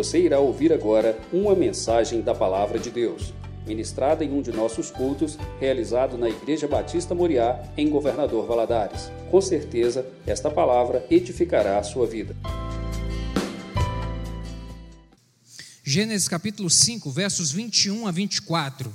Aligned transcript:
Você 0.00 0.18
irá 0.18 0.40
ouvir 0.40 0.72
agora 0.72 1.20
uma 1.30 1.54
mensagem 1.54 2.22
da 2.22 2.34
Palavra 2.34 2.78
de 2.78 2.90
Deus, 2.90 3.34
ministrada 3.66 4.24
em 4.24 4.32
um 4.32 4.40
de 4.40 4.50
nossos 4.50 4.90
cultos, 4.90 5.36
realizado 5.60 6.16
na 6.16 6.26
Igreja 6.26 6.66
Batista 6.66 7.14
Moriá, 7.14 7.62
em 7.76 7.90
Governador 7.90 8.46
Valadares. 8.46 9.10
Com 9.30 9.42
certeza, 9.42 10.06
esta 10.26 10.50
palavra 10.50 11.06
edificará 11.10 11.78
a 11.78 11.82
sua 11.82 12.06
vida. 12.06 12.34
Gênesis 15.84 16.28
capítulo 16.28 16.70
5, 16.70 17.10
versos 17.10 17.52
21 17.52 18.06
a 18.06 18.10
24. 18.10 18.90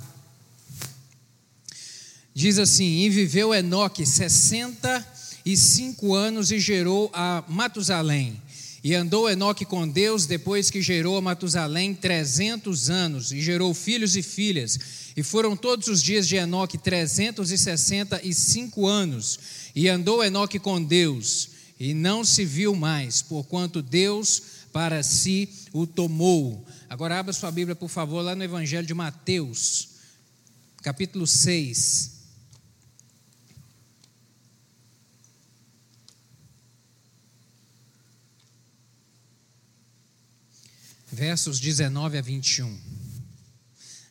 Diz 2.34 2.58
assim: 2.58 3.02
E 3.02 3.08
viveu 3.08 3.54
Enoque 3.54 4.04
65 4.04 6.16
anos 6.16 6.50
e 6.50 6.58
gerou 6.58 7.08
a 7.14 7.44
Matusalém. 7.46 8.44
E 8.86 8.94
andou 8.94 9.28
Enoque 9.28 9.64
com 9.64 9.88
Deus 9.88 10.26
depois 10.26 10.70
que 10.70 10.80
gerou 10.80 11.16
a 11.16 11.20
Matusalém 11.20 11.92
trezentos 11.92 12.88
anos, 12.88 13.32
e 13.32 13.40
gerou 13.40 13.74
filhos 13.74 14.14
e 14.14 14.22
filhas. 14.22 14.78
E 15.16 15.24
foram 15.24 15.56
todos 15.56 15.88
os 15.88 16.00
dias 16.00 16.28
de 16.28 16.36
Enoque 16.36 16.78
trezentos 16.78 17.50
e 17.50 17.58
sessenta 17.58 18.20
e 18.22 18.32
cinco 18.32 18.86
anos. 18.86 19.40
E 19.74 19.88
andou 19.88 20.22
Enoque 20.22 20.60
com 20.60 20.80
Deus, 20.80 21.48
e 21.80 21.94
não 21.94 22.24
se 22.24 22.44
viu 22.44 22.76
mais, 22.76 23.22
porquanto 23.22 23.82
Deus 23.82 24.40
para 24.72 25.02
si 25.02 25.48
o 25.72 25.84
tomou. 25.84 26.64
Agora 26.88 27.18
abra 27.18 27.32
sua 27.32 27.50
Bíblia, 27.50 27.74
por 27.74 27.88
favor, 27.88 28.22
lá 28.22 28.36
no 28.36 28.44
Evangelho 28.44 28.86
de 28.86 28.94
Mateus, 28.94 29.88
capítulo 30.80 31.26
6. 31.26 32.15
Versos 41.16 41.58
19 41.58 42.18
a 42.18 42.20
21. 42.20 42.76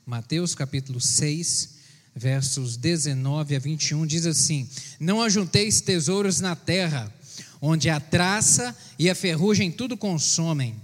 Mateus 0.07 0.55
capítulo 0.55 0.99
6, 0.99 1.75
versos 2.15 2.77
19 2.77 3.55
a 3.55 3.59
21 3.59 4.07
diz 4.07 4.25
assim: 4.25 4.67
Não 4.99 5.21
ajunteis 5.21 5.81
tesouros 5.81 6.39
na 6.39 6.55
terra, 6.55 7.13
onde 7.61 7.91
a 7.91 7.99
traça 7.99 8.75
e 8.97 9.07
a 9.07 9.13
ferrugem 9.13 9.71
tudo 9.71 9.95
consomem, 9.95 10.81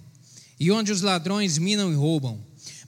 e 0.59 0.71
onde 0.71 0.91
os 0.91 1.01
ladrões 1.01 1.57
minam 1.57 1.91
e 1.91 1.95
roubam. 1.95 2.39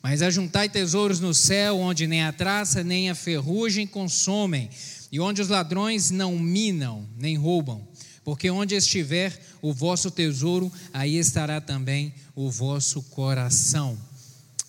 Mas 0.04 0.22
ajuntai 0.22 0.70
tesouros 0.70 1.20
no 1.20 1.34
céu, 1.34 1.80
onde 1.80 2.06
nem 2.06 2.22
a 2.24 2.32
traça 2.32 2.84
nem 2.84 3.10
a 3.10 3.16
ferrugem 3.16 3.88
consomem, 3.88 4.70
e 5.12 5.20
onde 5.20 5.42
os 5.42 5.48
ladrões 5.48 6.12
não 6.12 6.38
minam 6.38 7.10
nem 7.18 7.36
roubam. 7.36 7.88
Porque 8.24 8.50
onde 8.50 8.76
estiver 8.76 9.38
o 9.62 9.74
vosso 9.74 10.10
tesouro, 10.10 10.72
aí 10.94 11.18
estará 11.18 11.60
também 11.60 12.14
o 12.36 12.50
vosso 12.50 13.02
coração. 13.04 13.98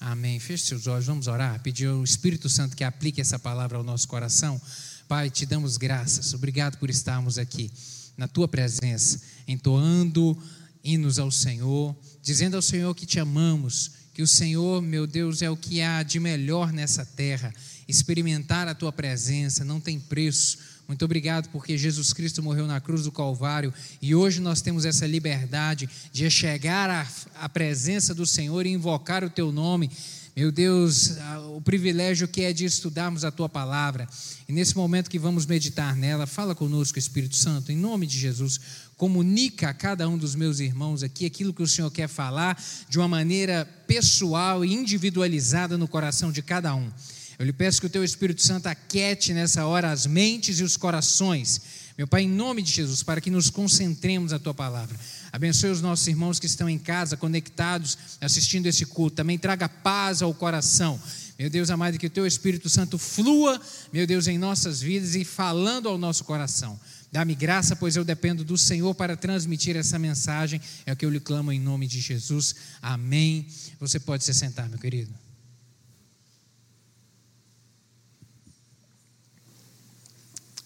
Amém. 0.00 0.38
Feche 0.38 0.66
seus 0.66 0.86
olhos, 0.86 1.06
vamos 1.06 1.28
orar. 1.28 1.60
Pedir 1.62 1.86
ao 1.86 2.02
Espírito 2.02 2.48
Santo 2.48 2.76
que 2.76 2.84
aplique 2.84 3.20
essa 3.20 3.38
palavra 3.38 3.78
ao 3.78 3.84
nosso 3.84 4.08
coração. 4.08 4.60
Pai, 5.08 5.30
te 5.30 5.46
damos 5.46 5.76
graças. 5.76 6.34
Obrigado 6.34 6.78
por 6.78 6.90
estarmos 6.90 7.38
aqui 7.38 7.70
na 8.16 8.28
tua 8.28 8.46
presença, 8.46 9.20
entoando 9.46 10.36
hinos 10.82 11.18
ao 11.18 11.30
Senhor, 11.30 11.96
dizendo 12.22 12.56
ao 12.56 12.62
Senhor 12.62 12.94
que 12.94 13.06
te 13.06 13.18
amamos, 13.18 13.92
que 14.12 14.22
o 14.22 14.26
Senhor, 14.26 14.82
meu 14.82 15.06
Deus, 15.06 15.42
é 15.42 15.50
o 15.50 15.56
que 15.56 15.80
há 15.80 16.02
de 16.02 16.20
melhor 16.20 16.72
nessa 16.72 17.04
terra. 17.04 17.52
Experimentar 17.88 18.68
a 18.68 18.74
tua 18.74 18.92
presença 18.92 19.64
não 19.64 19.80
tem 19.80 19.98
preço 19.98 20.58
muito 20.86 21.04
obrigado 21.04 21.48
porque 21.48 21.78
Jesus 21.78 22.12
Cristo 22.12 22.42
morreu 22.42 22.66
na 22.66 22.80
cruz 22.80 23.04
do 23.04 23.12
Calvário 23.12 23.72
e 24.02 24.14
hoje 24.14 24.40
nós 24.40 24.60
temos 24.60 24.84
essa 24.84 25.06
liberdade 25.06 25.88
de 26.12 26.30
chegar 26.30 26.90
à, 26.90 27.06
à 27.40 27.48
presença 27.48 28.14
do 28.14 28.26
Senhor 28.26 28.66
e 28.66 28.70
invocar 28.70 29.24
o 29.24 29.30
teu 29.30 29.50
nome. 29.50 29.90
Meu 30.36 30.50
Deus, 30.50 31.12
o 31.54 31.60
privilégio 31.60 32.26
que 32.26 32.42
é 32.42 32.52
de 32.52 32.64
estudarmos 32.64 33.24
a 33.24 33.30
tua 33.30 33.48
palavra. 33.48 34.08
E 34.48 34.52
nesse 34.52 34.76
momento 34.76 35.08
que 35.08 35.18
vamos 35.18 35.46
meditar 35.46 35.94
nela, 35.94 36.26
fala 36.26 36.56
conosco, 36.56 36.98
Espírito 36.98 37.36
Santo, 37.36 37.70
em 37.70 37.76
nome 37.76 38.04
de 38.04 38.18
Jesus. 38.18 38.60
Comunica 38.96 39.68
a 39.68 39.74
cada 39.74 40.08
um 40.08 40.18
dos 40.18 40.34
meus 40.34 40.58
irmãos 40.58 41.04
aqui 41.04 41.24
aquilo 41.24 41.54
que 41.54 41.62
o 41.62 41.68
Senhor 41.68 41.90
quer 41.90 42.08
falar 42.08 42.60
de 42.88 42.98
uma 42.98 43.06
maneira 43.06 43.64
pessoal 43.86 44.64
e 44.64 44.74
individualizada 44.74 45.78
no 45.78 45.86
coração 45.86 46.32
de 46.32 46.42
cada 46.42 46.74
um. 46.74 46.90
Eu 47.38 47.46
lhe 47.46 47.52
peço 47.52 47.80
que 47.80 47.86
o 47.86 47.90
teu 47.90 48.04
Espírito 48.04 48.42
Santo 48.42 48.66
aquete 48.66 49.32
nessa 49.32 49.66
hora 49.66 49.90
as 49.90 50.06
mentes 50.06 50.60
e 50.60 50.62
os 50.62 50.76
corações. 50.76 51.60
Meu 51.96 52.08
Pai, 52.08 52.22
em 52.22 52.28
nome 52.28 52.60
de 52.60 52.72
Jesus, 52.72 53.02
para 53.02 53.20
que 53.20 53.30
nos 53.30 53.50
concentremos 53.50 54.32
na 54.32 54.38
tua 54.38 54.52
palavra. 54.52 54.98
Abençoe 55.32 55.70
os 55.70 55.80
nossos 55.80 56.06
irmãos 56.06 56.38
que 56.38 56.46
estão 56.46 56.68
em 56.68 56.78
casa, 56.78 57.16
conectados, 57.16 57.96
assistindo 58.20 58.66
esse 58.66 58.84
culto. 58.86 59.16
Também 59.16 59.38
traga 59.38 59.68
paz 59.68 60.22
ao 60.22 60.34
coração. 60.34 61.00
Meu 61.38 61.50
Deus 61.50 61.70
amado, 61.70 61.98
que 61.98 62.06
o 62.06 62.10
teu 62.10 62.26
Espírito 62.26 62.68
Santo 62.68 62.98
flua, 62.98 63.60
meu 63.92 64.06
Deus, 64.06 64.28
em 64.28 64.38
nossas 64.38 64.80
vidas 64.80 65.14
e 65.14 65.24
falando 65.24 65.88
ao 65.88 65.98
nosso 65.98 66.24
coração. 66.24 66.78
Dá-me 67.10 67.34
graça, 67.34 67.76
pois 67.76 67.94
eu 67.94 68.04
dependo 68.04 68.44
do 68.44 68.58
Senhor 68.58 68.92
para 68.94 69.16
transmitir 69.16 69.76
essa 69.76 69.98
mensagem. 69.98 70.60
É 70.84 70.92
o 70.92 70.96
que 70.96 71.06
eu 71.06 71.10
lhe 71.10 71.20
clamo 71.20 71.52
em 71.52 71.60
nome 71.60 71.86
de 71.86 72.00
Jesus. 72.00 72.56
Amém. 72.82 73.46
Você 73.78 74.00
pode 74.00 74.24
se 74.24 74.34
sentar, 74.34 74.68
meu 74.68 74.78
querido. 74.78 75.23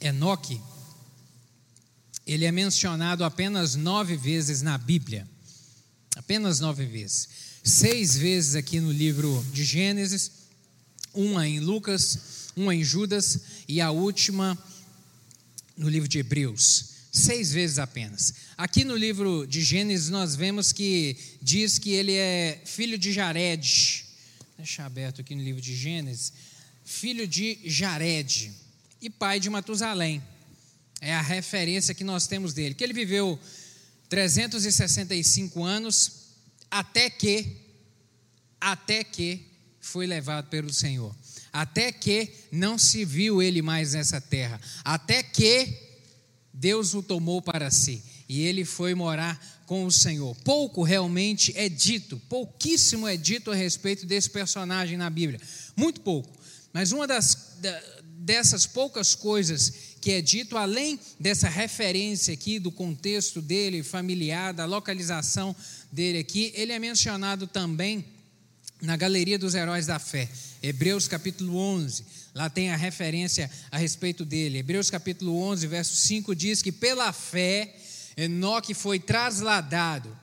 Enoque, 0.00 0.60
ele 2.26 2.44
é 2.44 2.52
mencionado 2.52 3.24
apenas 3.24 3.74
nove 3.74 4.16
vezes 4.16 4.60
na 4.60 4.76
Bíblia. 4.76 5.26
Apenas 6.14 6.60
nove 6.60 6.84
vezes. 6.84 7.28
Seis 7.64 8.16
vezes 8.16 8.54
aqui 8.54 8.80
no 8.80 8.92
livro 8.92 9.44
de 9.52 9.64
Gênesis, 9.64 10.30
uma 11.14 11.48
em 11.48 11.58
Lucas, 11.58 12.18
uma 12.54 12.74
em 12.74 12.84
Judas 12.84 13.40
e 13.66 13.80
a 13.80 13.90
última 13.90 14.58
no 15.76 15.88
livro 15.88 16.08
de 16.08 16.18
Hebreus. 16.18 16.98
Seis 17.10 17.50
vezes 17.50 17.78
apenas. 17.78 18.34
Aqui 18.58 18.84
no 18.84 18.94
livro 18.94 19.46
de 19.46 19.62
Gênesis 19.62 20.10
nós 20.10 20.36
vemos 20.36 20.70
que 20.70 21.16
diz 21.40 21.78
que 21.78 21.90
ele 21.90 22.12
é 22.12 22.60
filho 22.64 22.98
de 22.98 23.12
Jared. 23.12 24.04
Deixa 24.56 24.84
aberto 24.84 25.22
aqui 25.22 25.34
no 25.34 25.42
livro 25.42 25.62
de 25.62 25.74
Gênesis. 25.74 26.32
Filho 26.84 27.26
de 27.26 27.58
Jared 27.64 28.52
e 29.00 29.08
pai 29.08 29.38
de 29.40 29.48
Matusalém. 29.50 30.22
É 31.00 31.14
a 31.14 31.22
referência 31.22 31.94
que 31.94 32.04
nós 32.04 32.26
temos 32.26 32.52
dele. 32.52 32.74
Que 32.74 32.84
ele 32.84 32.92
viveu 32.92 33.38
365 34.08 35.62
anos 35.62 36.12
até 36.70 37.08
que 37.08 37.56
até 38.60 39.04
que 39.04 39.46
foi 39.80 40.06
levado 40.06 40.48
pelo 40.48 40.72
Senhor. 40.72 41.14
Até 41.52 41.92
que 41.92 42.30
não 42.50 42.76
se 42.76 43.04
viu 43.04 43.40
ele 43.40 43.62
mais 43.62 43.94
nessa 43.94 44.20
terra. 44.20 44.60
Até 44.84 45.22
que 45.22 45.72
Deus 46.52 46.94
o 46.94 47.02
tomou 47.02 47.40
para 47.40 47.70
si 47.70 48.02
e 48.28 48.42
ele 48.42 48.64
foi 48.64 48.94
morar 48.94 49.62
com 49.64 49.84
o 49.84 49.92
Senhor. 49.92 50.34
Pouco 50.44 50.82
realmente 50.82 51.52
é 51.56 51.68
dito, 51.68 52.20
pouquíssimo 52.28 53.06
é 53.06 53.16
dito 53.16 53.50
a 53.50 53.54
respeito 53.54 54.04
desse 54.04 54.28
personagem 54.28 54.98
na 54.98 55.08
Bíblia. 55.08 55.40
Muito 55.76 56.00
pouco. 56.00 56.38
Mas 56.72 56.92
uma 56.92 57.06
das 57.06 57.48
dessas 58.28 58.66
poucas 58.66 59.14
coisas 59.14 59.72
que 60.02 60.12
é 60.12 60.20
dito, 60.20 60.58
além 60.58 61.00
dessa 61.18 61.48
referência 61.48 62.34
aqui 62.34 62.58
do 62.58 62.70
contexto 62.70 63.40
dele 63.40 63.82
familiar, 63.82 64.52
da 64.52 64.66
localização 64.66 65.56
dele 65.90 66.18
aqui, 66.18 66.52
ele 66.54 66.72
é 66.72 66.78
mencionado 66.78 67.46
também 67.46 68.04
na 68.82 68.96
Galeria 68.96 69.38
dos 69.38 69.54
Heróis 69.54 69.86
da 69.86 69.98
Fé, 69.98 70.28
Hebreus 70.62 71.08
capítulo 71.08 71.56
11. 71.56 72.04
Lá 72.34 72.50
tem 72.50 72.70
a 72.70 72.76
referência 72.76 73.50
a 73.70 73.78
respeito 73.78 74.24
dele. 74.24 74.58
Hebreus 74.58 74.90
capítulo 74.90 75.40
11, 75.40 75.66
verso 75.66 75.96
5 75.96 76.34
diz 76.34 76.62
que 76.62 76.70
pela 76.70 77.12
fé 77.12 77.74
Enoque 78.16 78.74
foi 78.74 78.98
trasladado 78.98 80.16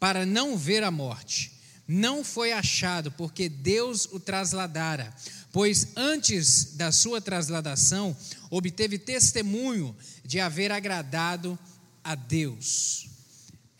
para 0.00 0.26
não 0.26 0.56
ver 0.58 0.82
a 0.82 0.90
morte. 0.90 1.52
Não 1.88 2.24
foi 2.24 2.52
achado, 2.52 3.12
porque 3.12 3.48
Deus 3.48 4.06
o 4.06 4.18
trasladara 4.18 5.14
pois 5.56 5.86
antes 5.96 6.74
da 6.74 6.92
sua 6.92 7.18
trasladação 7.18 8.14
obteve 8.50 8.98
testemunho 8.98 9.96
de 10.22 10.38
haver 10.38 10.70
agradado 10.70 11.58
a 12.04 12.14
Deus. 12.14 13.08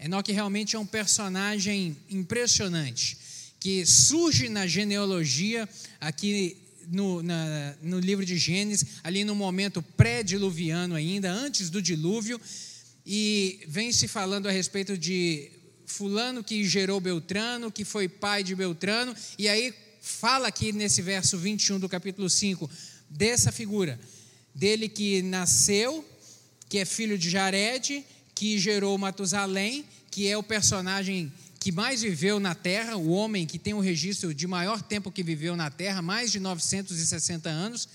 Enoque 0.01 0.33
realmente 0.33 0.75
é 0.75 0.79
um 0.79 0.87
personagem 0.87 1.95
impressionante, 2.09 3.19
que 3.61 3.85
surge 3.85 4.49
na 4.49 4.67
genealogia, 4.67 5.69
aqui 6.01 6.57
no, 6.89 7.23
na, 7.23 7.75
no 7.83 8.01
livro 8.01 8.25
de 8.25 8.39
Gênesis, 8.39 9.03
ali 9.05 9.23
no 9.23 9.35
momento 9.35 9.83
pré-diluviano 9.83 10.95
ainda, 10.95 11.31
antes 11.31 11.69
do 11.69 11.83
dilúvio, 11.83 12.41
e 13.05 13.61
vem 13.69 13.93
se 13.93 14.09
falando 14.09 14.49
a 14.49 14.51
respeito 14.51 14.97
de 14.97 15.51
fulano 15.85 16.43
que 16.43 16.65
gerou 16.65 17.01
Beltrano, 17.01 17.71
que 17.71 17.85
foi 17.85 18.09
pai 18.09 18.43
de 18.43 18.55
Beltrano, 18.55 19.15
e 19.39 19.47
aí 19.47 19.75
fala 20.07 20.47
aqui 20.47 20.71
nesse 20.71 21.03
verso 21.03 21.37
21 21.37 21.81
do 21.81 21.89
capítulo 21.89 22.31
5 22.31 22.71
dessa 23.11 23.51
figura, 23.51 23.99
dele 24.55 24.89
que 24.89 25.21
nasceu, 25.21 26.05
que 26.69 26.79
é 26.79 26.85
filho 26.85 27.19
de 27.19 27.29
Jared, 27.29 28.05
que 28.33 28.57
gerou 28.57 28.97
Matusalém, 28.97 29.85
que 30.09 30.29
é 30.29 30.39
o 30.39 30.45
personagem 30.45 31.33
que 31.59 31.73
mais 31.73 32.03
viveu 32.03 32.39
na 32.39 32.55
terra, 32.55 32.97
o 32.97 33.09
homem 33.09 33.45
que 33.45 33.59
tem 33.59 33.75
o 33.75 33.81
registro 33.81 34.33
de 34.33 34.47
maior 34.47 34.81
tempo 34.81 35.11
que 35.11 35.25
viveu 35.25 35.57
na 35.57 35.71
terra, 35.71 36.01
mais 36.01 36.31
de 36.31 36.39
960 36.39 37.49
anos, 37.51 37.89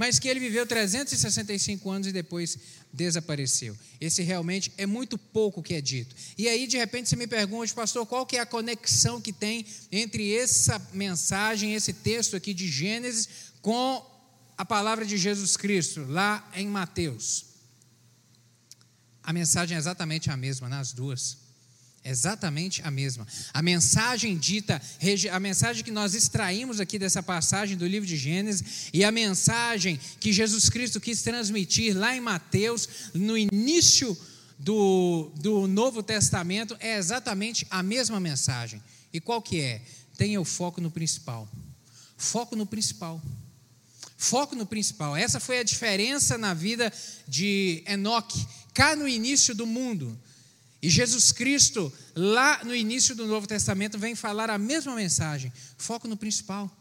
mas 0.00 0.18
que 0.18 0.28
ele 0.28 0.40
viveu 0.40 0.66
365 0.66 1.90
anos 1.90 2.06
e 2.06 2.12
depois 2.12 2.56
desapareceu. 2.90 3.76
Esse 4.00 4.22
realmente 4.22 4.72
é 4.78 4.86
muito 4.86 5.18
pouco 5.18 5.62
que 5.62 5.74
é 5.74 5.80
dito. 5.82 6.16
E 6.38 6.48
aí, 6.48 6.66
de 6.66 6.78
repente, 6.78 7.10
você 7.10 7.16
me 7.16 7.26
pergunta, 7.26 7.74
pastor, 7.74 8.06
qual 8.06 8.24
que 8.24 8.38
é 8.38 8.40
a 8.40 8.46
conexão 8.46 9.20
que 9.20 9.30
tem 9.30 9.66
entre 9.92 10.34
essa 10.34 10.80
mensagem, 10.94 11.74
esse 11.74 11.92
texto 11.92 12.34
aqui 12.34 12.54
de 12.54 12.66
Gênesis, 12.66 13.28
com 13.60 14.02
a 14.56 14.64
palavra 14.64 15.04
de 15.04 15.18
Jesus 15.18 15.54
Cristo, 15.54 16.06
lá 16.08 16.50
em 16.54 16.66
Mateus? 16.66 17.44
A 19.22 19.34
mensagem 19.34 19.76
é 19.76 19.78
exatamente 19.78 20.30
a 20.30 20.36
mesma 20.36 20.66
nas 20.66 20.94
duas. 20.94 21.36
Exatamente 22.02 22.80
a 22.82 22.90
mesma. 22.90 23.26
A 23.52 23.60
mensagem 23.60 24.36
dita, 24.36 24.80
a 25.30 25.40
mensagem 25.40 25.84
que 25.84 25.90
nós 25.90 26.14
extraímos 26.14 26.80
aqui 26.80 26.98
dessa 26.98 27.22
passagem 27.22 27.76
do 27.76 27.86
livro 27.86 28.08
de 28.08 28.16
Gênesis 28.16 28.88
e 28.92 29.04
a 29.04 29.12
mensagem 29.12 30.00
que 30.18 30.32
Jesus 30.32 30.70
Cristo 30.70 30.98
quis 30.98 31.22
transmitir 31.22 31.96
lá 31.96 32.16
em 32.16 32.20
Mateus, 32.20 32.88
no 33.12 33.36
início 33.36 34.16
do, 34.58 35.30
do 35.36 35.66
Novo 35.66 36.02
Testamento, 36.02 36.74
é 36.80 36.96
exatamente 36.96 37.66
a 37.70 37.82
mesma 37.82 38.18
mensagem. 38.18 38.82
E 39.12 39.20
qual 39.20 39.42
que 39.42 39.60
é? 39.60 39.82
Tenha 40.16 40.40
o 40.40 40.44
foco 40.44 40.80
no 40.80 40.90
principal. 40.90 41.46
Foco 42.16 42.56
no 42.56 42.64
principal. 42.64 43.20
Foco 44.16 44.54
no 44.54 44.64
principal. 44.64 45.16
Essa 45.16 45.38
foi 45.38 45.58
a 45.58 45.62
diferença 45.62 46.38
na 46.38 46.54
vida 46.54 46.92
de 47.28 47.82
Enoque, 47.86 48.46
cá 48.72 48.96
no 48.96 49.08
início 49.08 49.54
do 49.54 49.66
mundo. 49.66 50.18
E 50.82 50.88
Jesus 50.88 51.30
Cristo, 51.30 51.92
lá 52.14 52.64
no 52.64 52.74
início 52.74 53.14
do 53.14 53.26
Novo 53.26 53.46
Testamento, 53.46 53.98
vem 53.98 54.14
falar 54.14 54.48
a 54.48 54.58
mesma 54.58 54.94
mensagem. 54.94 55.52
Foco 55.76 56.08
no 56.08 56.16
principal. 56.16 56.74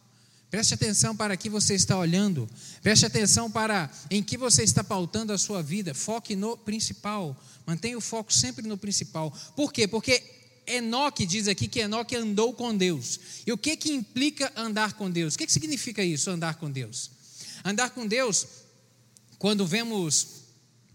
Preste 0.49 0.73
atenção 0.73 1.15
para 1.15 1.37
que 1.37 1.49
você 1.49 1.75
está 1.75 1.97
olhando. 1.97 2.49
Preste 2.81 3.05
atenção 3.05 3.51
para 3.51 3.91
em 4.09 4.23
que 4.23 4.37
você 4.37 4.63
está 4.63 4.83
pautando 4.83 5.31
a 5.31 5.37
sua 5.37 5.61
vida. 5.61 5.93
Foque 5.93 6.35
no 6.35 6.57
principal. 6.57 7.39
Mantenha 7.67 7.97
o 7.97 8.01
foco 8.01 8.33
sempre 8.33 8.67
no 8.67 8.77
principal. 8.77 9.31
Por 9.55 9.71
quê? 9.71 9.87
Porque 9.87 10.23
Enoque 10.65 11.25
diz 11.25 11.47
aqui 11.47 11.67
que 11.67 11.79
Enoque 11.79 12.15
andou 12.15 12.53
com 12.53 12.75
Deus. 12.75 13.19
E 13.45 13.51
o 13.51 13.57
que 13.57 13.75
que 13.75 13.91
implica 13.91 14.51
andar 14.55 14.93
com 14.93 15.09
Deus? 15.09 15.35
O 15.35 15.37
que, 15.37 15.45
que 15.45 15.53
significa 15.53 16.03
isso, 16.03 16.31
andar 16.31 16.55
com 16.55 16.71
Deus? 16.71 17.11
Andar 17.63 17.89
com 17.89 18.07
Deus, 18.07 18.47
quando 19.37 19.67
vemos 19.67 20.38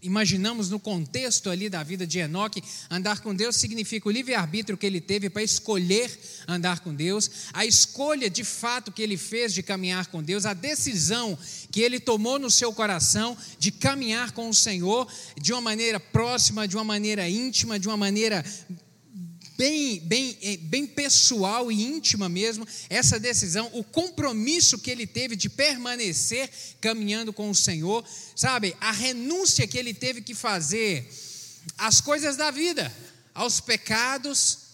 imaginamos 0.05 0.69
no 0.69 0.79
contexto 0.79 1.49
ali 1.49 1.69
da 1.69 1.83
vida 1.83 2.05
de 2.05 2.19
Enoque, 2.19 2.63
andar 2.89 3.19
com 3.19 3.33
Deus 3.33 3.55
significa 3.55 4.07
o 4.07 4.11
livre-arbítrio 4.11 4.77
que 4.77 4.85
ele 4.85 5.01
teve 5.01 5.29
para 5.29 5.43
escolher 5.43 6.11
andar 6.47 6.79
com 6.79 6.93
Deus, 6.93 7.29
a 7.53 7.65
escolha 7.65 8.29
de 8.29 8.43
fato 8.43 8.91
que 8.91 9.01
ele 9.01 9.17
fez 9.17 9.53
de 9.53 9.63
caminhar 9.63 10.07
com 10.07 10.21
Deus, 10.21 10.45
a 10.45 10.53
decisão 10.53 11.37
que 11.71 11.81
ele 11.81 11.99
tomou 11.99 12.39
no 12.39 12.49
seu 12.49 12.71
coração 12.71 13.37
de 13.57 13.71
caminhar 13.71 14.31
com 14.31 14.49
o 14.49 14.53
Senhor 14.53 15.07
de 15.39 15.51
uma 15.51 15.61
maneira 15.61 15.99
próxima, 15.99 16.67
de 16.67 16.75
uma 16.75 16.83
maneira 16.83 17.27
íntima, 17.27 17.79
de 17.79 17.87
uma 17.87 17.97
maneira 17.97 18.45
bem, 19.57 19.99
bem, 20.01 20.37
eh, 20.41 20.57
bem 20.57 20.85
pessoal 20.85 21.71
e 21.71 21.83
íntima 21.83 22.27
mesmo, 22.29 22.67
essa 22.89 23.19
decisão, 23.19 23.69
o 23.73 23.83
compromisso 23.83 24.79
que 24.79 24.91
ele 24.91 25.07
teve 25.07 25.35
de 25.35 25.49
permanecer 25.49 26.49
caminhando 26.81 27.33
com 27.33 27.49
o 27.49 27.55
Senhor, 27.55 28.05
sabe, 28.35 28.75
a 28.79 28.91
renúncia 28.91 29.67
que 29.67 29.77
ele 29.77 29.93
teve 29.93 30.21
que 30.21 30.35
fazer 30.35 31.09
às 31.77 32.01
coisas 32.01 32.37
da 32.37 32.51
vida, 32.51 32.93
aos 33.33 33.59
pecados, 33.59 34.65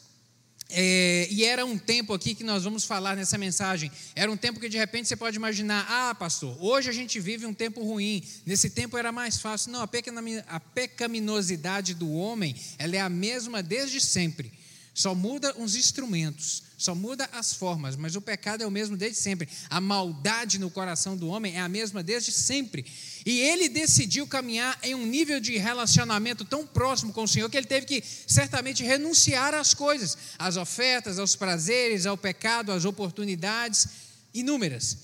é, 0.74 1.28
e 1.30 1.44
era 1.44 1.66
um 1.66 1.78
tempo 1.78 2.14
aqui 2.14 2.34
que 2.34 2.46
nós 2.46 2.64
vamos 2.64 2.86
falar 2.86 3.16
nessa 3.16 3.38
mensagem. 3.38 3.92
Era 4.16 4.32
um 4.32 4.38
tempo 4.38 4.58
que 4.58 4.70
de 4.70 4.78
repente 4.78 5.08
você 5.10 5.18
pode 5.18 5.36
imaginar: 5.36 5.86
ah, 5.90 6.16
pastor, 6.16 6.58
hoje 6.62 6.90
a 6.90 6.94
gente 6.94 7.20
vive 7.20 7.46
um 7.46 7.54
tempo 7.54 7.84
ruim. 7.84 8.24
Nesse 8.46 8.70
tempo 8.70 8.98
era 8.98 9.12
mais 9.12 9.38
fácil. 9.38 9.70
Não, 9.74 9.82
a 9.82 10.60
pecaminosidade 10.60 11.94
do 11.94 12.10
homem 12.14 12.56
ela 12.78 12.96
é 12.96 13.02
a 13.02 13.10
mesma 13.10 13.62
desde 13.62 14.00
sempre. 14.00 14.61
Só 15.02 15.16
muda 15.16 15.52
os 15.58 15.76
instrumentos, 15.76 16.62
só 16.78 16.94
muda 16.94 17.28
as 17.34 17.54
formas, 17.54 17.96
mas 17.96 18.16
o 18.16 18.22
pecado 18.22 18.62
é 18.62 18.68
o 18.68 18.70
mesmo 18.70 18.96
desde 18.96 19.18
sempre. 19.18 19.50
A 19.68 19.82
maldade 19.82 20.60
no 20.60 20.70
coração 20.70 21.18
do 21.18 21.28
homem 21.28 21.56
é 21.56 21.60
a 21.60 21.68
mesma 21.68 22.04
desde 22.04 22.32
sempre. 22.32 22.86
E 23.26 23.40
ele 23.40 23.68
decidiu 23.68 24.28
caminhar 24.28 24.78
em 24.84 24.94
um 24.94 25.04
nível 25.04 25.40
de 25.40 25.58
relacionamento 25.58 26.46
tão 26.46 26.68
próximo 26.68 27.12
com 27.12 27.24
o 27.24 27.28
Senhor 27.28 27.50
que 27.50 27.58
ele 27.58 27.66
teve 27.66 27.88
que 27.88 28.04
certamente 28.28 28.84
renunciar 28.84 29.56
às 29.56 29.74
coisas, 29.74 30.16
às 30.38 30.56
ofertas, 30.56 31.18
aos 31.18 31.36
prazeres, 31.36 32.06
ao 32.06 32.16
pecado, 32.16 32.72
às 32.72 32.86
oportunidades 32.86 33.88
inúmeras. 34.32 34.98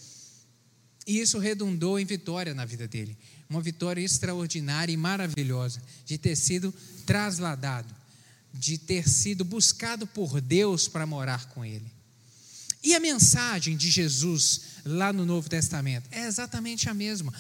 E 1.08 1.20
isso 1.20 1.40
redundou 1.40 2.00
em 2.00 2.06
vitória 2.06 2.54
na 2.54 2.66
vida 2.66 2.88
dele. 2.88 3.18
Uma 3.50 3.62
vitória 3.62 4.02
extraordinária 4.02 4.94
e 4.94 4.98
maravilhosa 4.98 5.82
de 6.06 6.20
ter 6.20 6.36
sido 6.36 6.72
trasladado 7.04 7.97
de 8.58 8.78
ter 8.78 9.08
sido 9.08 9.46
buscado 9.46 10.08
por 10.08 10.42
Deus 10.42 10.88
para 10.88 11.06
morar 11.06 11.46
com 11.50 11.64
Ele. 11.64 11.92
E 12.84 12.96
a 12.96 13.00
mensagem 13.00 13.76
de 13.76 13.90
Jesus 13.90 14.62
lá 14.86 15.12
no 15.12 15.26
Novo 15.26 15.50
Testamento 15.50 16.08
é 16.12 16.26
exatamente 16.26 16.90
a 16.90 16.94
mesma. 16.94 17.34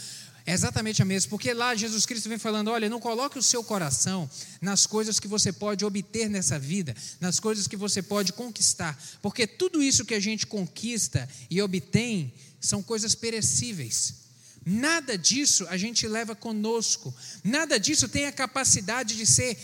É 0.45 0.53
exatamente 0.53 1.01
a 1.01 1.05
mesma, 1.05 1.29
porque 1.29 1.53
lá 1.53 1.75
Jesus 1.75 2.05
Cristo 2.05 2.29
vem 2.29 2.37
falando: 2.37 2.69
olha, 2.69 2.89
não 2.89 3.01
coloque 3.01 3.37
o 3.37 3.43
seu 3.43 3.61
coração 3.61 4.29
nas 4.61 4.85
coisas 4.85 5.19
que 5.19 5.27
você 5.27 5.51
pode 5.51 5.83
obter 5.83 6.29
nessa 6.29 6.57
vida, 6.57 6.95
nas 7.19 7.37
coisas 7.37 7.67
que 7.67 7.75
você 7.75 8.01
pode 8.01 8.31
conquistar, 8.31 8.97
porque 9.21 9.45
tudo 9.45 9.83
isso 9.83 10.05
que 10.05 10.13
a 10.13 10.21
gente 10.21 10.47
conquista 10.47 11.27
e 11.49 11.61
obtém 11.61 12.33
são 12.61 12.81
coisas 12.81 13.13
perecíveis. 13.13 14.27
Nada 14.65 15.17
disso 15.17 15.67
a 15.69 15.75
gente 15.75 16.07
leva 16.07 16.33
conosco, 16.33 17.13
nada 17.43 17.77
disso 17.77 18.07
tem 18.07 18.25
a 18.25 18.31
capacidade 18.31 19.17
de 19.17 19.25
ser 19.25 19.57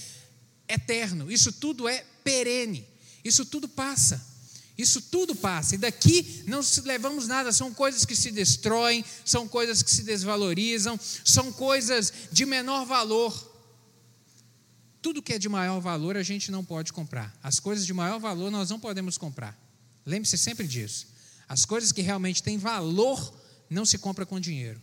eterno, 0.67 1.31
isso 1.31 1.51
tudo 1.51 1.87
é 1.87 2.03
perene, 2.23 2.87
isso 3.23 3.45
tudo 3.45 3.67
passa. 3.67 4.33
Isso 4.75 4.99
tudo 5.01 5.35
passa, 5.35 5.75
e 5.75 5.77
daqui 5.77 6.43
não 6.47 6.61
levamos 6.83 7.27
nada, 7.27 7.51
são 7.51 7.71
coisas 7.71 8.05
que 8.05 8.15
se 8.15 8.31
destroem, 8.31 9.05
são 9.23 9.47
coisas 9.47 9.83
que 9.83 9.91
se 9.91 10.01
desvalorizam, 10.01 10.99
são 11.23 11.53
coisas 11.53 12.11
de 12.31 12.43
menor 12.43 12.83
valor. 12.83 13.51
Tudo 14.99 15.21
que 15.21 15.33
é 15.33 15.37
de 15.37 15.47
maior 15.47 15.79
valor 15.79 16.17
a 16.17 16.23
gente 16.23 16.49
não 16.49 16.65
pode 16.65 16.91
comprar. 16.91 17.37
As 17.43 17.59
coisas 17.59 17.85
de 17.85 17.93
maior 17.93 18.19
valor 18.19 18.49
nós 18.49 18.71
não 18.71 18.79
podemos 18.79 19.15
comprar. 19.15 19.55
Lembre-se 20.05 20.39
sempre 20.39 20.67
disso. 20.67 21.07
As 21.47 21.65
coisas 21.65 21.91
que 21.91 22.01
realmente 22.01 22.41
têm 22.41 22.57
valor 22.57 23.31
não 23.69 23.85
se 23.85 23.99
compra 23.99 24.25
com 24.25 24.39
dinheiro. 24.39 24.81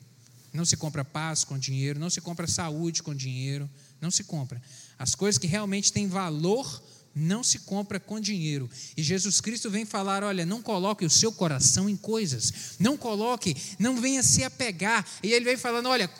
Não 0.52 0.64
se 0.64 0.76
compra 0.76 1.04
paz 1.04 1.42
com 1.42 1.58
dinheiro, 1.58 1.98
não 1.98 2.10
se 2.10 2.20
compra 2.20 2.46
saúde 2.46 3.02
com 3.02 3.14
dinheiro, 3.14 3.68
não 4.00 4.10
se 4.10 4.24
compra. 4.24 4.60
As 5.00 5.14
coisas 5.14 5.38
que 5.38 5.46
realmente 5.46 5.90
têm 5.90 6.06
valor 6.06 6.82
não 7.14 7.42
se 7.42 7.60
compra 7.60 7.98
com 7.98 8.20
dinheiro. 8.20 8.68
E 8.94 9.02
Jesus 9.02 9.40
Cristo 9.40 9.70
vem 9.70 9.86
falar: 9.86 10.22
olha, 10.22 10.44
não 10.44 10.60
coloque 10.60 11.06
o 11.06 11.10
seu 11.10 11.32
coração 11.32 11.88
em 11.88 11.96
coisas, 11.96 12.76
não 12.78 12.98
coloque, 12.98 13.56
não 13.78 13.98
venha 13.98 14.22
se 14.22 14.44
apegar. 14.44 15.06
E 15.22 15.32
ele 15.32 15.46
vem 15.46 15.56
falando: 15.56 15.88
olha, 15.88 16.10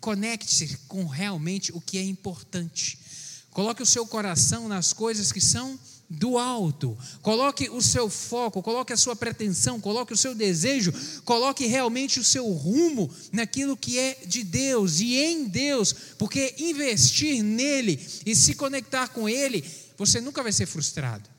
conecte-se 0.00 0.76
com 0.86 1.04
realmente 1.04 1.72
o 1.72 1.80
que 1.80 1.98
é 1.98 2.02
importante. 2.04 2.96
Coloque 3.54 3.82
o 3.82 3.86
seu 3.86 4.04
coração 4.04 4.68
nas 4.68 4.92
coisas 4.92 5.30
que 5.30 5.40
são 5.40 5.78
do 6.10 6.36
alto. 6.36 6.98
Coloque 7.22 7.70
o 7.70 7.80
seu 7.80 8.10
foco, 8.10 8.60
coloque 8.60 8.92
a 8.92 8.96
sua 8.96 9.14
pretensão, 9.14 9.80
coloque 9.80 10.12
o 10.12 10.16
seu 10.16 10.34
desejo, 10.34 10.92
coloque 11.24 11.64
realmente 11.64 12.18
o 12.18 12.24
seu 12.24 12.50
rumo 12.50 13.08
naquilo 13.30 13.76
que 13.76 13.96
é 13.96 14.18
de 14.26 14.42
Deus 14.42 14.98
e 14.98 15.14
em 15.14 15.44
Deus, 15.44 15.94
porque 16.18 16.56
investir 16.58 17.44
nele 17.44 18.04
e 18.26 18.34
se 18.34 18.56
conectar 18.56 19.08
com 19.10 19.28
ele, 19.28 19.64
você 19.96 20.20
nunca 20.20 20.42
vai 20.42 20.50
ser 20.50 20.66
frustrado. 20.66 21.30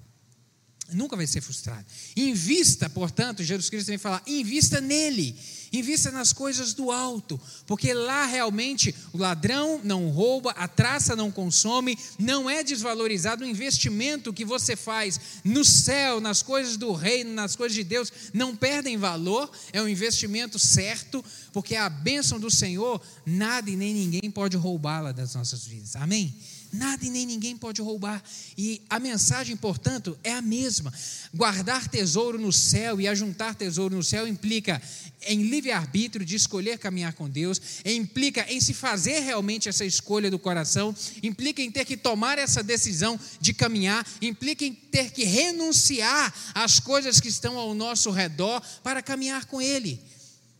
Nunca 0.94 1.18
vai 1.18 1.28
ser 1.28 1.42
frustrado. 1.42 1.86
Invista, 2.16 2.90
portanto, 2.90 3.44
Jesus 3.44 3.70
Cristo 3.70 3.88
vem 3.88 3.98
falar, 3.98 4.24
invista 4.26 4.80
nele, 4.80 5.36
invista 5.80 6.12
nas 6.12 6.34
coisas 6.34 6.74
do 6.74 6.92
alto, 6.92 7.40
porque 7.66 7.94
lá 7.94 8.26
realmente 8.26 8.94
o 9.14 9.18
ladrão 9.18 9.80
não 9.84 10.10
rouba, 10.10 10.52
a 10.52 10.68
traça 10.68 11.16
não 11.16 11.32
consome, 11.32 11.98
não 12.18 12.50
é 12.50 12.64
desvalorizado 12.64 13.44
o 13.44 13.48
investimento 13.48 14.34
que 14.34 14.46
você 14.46 14.76
faz 14.76 15.20
no 15.44 15.64
céu, 15.64 16.20
nas 16.20 16.42
coisas 16.42 16.78
do 16.78 16.92
reino, 16.92 17.34
nas 17.34 17.56
coisas 17.56 17.76
de 17.76 17.84
Deus, 17.84 18.12
não 18.34 18.56
perdem 18.56 18.98
valor, 18.98 19.50
é 19.72 19.82
um 19.82 19.88
investimento 19.88 20.58
certo, 20.60 21.24
porque 21.52 21.76
a 21.76 21.90
bênção 21.90 22.40
do 22.40 22.50
Senhor, 22.50 23.02
nada 23.26 23.70
e 23.70 23.76
nem 23.76 23.94
ninguém 23.94 24.32
pode 24.32 24.58
roubá-la 24.58 25.12
das 25.12 25.36
nossas 25.36 25.66
vidas. 25.66 25.96
Amém? 25.96 26.34
Nada 26.76 27.06
e 27.06 27.10
nem 27.10 27.26
ninguém 27.26 27.58
pode 27.58 27.82
roubar. 27.82 28.24
E 28.58 28.82
a 28.90 29.00
mensagem, 29.00 29.56
portanto, 29.56 30.18
é 30.24 30.34
a 30.34 30.42
mesma. 30.42 30.94
Guardar 31.34 31.88
tesouro 31.88 32.38
no 32.38 32.52
céu 32.52 33.00
e 33.00 33.08
ajuntar 33.08 33.56
tesouro 33.56 33.96
no 33.96 34.04
céu 34.04 34.28
implica 34.28 34.82
em 35.28 35.44
livre-arbítrio 35.44 36.26
de 36.26 36.36
escolher 36.36 36.78
caminhar 36.78 37.14
com 37.14 37.30
Deus, 37.30 37.60
implica 37.84 38.46
em 38.52 38.62
se 38.62 38.74
fazer 38.74 39.20
realmente 39.20 39.68
essa 39.68 39.84
escolha 39.84 40.30
do 40.30 40.38
coração, 40.38 40.96
implica 41.24 41.62
em 41.62 41.72
ter 41.72 41.86
que 41.86 41.98
tomar 41.98 42.38
essa 42.38 42.62
decisão 42.62 43.20
de 43.40 43.54
caminhar, 43.54 44.06
implica 44.22 44.64
em 44.64 44.74
ter 44.74 45.12
que 45.12 45.24
renunciar 45.24 46.34
às 46.54 46.80
coisas 46.80 47.20
que 47.20 47.28
estão 47.28 47.58
ao 47.58 47.74
nosso 47.74 48.12
redor 48.12 48.62
para 48.84 49.02
caminhar 49.02 49.46
com 49.46 49.62
Ele. 49.62 50.00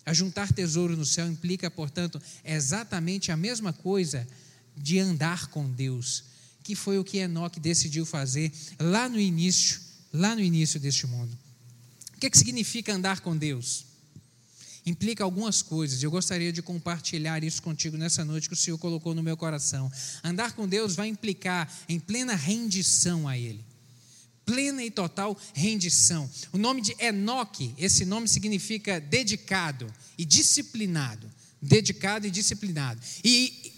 Ajuntar 0.06 0.54
tesouro 0.54 0.96
no 0.96 1.06
céu 1.06 1.28
implica, 1.28 1.70
portanto, 1.70 2.22
exatamente 2.44 3.32
a 3.32 3.38
mesma 3.38 3.74
coisa 3.74 4.28
de 4.78 5.00
andar 5.00 5.48
com 5.48 5.70
Deus, 5.70 6.24
que 6.64 6.76
foi 6.76 6.98
o 6.98 7.04
que 7.04 7.18
Enoque 7.18 7.60
decidiu 7.60 8.06
fazer 8.06 8.52
lá 8.80 9.08
no 9.08 9.20
início, 9.20 9.80
lá 10.12 10.36
no 10.36 10.42
início 10.42 10.80
deste 10.80 11.06
mundo. 11.08 11.38
O 12.16 12.20
que, 12.20 12.28
é 12.28 12.30
que 12.30 12.38
significa 12.38 12.94
andar 12.94 13.20
com 13.20 13.36
Deus? 13.36 13.86
Implica 14.86 15.24
algumas 15.24 15.62
coisas, 15.62 16.02
eu 16.04 16.12
gostaria 16.12 16.54
de 16.54 16.62
compartilhar 16.62 17.44
isso 17.44 17.62
contigo 17.62 17.98
nessa 17.98 18.24
noite 18.24 18.48
que 18.48 18.54
o 18.54 18.58
Senhor 18.58 18.78
colocou 18.78 19.16
no 19.16 19.24
meu 19.24 19.36
coração. 19.36 19.92
Andar 20.24 20.54
com 20.54 20.68
Deus 20.68 20.96
vai 20.96 21.08
implicar 21.08 21.72
em 21.90 22.00
plena 22.00 22.36
rendição 22.36 23.28
a 23.28 23.38
Ele 23.38 23.64
plena 24.46 24.84
e 24.84 24.92
total 24.92 25.38
rendição. 25.54 26.30
O 26.54 26.58
nome 26.58 26.82
de 26.82 26.96
Enoque, 27.00 27.74
esse 27.78 28.06
nome 28.06 28.28
significa 28.28 29.00
dedicado 29.00 29.92
e 30.18 30.24
disciplinado. 30.24 31.30
Dedicado 31.62 32.28
e 32.28 32.32
disciplinado. 32.32 33.02
E, 33.24 33.74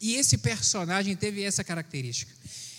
e 0.00 0.14
esse 0.14 0.38
personagem 0.38 1.14
teve 1.16 1.42
essa 1.42 1.64
característica. 1.64 2.32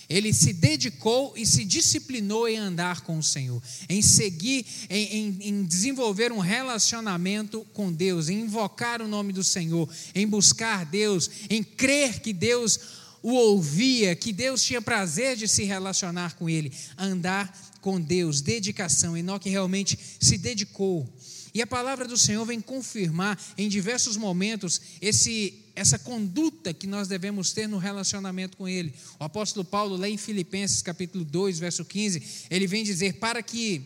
Ele 0.09 0.33
se 0.33 0.53
dedicou 0.53 1.33
e 1.37 1.45
se 1.45 1.63
disciplinou 1.63 2.47
em 2.47 2.57
andar 2.57 3.01
com 3.01 3.19
o 3.19 3.23
Senhor, 3.23 3.61
em 3.87 4.01
seguir, 4.01 4.65
em, 4.89 5.05
em, 5.05 5.37
em, 5.41 5.63
desenvolver 5.63 6.31
um 6.31 6.39
relacionamento 6.39 7.63
com 7.73 7.93
Deus, 7.93 8.27
em 8.27 8.39
invocar 8.39 9.03
o 9.03 9.07
nome 9.07 9.31
do 9.31 9.43
Senhor, 9.43 9.87
em 10.15 10.25
buscar 10.25 10.83
Deus, 10.83 11.29
em 11.47 11.63
crer 11.63 12.21
que 12.21 12.33
Deus 12.33 12.79
o 13.21 13.33
ouvia, 13.33 14.15
que 14.15 14.33
Deus 14.33 14.63
tinha 14.63 14.81
prazer 14.81 15.35
de 15.35 15.47
se 15.47 15.63
relacionar 15.63 16.35
com 16.35 16.49
ele, 16.49 16.71
andar 16.97 17.53
com 17.79 18.01
Deus, 18.01 18.41
dedicação. 18.41 19.15
Enoque 19.15 19.49
realmente 19.49 19.99
se 20.19 20.39
dedicou. 20.39 21.07
E 21.53 21.61
a 21.61 21.67
palavra 21.67 22.07
do 22.07 22.17
Senhor 22.17 22.45
vem 22.45 22.61
confirmar 22.61 23.39
em 23.57 23.67
diversos 23.69 24.15
momentos 24.15 24.81
esse 25.01 25.53
essa 25.79 25.97
conduta 25.97 26.73
que 26.73 26.85
nós 26.85 27.07
devemos 27.07 27.53
ter 27.53 27.65
no 27.65 27.77
relacionamento 27.77 28.57
com 28.57 28.67
ele. 28.67 28.93
O 29.17 29.23
apóstolo 29.23 29.63
Paulo, 29.63 29.95
lá 29.95 30.09
em 30.09 30.17
Filipenses 30.17 30.81
capítulo 30.81 31.23
2, 31.23 31.57
verso 31.57 31.85
15, 31.85 32.21
ele 32.49 32.67
vem 32.67 32.83
dizer: 32.83 33.13
"Para 33.13 33.41
que 33.41 33.81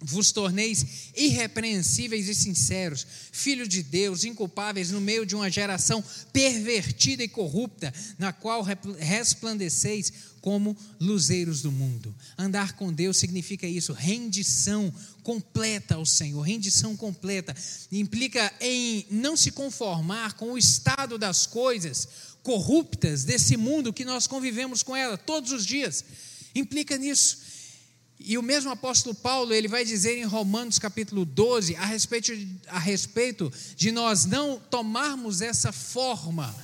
vos 0.00 0.32
torneis 0.32 1.12
irrepreensíveis 1.16 2.28
e 2.28 2.34
sinceros, 2.34 3.06
filhos 3.32 3.68
de 3.68 3.82
Deus, 3.82 4.24
inculpáveis 4.24 4.90
no 4.90 5.00
meio 5.00 5.24
de 5.24 5.34
uma 5.34 5.50
geração 5.50 6.04
pervertida 6.30 7.24
e 7.24 7.28
corrupta, 7.28 7.92
na 8.18 8.30
qual 8.30 8.62
resplandeceis 8.98 10.12
como 10.44 10.76
luzeiros 11.00 11.62
do 11.62 11.72
mundo. 11.72 12.14
Andar 12.36 12.74
com 12.74 12.92
Deus 12.92 13.16
significa 13.16 13.66
isso, 13.66 13.94
rendição 13.94 14.92
completa 15.22 15.94
ao 15.94 16.04
Senhor, 16.04 16.42
rendição 16.42 16.94
completa. 16.94 17.56
Implica 17.90 18.52
em 18.60 19.06
não 19.10 19.38
se 19.38 19.50
conformar 19.50 20.34
com 20.34 20.52
o 20.52 20.58
estado 20.58 21.16
das 21.16 21.46
coisas 21.46 22.06
corruptas 22.42 23.24
desse 23.24 23.56
mundo 23.56 23.90
que 23.90 24.04
nós 24.04 24.26
convivemos 24.26 24.82
com 24.82 24.94
ela 24.94 25.16
todos 25.16 25.50
os 25.50 25.64
dias. 25.64 26.04
Implica 26.54 26.98
nisso 26.98 27.38
e 28.20 28.36
o 28.36 28.42
mesmo 28.42 28.70
apóstolo 28.70 29.14
Paulo, 29.14 29.54
ele 29.54 29.66
vai 29.66 29.82
dizer 29.82 30.18
em 30.18 30.24
Romanos 30.24 30.78
capítulo 30.78 31.24
12, 31.24 31.74
a 31.76 31.86
respeito, 31.86 32.32
a 32.68 32.78
respeito 32.78 33.50
de 33.76 33.90
nós 33.90 34.26
não 34.26 34.60
tomarmos 34.70 35.40
essa 35.40 35.72
forma 35.72 36.54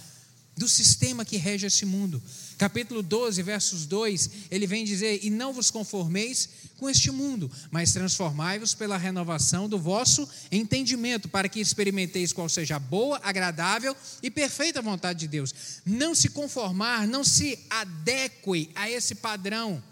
do 0.57 0.69
sistema 0.69 1.25
que 1.25 1.37
rege 1.37 1.66
esse 1.66 1.87
mundo. 1.87 2.23
Capítulo 2.59 3.02
12, 3.02 3.42
versos 3.42 3.87
2, 3.87 4.30
ele 4.50 4.66
vem 4.66 4.85
dizer: 4.85 5.21
E 5.23 5.30
não 5.30 5.52
vos 5.52 5.71
conformeis 5.71 6.49
com 6.76 6.88
este 6.88 7.11
mundo, 7.11 7.50
mas 7.71 7.92
transformai-vos 7.92 8.75
pela 8.75 8.99
renovação 8.99 9.69
do 9.69 9.78
vosso 9.78 10.28
entendimento, 10.52 11.28
para 11.28 11.49
que 11.49 11.61
experimenteis 11.61 12.33
qual 12.33 12.49
seja 12.49 12.76
a 12.76 12.78
boa, 12.78 13.21
agradável 13.23 13.97
e 14.23 14.30
perfeita 14.30 14.83
vontade 14.83 15.21
de 15.21 15.28
Deus. 15.28 15.54
Não 15.87 16.14
se 16.14 16.28
conformar, 16.28 17.07
não 17.07 17.25
se 17.25 17.59
adeque 17.71 18.71
a 18.75 18.90
esse 18.90 19.14
padrão 19.14 19.83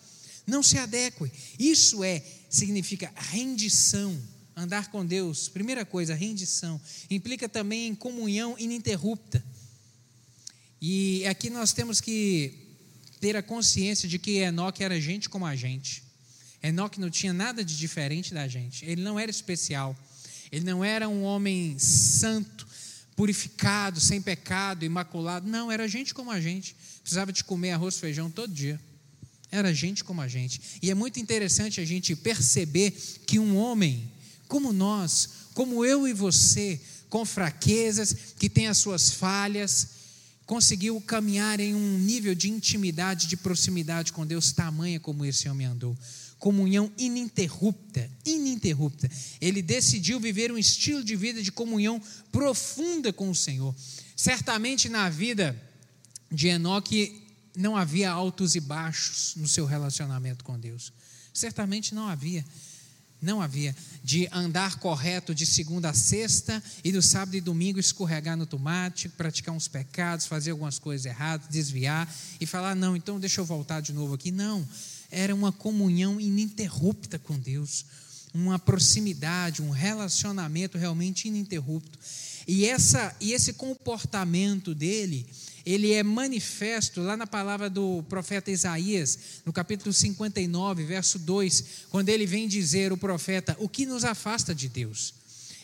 não 0.48 0.62
se 0.62 0.78
adeque. 0.78 1.30
Isso 1.58 2.02
é, 2.02 2.24
significa 2.48 3.12
rendição. 3.14 4.18
Andar 4.56 4.90
com 4.90 5.06
Deus, 5.06 5.48
primeira 5.48 5.84
coisa, 5.84 6.14
rendição. 6.14 6.80
Implica 7.08 7.48
também 7.48 7.86
em 7.86 7.94
comunhão 7.94 8.56
ininterrupta. 8.58 9.44
E 10.80 11.26
aqui 11.26 11.50
nós 11.50 11.72
temos 11.72 12.00
que 12.00 12.54
ter 13.20 13.36
a 13.36 13.42
consciência 13.42 14.08
de 14.08 14.18
que 14.18 14.38
Enoque 14.38 14.84
era 14.84 15.00
gente 15.00 15.28
como 15.28 15.44
a 15.44 15.56
gente. 15.56 16.02
Enoque 16.62 17.00
não 17.00 17.10
tinha 17.10 17.32
nada 17.32 17.64
de 17.64 17.76
diferente 17.76 18.32
da 18.32 18.46
gente. 18.46 18.84
Ele 18.84 19.02
não 19.02 19.18
era 19.18 19.30
especial. 19.30 19.96
Ele 20.50 20.64
não 20.64 20.84
era 20.84 21.08
um 21.08 21.22
homem 21.22 21.78
santo, 21.78 22.66
purificado, 23.16 24.00
sem 24.00 24.22
pecado, 24.22 24.84
imaculado. 24.84 25.48
Não, 25.48 25.70
era 25.70 25.88
gente 25.88 26.14
como 26.14 26.30
a 26.30 26.40
gente. 26.40 26.76
Precisava 27.02 27.32
de 27.32 27.44
comer 27.44 27.72
arroz 27.72 27.96
e 27.96 28.00
feijão 28.00 28.30
todo 28.30 28.52
dia. 28.52 28.80
Era 29.50 29.72
gente 29.72 30.04
como 30.04 30.20
a 30.20 30.28
gente. 30.28 30.60
E 30.82 30.90
é 30.90 30.94
muito 30.94 31.18
interessante 31.18 31.80
a 31.80 31.84
gente 31.84 32.14
perceber 32.14 32.90
que 33.26 33.38
um 33.38 33.56
homem 33.56 34.12
como 34.46 34.72
nós, 34.72 35.28
como 35.54 35.84
eu 35.84 36.08
e 36.08 36.12
você, 36.12 36.80
com 37.08 37.24
fraquezas, 37.24 38.14
que 38.38 38.48
tem 38.48 38.66
as 38.66 38.78
suas 38.78 39.10
falhas, 39.10 39.97
conseguiu 40.48 40.98
caminhar 41.02 41.60
em 41.60 41.74
um 41.74 41.98
nível 41.98 42.34
de 42.34 42.48
intimidade, 42.48 43.26
de 43.26 43.36
proximidade 43.36 44.14
com 44.14 44.26
Deus 44.26 44.50
tamanha 44.50 44.98
como 44.98 45.22
esse 45.26 45.46
homem 45.46 45.66
andou. 45.66 45.94
Comunhão 46.38 46.90
ininterrupta, 46.96 48.10
ininterrupta. 48.24 49.10
Ele 49.42 49.60
decidiu 49.60 50.18
viver 50.18 50.50
um 50.50 50.56
estilo 50.56 51.04
de 51.04 51.14
vida 51.14 51.42
de 51.42 51.52
comunhão 51.52 52.00
profunda 52.32 53.12
com 53.12 53.28
o 53.28 53.34
Senhor. 53.34 53.76
Certamente 54.16 54.88
na 54.88 55.10
vida 55.10 55.54
de 56.32 56.48
Enoque 56.48 57.26
não 57.54 57.76
havia 57.76 58.10
altos 58.10 58.54
e 58.54 58.60
baixos 58.60 59.34
no 59.36 59.46
seu 59.46 59.66
relacionamento 59.66 60.42
com 60.42 60.58
Deus. 60.58 60.94
Certamente 61.30 61.94
não 61.94 62.08
havia. 62.08 62.42
Não 63.20 63.42
havia. 63.42 63.74
De 64.02 64.28
andar 64.32 64.78
correto 64.78 65.34
de 65.34 65.44
segunda 65.44 65.90
a 65.90 65.94
sexta 65.94 66.62
e 66.84 66.92
do 66.92 67.02
sábado 67.02 67.36
e 67.36 67.40
domingo 67.40 67.80
escorregar 67.80 68.36
no 68.36 68.46
tomate, 68.46 69.08
praticar 69.08 69.54
uns 69.54 69.66
pecados, 69.66 70.26
fazer 70.26 70.52
algumas 70.52 70.78
coisas 70.78 71.04
erradas, 71.04 71.48
desviar 71.48 72.12
e 72.40 72.46
falar: 72.46 72.74
não, 72.76 72.96
então 72.96 73.18
deixa 73.18 73.40
eu 73.40 73.44
voltar 73.44 73.80
de 73.80 73.92
novo 73.92 74.14
aqui. 74.14 74.30
Não. 74.30 74.66
Era 75.10 75.34
uma 75.34 75.50
comunhão 75.50 76.20
ininterrupta 76.20 77.18
com 77.18 77.38
Deus, 77.38 77.84
uma 78.32 78.58
proximidade, 78.58 79.62
um 79.62 79.70
relacionamento 79.70 80.78
realmente 80.78 81.28
ininterrupto. 81.28 81.98
E, 82.46 82.66
essa, 82.66 83.14
e 83.20 83.32
esse 83.32 83.52
comportamento 83.52 84.74
dele 84.74 85.26
ele 85.72 85.92
é 85.92 86.02
manifesto 86.02 87.02
lá 87.02 87.14
na 87.14 87.26
palavra 87.26 87.68
do 87.68 88.02
profeta 88.08 88.50
Isaías, 88.50 89.18
no 89.44 89.52
capítulo 89.52 89.92
59, 89.92 90.82
verso 90.84 91.18
2, 91.18 91.64
quando 91.90 92.08
ele 92.08 92.24
vem 92.24 92.48
dizer, 92.48 92.90
o 92.90 92.96
profeta, 92.96 93.54
o 93.60 93.68
que 93.68 93.84
nos 93.84 94.02
afasta 94.02 94.54
de 94.54 94.66
Deus. 94.66 95.12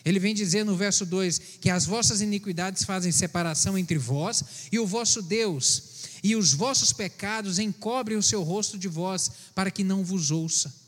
Ele 0.05 0.19
vem 0.19 0.35
dizer 0.35 0.63
no 0.63 0.77
verso 0.77 1.07
2 1.07 1.39
que 1.59 1.71
as 1.71 1.87
vossas 1.87 2.21
iniquidades 2.21 2.83
fazem 2.83 3.11
separação 3.11 3.75
entre 3.75 3.97
vós 3.97 4.43
e 4.71 4.77
o 4.77 4.85
vosso 4.85 5.23
Deus, 5.23 5.81
e 6.23 6.35
os 6.35 6.53
vossos 6.53 6.93
pecados 6.93 7.57
encobrem 7.57 8.15
o 8.15 8.23
seu 8.23 8.43
rosto 8.43 8.77
de 8.77 8.87
vós, 8.87 9.31
para 9.55 9.71
que 9.71 9.83
não 9.83 10.03
vos 10.03 10.29
ouça 10.29 10.84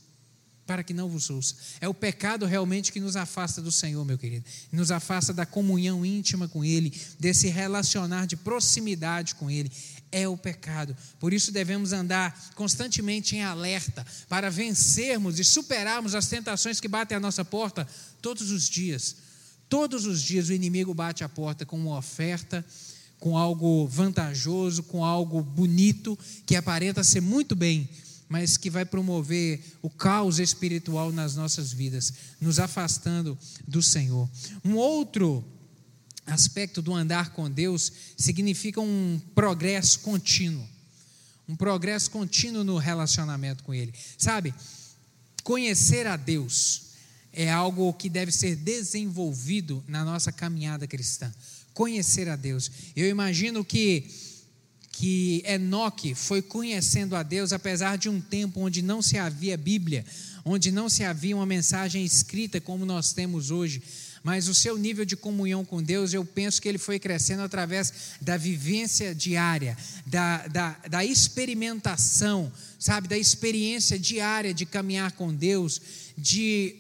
para 0.67 0.83
que 0.83 0.93
não 0.93 1.07
vos 1.07 1.29
ouça. 1.29 1.55
É 1.79 1.87
o 1.87 1.93
pecado 1.93 2.45
realmente 2.45 2.91
que 2.91 2.99
nos 2.99 3.15
afasta 3.15 3.61
do 3.61 3.71
Senhor, 3.71 4.03
meu 4.05 4.17
querido. 4.17 4.45
Nos 4.71 4.91
afasta 4.91 5.33
da 5.33 5.45
comunhão 5.45 6.05
íntima 6.05 6.47
com 6.47 6.63
Ele, 6.63 6.93
desse 7.17 7.47
relacionar 7.47 8.27
de 8.27 8.35
proximidade 8.35 9.33
com 9.35 9.49
Ele. 9.49 9.71
É 10.11 10.27
o 10.27 10.37
pecado. 10.37 10.95
Por 11.19 11.33
isso 11.33 11.51
devemos 11.51 11.93
andar 11.93 12.51
constantemente 12.53 13.35
em 13.35 13.43
alerta 13.43 14.05
para 14.27 14.51
vencermos 14.51 15.39
e 15.39 15.43
superarmos 15.43 16.13
as 16.13 16.27
tentações 16.27 16.79
que 16.79 16.87
batem 16.87 17.17
à 17.17 17.19
nossa 17.19 17.43
porta 17.45 17.87
todos 18.21 18.51
os 18.51 18.67
dias. 18.67 19.15
Todos 19.69 20.05
os 20.05 20.21
dias 20.21 20.49
o 20.49 20.53
inimigo 20.53 20.93
bate 20.93 21.23
a 21.23 21.29
porta 21.29 21.65
com 21.65 21.77
uma 21.77 21.97
oferta, 21.97 22.65
com 23.19 23.37
algo 23.37 23.87
vantajoso, 23.87 24.83
com 24.83 25.03
algo 25.03 25.41
bonito, 25.41 26.17
que 26.45 26.55
aparenta 26.55 27.03
ser 27.03 27.21
muito 27.21 27.55
bem, 27.55 27.89
mas 28.29 28.57
que 28.57 28.69
vai 28.69 28.85
promover 28.85 29.61
o 29.81 29.89
caos 29.89 30.39
espiritual 30.39 31.11
nas 31.11 31.35
nossas 31.35 31.71
vidas, 31.71 32.13
nos 32.41 32.59
afastando 32.59 33.37
do 33.67 33.81
Senhor. 33.81 34.29
Um 34.63 34.75
outro 34.75 35.43
aspecto 36.25 36.81
do 36.81 36.93
andar 36.93 37.31
com 37.31 37.49
Deus 37.49 37.91
significa 38.17 38.81
um 38.81 39.21
progresso 39.33 39.99
contínuo. 39.99 40.67
um 41.47 41.55
progresso 41.55 42.11
contínuo 42.11 42.61
no 42.61 42.77
relacionamento 42.77 43.63
com 43.63 43.73
Ele. 43.73 43.93
Sabe, 44.17 44.53
conhecer 45.43 46.05
a 46.05 46.17
Deus 46.17 46.87
é 47.31 47.49
algo 47.49 47.93
que 47.93 48.09
deve 48.09 48.31
ser 48.33 48.57
desenvolvido 48.57 49.81
na 49.87 50.03
nossa 50.03 50.31
caminhada 50.31 50.85
cristã. 50.85 51.33
Conhecer 51.73 52.27
a 52.27 52.35
Deus. 52.35 52.69
Eu 52.95 53.07
imagino 53.07 53.63
que 53.63 54.09
que 54.97 55.43
Enoque 55.45 56.15
foi 56.15 56.41
conhecendo 56.41 57.15
a 57.15 57.21
Deus 57.21 57.53
apesar 57.53 57.99
de 57.99 58.09
um 58.09 58.19
tempo 58.19 58.61
onde 58.61 58.81
não 58.81 58.99
se 58.99 59.15
havia 59.15 59.55
Bíblia, 59.55 60.03
onde 60.43 60.71
não 60.71 60.89
se 60.89 61.03
havia 61.03 61.35
uma 61.35 61.45
mensagem 61.45 62.03
escrita 62.03 62.59
como 62.59 62.83
nós 62.83 63.13
temos 63.13 63.51
hoje. 63.51 63.79
Mas 64.23 64.47
o 64.47 64.55
seu 64.55 64.75
nível 64.75 65.05
de 65.05 65.15
comunhão 65.15 65.63
com 65.63 65.83
Deus, 65.83 66.15
eu 66.15 66.25
penso 66.25 66.59
que 66.59 66.67
ele 66.67 66.79
foi 66.79 66.97
crescendo 66.97 67.43
através 67.43 67.93
da 68.19 68.37
vivência 68.37 69.13
diária, 69.13 69.77
da, 70.03 70.47
da, 70.47 70.69
da 70.89 71.05
experimentação, 71.05 72.51
sabe, 72.79 73.07
da 73.07 73.17
experiência 73.19 73.99
diária 73.99 74.51
de 74.51 74.65
caminhar 74.65 75.11
com 75.11 75.31
Deus, 75.31 75.79
de 76.17 76.75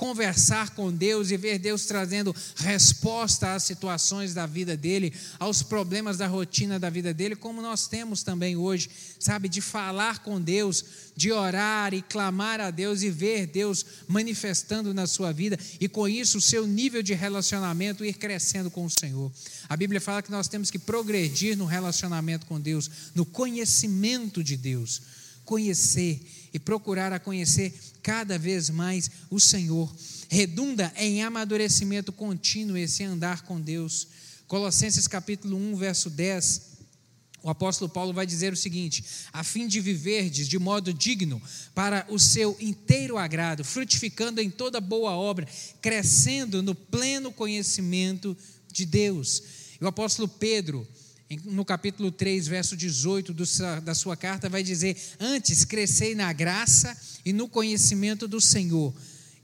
conversar 0.00 0.70
com 0.70 0.90
Deus 0.90 1.30
e 1.30 1.36
ver 1.36 1.58
Deus 1.58 1.84
trazendo 1.84 2.34
resposta 2.56 3.52
às 3.52 3.64
situações 3.64 4.32
da 4.32 4.46
vida 4.46 4.74
dele, 4.74 5.12
aos 5.38 5.62
problemas 5.62 6.16
da 6.16 6.26
rotina 6.26 6.78
da 6.78 6.88
vida 6.88 7.12
dele, 7.12 7.36
como 7.36 7.60
nós 7.60 7.86
temos 7.86 8.22
também 8.22 8.56
hoje, 8.56 8.88
sabe, 9.18 9.46
de 9.46 9.60
falar 9.60 10.20
com 10.20 10.40
Deus, 10.40 10.82
de 11.14 11.30
orar 11.30 11.92
e 11.92 12.00
clamar 12.00 12.62
a 12.62 12.70
Deus 12.70 13.02
e 13.02 13.10
ver 13.10 13.46
Deus 13.46 13.84
manifestando 14.08 14.94
na 14.94 15.06
sua 15.06 15.32
vida 15.32 15.58
e 15.78 15.86
com 15.86 16.08
isso 16.08 16.38
o 16.38 16.40
seu 16.40 16.66
nível 16.66 17.02
de 17.02 17.12
relacionamento 17.12 18.02
ir 18.02 18.14
crescendo 18.14 18.70
com 18.70 18.86
o 18.86 18.90
Senhor. 18.90 19.30
A 19.68 19.76
Bíblia 19.76 20.00
fala 20.00 20.22
que 20.22 20.30
nós 20.30 20.48
temos 20.48 20.70
que 20.70 20.78
progredir 20.78 21.58
no 21.58 21.66
relacionamento 21.66 22.46
com 22.46 22.58
Deus, 22.58 22.90
no 23.14 23.26
conhecimento 23.26 24.42
de 24.42 24.56
Deus, 24.56 25.02
conhecer 25.44 26.22
e 26.52 26.58
procurar 26.58 27.12
a 27.12 27.18
conhecer 27.18 27.72
cada 28.02 28.38
vez 28.38 28.70
mais 28.70 29.10
o 29.30 29.38
Senhor. 29.38 29.92
Redunda 30.28 30.92
em 30.96 31.22
amadurecimento 31.22 32.12
contínuo 32.12 32.76
esse 32.76 33.02
andar 33.02 33.42
com 33.42 33.60
Deus. 33.60 34.08
Colossenses 34.46 35.06
capítulo 35.06 35.56
1, 35.56 35.76
verso 35.76 36.10
10. 36.10 36.70
O 37.42 37.48
apóstolo 37.48 37.88
Paulo 37.88 38.12
vai 38.12 38.26
dizer 38.26 38.52
o 38.52 38.56
seguinte: 38.56 39.04
a 39.32 39.42
fim 39.42 39.66
de 39.66 39.80
viverdes 39.80 40.46
de 40.46 40.58
modo 40.58 40.92
digno 40.92 41.40
para 41.74 42.06
o 42.08 42.18
seu 42.18 42.56
inteiro 42.60 43.16
agrado, 43.16 43.64
frutificando 43.64 44.40
em 44.40 44.50
toda 44.50 44.80
boa 44.80 45.12
obra, 45.12 45.48
crescendo 45.80 46.62
no 46.62 46.74
pleno 46.74 47.32
conhecimento 47.32 48.36
de 48.70 48.84
Deus. 48.84 49.42
E 49.80 49.84
o 49.84 49.88
apóstolo 49.88 50.28
Pedro, 50.28 50.86
no 51.44 51.64
capítulo 51.64 52.10
3, 52.10 52.48
verso 52.48 52.76
18 52.76 53.32
da 53.82 53.94
sua 53.94 54.16
carta, 54.16 54.48
vai 54.48 54.62
dizer: 54.62 54.96
Antes 55.20 55.64
crescei 55.64 56.14
na 56.14 56.32
graça 56.32 56.96
e 57.24 57.32
no 57.32 57.48
conhecimento 57.48 58.26
do 58.26 58.40
Senhor 58.40 58.92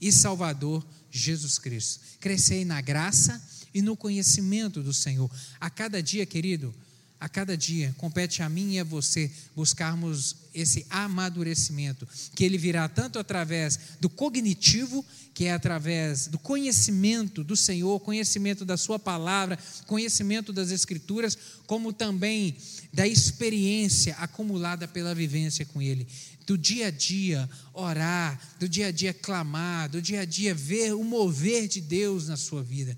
e 0.01 0.11
Salvador 0.11 0.85
Jesus 1.09 1.57
Cristo. 1.57 2.01
Crescei 2.19 2.65
na 2.65 2.81
graça 2.81 3.41
e 3.73 3.81
no 3.81 3.95
conhecimento 3.95 4.83
do 4.83 4.93
Senhor. 4.93 5.31
A 5.59 5.69
cada 5.69 6.01
dia, 6.03 6.25
querido, 6.25 6.73
a 7.19 7.27
cada 7.27 7.57
dia, 7.57 7.95
compete 7.97 8.43
a 8.43 8.49
mim 8.49 8.73
e 8.73 8.79
a 8.79 8.83
você 8.83 9.31
buscarmos 9.55 10.35
esse 10.53 10.85
amadurecimento, 10.89 12.07
que 12.35 12.43
ele 12.43 12.57
virá 12.57 12.87
tanto 12.87 13.17
através 13.17 13.79
do 13.99 14.09
cognitivo, 14.09 15.03
que 15.33 15.45
é 15.45 15.53
através 15.53 16.27
do 16.27 16.37
conhecimento 16.37 17.43
do 17.43 17.55
Senhor, 17.55 17.99
conhecimento 17.99 18.63
da 18.63 18.77
Sua 18.77 18.99
palavra, 18.99 19.57
conhecimento 19.87 20.53
das 20.53 20.69
Escrituras, 20.69 21.37
como 21.65 21.91
também 21.91 22.55
da 22.93 23.07
experiência 23.07 24.15
acumulada 24.15 24.87
pela 24.87 25.15
vivência 25.15 25.65
com 25.65 25.81
Ele. 25.81 26.07
Do 26.45 26.57
dia 26.57 26.87
a 26.87 26.91
dia 26.91 27.49
orar, 27.73 28.39
do 28.59 28.69
dia 28.69 28.87
a 28.87 28.91
dia 28.91 29.13
clamar, 29.13 29.89
do 29.89 30.01
dia 30.01 30.21
a 30.21 30.25
dia 30.25 30.55
ver 30.55 30.93
o 30.93 31.03
mover 31.03 31.67
de 31.67 31.81
Deus 31.81 32.27
na 32.27 32.37
sua 32.37 32.63
vida. 32.63 32.97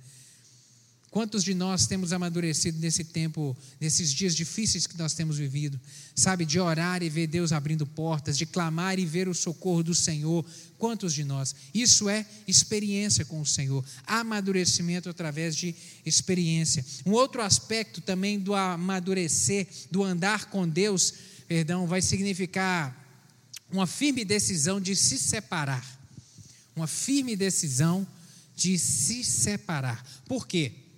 Quantos 1.12 1.44
de 1.44 1.56
nós 1.56 1.88
temos 1.88 2.14
amadurecido 2.14 2.78
nesse 2.78 3.04
tempo, 3.04 3.58
nesses 3.82 4.14
dias 4.14 4.36
difíceis 4.36 4.86
que 4.86 4.96
nós 4.96 5.16
temos 5.16 5.38
vivido? 5.38 5.80
Sabe, 6.14 6.46
de 6.46 6.60
orar 6.60 7.02
e 7.02 7.10
ver 7.10 7.26
Deus 7.26 7.52
abrindo 7.52 7.86
portas, 7.86 8.38
de 8.38 8.46
clamar 8.46 9.00
e 9.00 9.06
ver 9.06 9.28
o 9.28 9.34
socorro 9.34 9.82
do 9.82 9.96
Senhor. 9.96 10.46
Quantos 10.78 11.14
de 11.16 11.24
nós? 11.24 11.56
Isso 11.74 12.08
é 12.08 12.26
experiência 12.48 13.26
com 13.26 13.42
o 13.42 13.46
Senhor, 13.46 13.84
amadurecimento 14.06 15.10
através 15.10 15.56
de 15.56 15.74
experiência. 16.06 16.86
Um 17.04 17.12
outro 17.12 17.42
aspecto 17.42 18.02
também 18.02 18.40
do 18.40 18.54
amadurecer, 18.54 19.68
do 19.90 20.04
andar 20.04 20.46
com 20.52 20.70
Deus, 20.70 21.14
perdão, 21.48 21.88
vai 21.88 22.04
significar 22.04 22.96
uma 23.72 23.88
firme 23.88 24.24
decisão 24.24 24.80
de 24.80 24.96
se 24.96 25.18
separar. 25.18 25.98
Uma 26.76 26.86
firme 26.88 27.36
decisão 27.36 28.08
de 28.56 28.78
se 28.78 29.24
separar. 29.24 30.06
Por 30.28 30.46
quê? 30.46 30.89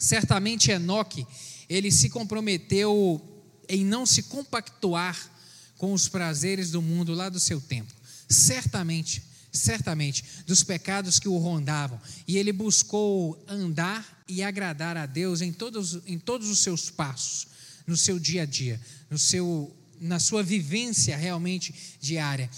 Certamente 0.00 0.70
Enoque, 0.70 1.26
ele 1.68 1.92
se 1.92 2.08
comprometeu 2.08 3.20
em 3.68 3.84
não 3.84 4.06
se 4.06 4.24
compactuar 4.24 5.30
com 5.76 5.92
os 5.92 6.08
prazeres 6.08 6.70
do 6.70 6.82
mundo 6.82 7.14
lá 7.14 7.28
do 7.28 7.38
seu 7.38 7.60
tempo. 7.60 7.92
Certamente, 8.28 9.22
certamente, 9.52 10.24
dos 10.46 10.64
pecados 10.64 11.18
que 11.18 11.28
o 11.28 11.36
rondavam. 11.36 12.00
E 12.26 12.38
ele 12.38 12.52
buscou 12.52 13.44
andar 13.46 14.24
e 14.26 14.42
agradar 14.42 14.96
a 14.96 15.06
Deus 15.06 15.42
em 15.42 15.52
todos, 15.52 16.00
em 16.06 16.18
todos 16.18 16.48
os 16.48 16.60
seus 16.60 16.90
passos, 16.90 17.46
no 17.86 17.96
seu 17.96 18.18
dia 18.18 18.42
a 18.42 18.46
dia, 18.46 18.80
no 19.10 19.18
seu, 19.18 19.74
na 20.00 20.18
sua 20.18 20.42
vivência 20.42 21.16
realmente 21.16 21.74
diária. 22.00 22.50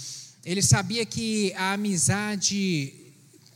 Ele 0.44 0.62
sabia 0.62 1.04
que 1.04 1.52
a 1.54 1.72
amizade 1.72 2.92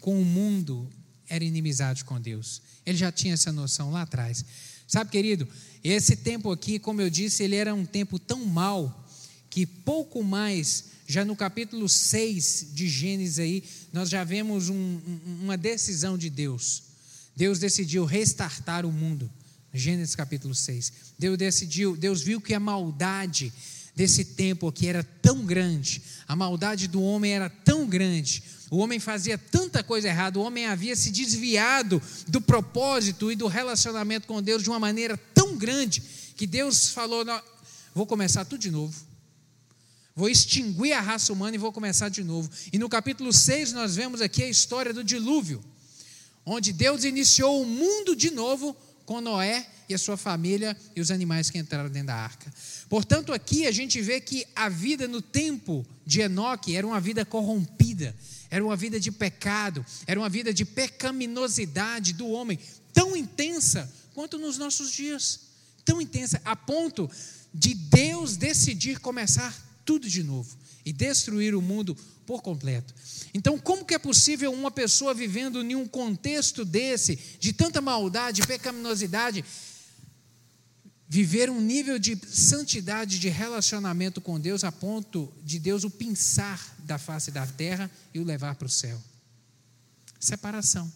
com 0.01 0.21
o 0.21 0.25
mundo 0.25 0.89
era 1.29 1.45
inimizade 1.45 2.05
com 2.05 2.21
Deus. 2.21 2.63
Ele 2.87 2.97
já 2.97 3.11
tinha 3.11 3.35
essa 3.35 3.53
noção 3.53 3.91
lá 3.91 4.03
atrás. 4.03 4.45
Sabe, 4.87 5.11
querido, 5.11 5.49
esse 5.83 6.17
tempo 6.17 6.51
aqui, 6.53 6.79
como 6.79 7.01
eu 7.01 7.11
disse, 7.11 7.43
ele 7.43 7.57
era 7.57 7.75
um 7.75 7.85
tempo 7.85 8.19
tão 8.19 8.45
mau 8.45 9.05
que 9.51 9.67
pouco 9.67 10.23
mais, 10.23 10.85
já 11.07 11.25
no 11.25 11.35
capítulo 11.35 11.89
6 11.89 12.69
de 12.73 12.89
Gênesis 12.89 13.39
aí, 13.39 13.65
nós 13.93 14.09
já 14.09 14.23
vemos 14.23 14.69
um, 14.69 15.01
uma 15.43 15.57
decisão 15.57 16.17
de 16.17 16.31
Deus. 16.31 16.85
Deus 17.35 17.59
decidiu 17.59 18.05
restartar 18.05 18.87
o 18.87 18.93
mundo. 18.93 19.31
Gênesis 19.75 20.15
capítulo 20.15 20.55
6. 20.55 20.93
Deus 21.19 21.37
decidiu, 21.37 21.97
Deus 21.97 22.23
viu 22.23 22.41
que 22.41 22.55
a 22.55 22.61
maldade 22.61 23.53
desse 23.97 24.27
tempo 24.27 24.69
aqui 24.69 24.87
era 24.87 25.03
tão 25.03 25.47
grande, 25.47 26.03
a 26.29 26.37
maldade 26.37 26.87
do 26.87 27.03
homem 27.03 27.33
era 27.33 27.49
tão 27.49 27.87
grande, 27.87 28.43
o 28.71 28.77
homem 28.77 29.01
fazia 29.01 29.39
tanta 29.39 29.83
coisa 29.83 30.09
errada, 30.09 30.39
o 30.39 30.43
homem 30.43 30.67
havia 30.67 30.95
se 30.95 31.11
desviado 31.11 32.01
do 32.29 32.41
propósito 32.41 33.33
e 33.33 33.37
do 33.37 33.47
relacionamento 33.47 34.27
com 34.27 34.43
Deus 34.43 34.63
de 34.63 34.69
uma 34.69 34.79
maneira 34.79 35.17
tão 35.33 35.57
grande 35.57 36.03
que 36.37 36.47
Deus 36.47 36.91
falou: 36.91 37.25
vou 37.95 38.07
começar 38.07 38.45
tudo 38.45 38.61
de 38.61 38.71
novo. 38.71 38.95
Vou 40.15 40.29
extinguir 40.29 40.93
a 40.93 41.01
raça 41.01 41.33
humana 41.33 41.57
e 41.57 41.59
vou 41.59 41.73
começar 41.73 42.09
de 42.09 42.25
novo. 42.25 42.51
E 42.73 42.79
no 42.79 42.89
capítulo 42.89 43.33
6 43.33 43.73
nós 43.73 43.97
vemos 43.97 44.21
aqui 44.21 44.43
a 44.43 44.49
história 44.49 44.93
do 44.93 45.05
dilúvio, 45.05 45.63
onde 46.45 46.73
Deus 46.73 47.05
iniciou 47.05 47.63
o 47.63 47.67
mundo 47.67 48.17
de 48.17 48.31
novo 48.31 48.77
com 49.05 49.21
Noé 49.21 49.67
e 49.89 49.95
a 49.95 49.99
sua 49.99 50.17
família 50.17 50.77
e 50.95 51.01
os 51.01 51.11
animais 51.11 51.51
que 51.51 51.59
entraram 51.59 51.89
dentro 51.89 52.09
da 52.09 52.17
arca. 52.17 52.53
Portanto, 52.89 53.33
aqui 53.33 53.67
a 53.67 53.71
gente 53.71 54.01
vê 54.01 54.21
que 54.21 54.47
a 54.55 54.69
vida 54.69 55.07
no 55.07 55.23
tempo 55.23 55.87
de 56.05 56.21
Enoque 56.21 56.77
era 56.77 56.87
uma 56.87 57.01
vida 57.01 57.25
corrompida, 57.25 58.15
era 58.51 58.65
uma 58.65 58.77
vida 58.77 58.99
de 58.99 59.11
pecado, 59.11 59.85
era 60.07 60.19
uma 60.19 60.29
vida 60.29 60.53
de 60.53 60.65
pecaminosidade 60.65 62.13
do 62.13 62.29
homem, 62.29 62.59
tão 62.93 63.17
intensa 63.17 63.93
quanto 64.15 64.39
nos 64.39 64.57
nossos 64.57 64.91
dias. 64.91 65.41
Tão 65.85 66.01
intensa, 66.01 66.41
a 66.45 66.57
ponto 66.57 67.09
de 67.55 67.73
Deus 67.73 68.37
decidir 68.37 68.99
começar 68.99 69.55
tudo 69.85 70.09
de 70.09 70.23
novo 70.23 70.57
e 70.85 70.93
destruir 70.93 71.55
o 71.55 71.63
mundo 71.63 71.97
por 72.27 72.43
completo. 72.43 72.93
Então, 73.33 73.57
como 73.57 73.85
que 73.85 73.95
é 73.95 73.99
possível 73.99 74.53
uma 74.53 74.71
pessoa 74.71 75.15
vivendo 75.15 75.63
em 75.63 75.77
um 75.77 75.87
contexto 75.87 76.65
desse, 76.65 77.19
de 77.39 77.53
tanta 77.53 77.81
maldade, 77.81 78.47
pecaminosidade, 78.47 79.45
viver 81.09 81.51
um 81.51 81.61
nível 81.61 81.99
de 81.99 82.19
santidade, 82.29 83.19
de 83.19 83.29
relacionamento 83.29 84.21
com 84.21 84.41
Deus, 84.41 84.65
a 84.65 84.73
ponto 84.73 85.33
de 85.45 85.59
Deus 85.59 85.85
o 85.85 85.91
pinçar 85.91 86.75
da 86.81 86.99
face 86.99 87.31
da 87.31 87.47
terra 87.47 87.91
e 88.13 88.19
o 88.19 88.25
levar 88.25 88.55
para 88.57 88.67
o 88.67 88.71
céu. 88.71 89.01
Separação. 90.19 90.91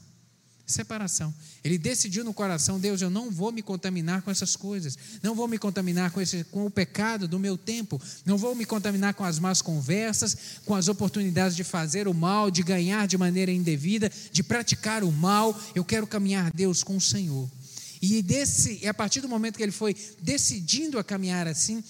Separação. 0.70 1.34
Ele 1.64 1.76
decidiu 1.76 2.24
no 2.24 2.32
coração, 2.32 2.78
Deus, 2.78 3.02
eu 3.02 3.10
não 3.10 3.30
vou 3.30 3.50
me 3.50 3.60
contaminar 3.60 4.22
com 4.22 4.30
essas 4.30 4.54
coisas, 4.54 4.96
não 5.20 5.34
vou 5.34 5.48
me 5.48 5.58
contaminar 5.58 6.12
com, 6.12 6.20
esse, 6.20 6.44
com 6.44 6.64
o 6.64 6.70
pecado 6.70 7.26
do 7.26 7.40
meu 7.40 7.58
tempo, 7.58 8.00
não 8.24 8.38
vou 8.38 8.54
me 8.54 8.64
contaminar 8.64 9.14
com 9.14 9.24
as 9.24 9.38
más 9.40 9.60
conversas, 9.60 10.60
com 10.64 10.74
as 10.74 10.86
oportunidades 10.86 11.56
de 11.56 11.64
fazer 11.64 12.06
o 12.06 12.14
mal, 12.14 12.50
de 12.50 12.62
ganhar 12.62 13.08
de 13.08 13.18
maneira 13.18 13.50
indevida, 13.50 14.10
de 14.30 14.42
praticar 14.44 15.02
o 15.02 15.10
mal. 15.10 15.60
Eu 15.74 15.84
quero 15.84 16.06
caminhar, 16.06 16.52
Deus, 16.52 16.84
com 16.84 16.96
o 16.96 17.00
Senhor. 17.00 17.50
E, 18.00 18.22
desse, 18.22 18.78
e 18.82 18.88
a 18.88 18.94
partir 18.94 19.20
do 19.20 19.28
momento 19.28 19.56
que 19.56 19.62
ele 19.62 19.72
foi 19.72 19.94
decidindo 20.20 20.98
a 20.98 21.04
caminhar 21.04 21.46
assim, 21.46 21.82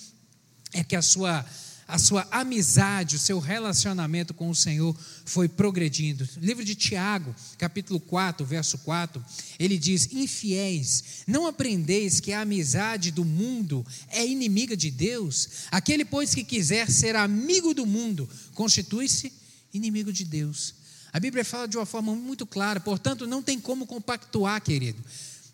é 0.72 0.82
que 0.82 0.96
a 0.96 1.02
sua 1.02 1.44
a 1.90 1.98
sua 1.98 2.26
amizade, 2.30 3.16
o 3.16 3.18
seu 3.18 3.40
relacionamento 3.40 4.32
com 4.32 4.48
o 4.48 4.54
Senhor 4.54 4.96
foi 5.24 5.48
progredindo. 5.48 6.26
livro 6.36 6.64
de 6.64 6.76
Tiago, 6.76 7.34
capítulo 7.58 7.98
4, 7.98 8.46
verso 8.46 8.78
4, 8.78 9.22
ele 9.58 9.76
diz: 9.76 10.08
Infiéis, 10.12 11.24
não 11.26 11.46
aprendeis 11.46 12.20
que 12.20 12.32
a 12.32 12.42
amizade 12.42 13.10
do 13.10 13.24
mundo 13.24 13.84
é 14.08 14.24
inimiga 14.24 14.76
de 14.76 14.90
Deus? 14.90 15.48
Aquele, 15.70 16.04
pois, 16.04 16.32
que 16.32 16.44
quiser 16.44 16.88
ser 16.88 17.16
amigo 17.16 17.74
do 17.74 17.84
mundo, 17.84 18.28
constitui-se 18.54 19.32
inimigo 19.74 20.12
de 20.12 20.24
Deus. 20.24 20.74
A 21.12 21.18
Bíblia 21.18 21.44
fala 21.44 21.66
de 21.66 21.76
uma 21.76 21.86
forma 21.86 22.14
muito 22.14 22.46
clara, 22.46 22.78
portanto, 22.78 23.26
não 23.26 23.42
tem 23.42 23.58
como 23.58 23.84
compactuar, 23.84 24.62
querido. 24.62 25.02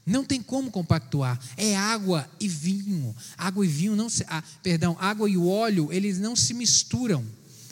Não 0.07 0.25
tem 0.25 0.41
como 0.41 0.71
compactuar. 0.71 1.39
É 1.57 1.77
água 1.77 2.31
e 2.39 2.47
vinho. 2.47 3.15
Água 3.37 3.67
e 3.67 3.69
vinho 3.69 3.97
não 3.97 4.09
se, 4.09 4.25
ah, 4.29 4.43
perdão, 4.63 4.97
água 5.01 5.29
e 5.29 5.37
óleo, 5.37 5.93
eles 5.93 6.21
não 6.21 6.37
se 6.37 6.55
misturam. 6.55 7.27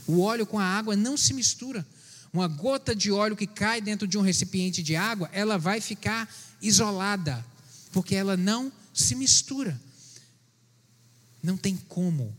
O 0.05 0.21
óleo 0.21 0.45
com 0.45 0.59
a 0.59 0.65
água 0.65 0.97
não 0.97 1.17
se 1.17 1.33
mistura. 1.33 1.87
Uma 2.33 2.49
gota 2.49 2.95
de 2.95 3.13
óleo 3.13 3.37
que 3.37 3.47
cai 3.47 3.81
dentro 3.81 4.09
de 4.09 4.19
um 4.19 4.21
recipiente 4.21 4.83
de 4.83 4.97
água, 4.97 5.31
ela 5.33 5.57
vai 5.57 5.81
ficar 5.81 6.29
isolada, 6.61 7.45
porque 7.93 8.17
ela 8.17 8.37
não 8.37 8.73
se 8.93 9.15
mistura. 9.15 9.81
Não 11.41 11.57
tem 11.57 11.77
como 11.89 12.35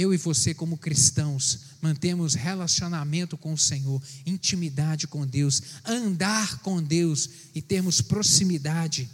eu 0.00 0.14
e 0.14 0.16
você, 0.16 0.54
como 0.54 0.78
cristãos, 0.78 1.60
mantemos 1.80 2.34
relacionamento 2.34 3.36
com 3.36 3.52
o 3.52 3.58
Senhor, 3.58 4.02
intimidade 4.24 5.06
com 5.06 5.26
Deus, 5.26 5.62
andar 5.84 6.58
com 6.58 6.82
Deus 6.82 7.28
e 7.54 7.60
termos 7.60 8.00
proximidade 8.00 9.08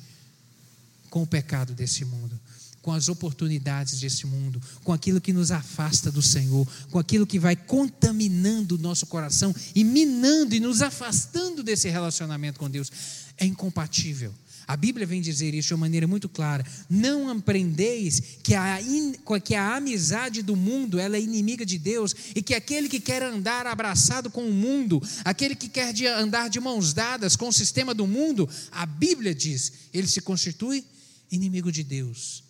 com 1.11 1.23
o 1.23 1.27
pecado 1.27 1.75
desse 1.75 2.05
mundo, 2.05 2.39
com 2.83 2.93
as 2.93 3.09
oportunidades 3.09 4.01
desse 4.01 4.27
mundo, 4.27 4.63
com 4.85 4.93
aquilo 4.93 5.21
que 5.21 5.33
nos 5.33 5.51
afasta 5.51 6.11
do 6.11 6.23
Senhor, 6.23 6.67
com 6.91 6.99
aquilo 6.99 7.27
que 7.27 7.39
vai 7.39 7.57
contaminando 7.57 8.77
o 8.77 8.79
nosso 8.79 9.07
coração 9.07 9.55
e 9.75 9.83
minando 9.83 10.55
e 10.55 10.61
nos 10.61 10.83
afastando 10.83 11.63
desse 11.63 11.89
relacionamento 11.89 12.59
com 12.59 12.71
Deus. 12.71 12.93
É 13.37 13.45
incompatível. 13.45 14.33
A 14.67 14.77
Bíblia 14.77 15.07
vem 15.07 15.21
dizer 15.21 15.55
isso 15.55 15.69
de 15.69 15.75
uma 15.75 15.81
maneira 15.81 16.09
muito 16.09 16.29
clara. 16.29 16.67
Não 16.91 17.31
aprendeis 17.31 18.21
que 18.43 18.53
a, 18.55 18.83
in, 18.83 19.15
que 19.45 19.55
a 19.55 19.77
amizade 19.77 20.43
do 20.43 20.57
mundo 20.57 20.99
ela 20.99 21.17
é 21.17 21.21
inimiga 21.21 21.65
de 21.65 21.79
Deus 21.79 22.15
e 22.35 22.43
que 22.43 22.53
aquele 22.53 22.89
que 22.89 22.99
quer 22.99 23.23
andar 23.23 23.67
abraçado 23.67 24.29
com 24.29 24.49
o 24.49 24.53
mundo, 24.53 25.01
aquele 25.25 25.55
que 25.55 25.69
quer 25.69 25.93
de 25.93 26.07
andar 26.07 26.51
de 26.51 26.59
mãos 26.59 26.93
dadas 26.93 27.37
com 27.37 27.49
o 27.49 27.53
sistema 27.53 27.95
do 27.95 28.09
mundo, 28.09 28.49
a 28.73 28.85
Bíblia 28.85 29.33
diz, 29.33 29.73
ele 29.95 30.09
se 30.09 30.21
constitui 30.21 30.85
inimigo 31.31 31.71
de 31.71 31.85
Deus. 31.85 32.43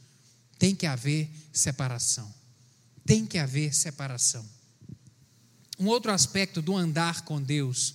Tem 0.59 0.75
que 0.75 0.87
haver 0.87 1.29
separação. 1.53 2.33
Tem 3.05 3.27
que 3.27 3.37
haver 3.37 3.75
separação. 3.75 4.45
Um 5.79 5.87
outro 5.87 6.11
aspecto 6.11 6.63
do 6.63 6.75
andar 6.75 7.23
com 7.23 7.43
Deus, 7.43 7.95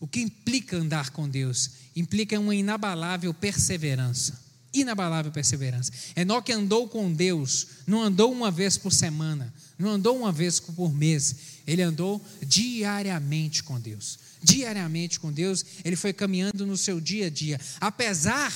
o 0.00 0.08
que 0.08 0.20
implica 0.20 0.76
andar 0.76 1.10
com 1.10 1.28
Deus? 1.28 1.83
Implica 1.94 2.38
uma 2.38 2.54
inabalável 2.54 3.32
perseverança. 3.32 4.42
Inabalável 4.72 5.30
perseverança. 5.30 5.92
Enoque 6.16 6.52
andou 6.52 6.88
com 6.88 7.12
Deus, 7.12 7.66
não 7.86 8.02
andou 8.02 8.32
uma 8.32 8.50
vez 8.50 8.76
por 8.76 8.92
semana, 8.92 9.54
não 9.78 9.90
andou 9.90 10.16
uma 10.16 10.32
vez 10.32 10.58
por 10.58 10.92
mês, 10.92 11.36
ele 11.66 11.80
andou 11.82 12.24
diariamente 12.42 13.62
com 13.62 13.78
Deus. 13.78 14.18
Diariamente 14.42 15.20
com 15.20 15.32
Deus, 15.32 15.64
ele 15.84 15.96
foi 15.96 16.12
caminhando 16.12 16.66
no 16.66 16.76
seu 16.76 17.00
dia 17.00 17.26
a 17.26 17.30
dia, 17.30 17.60
apesar 17.80 18.52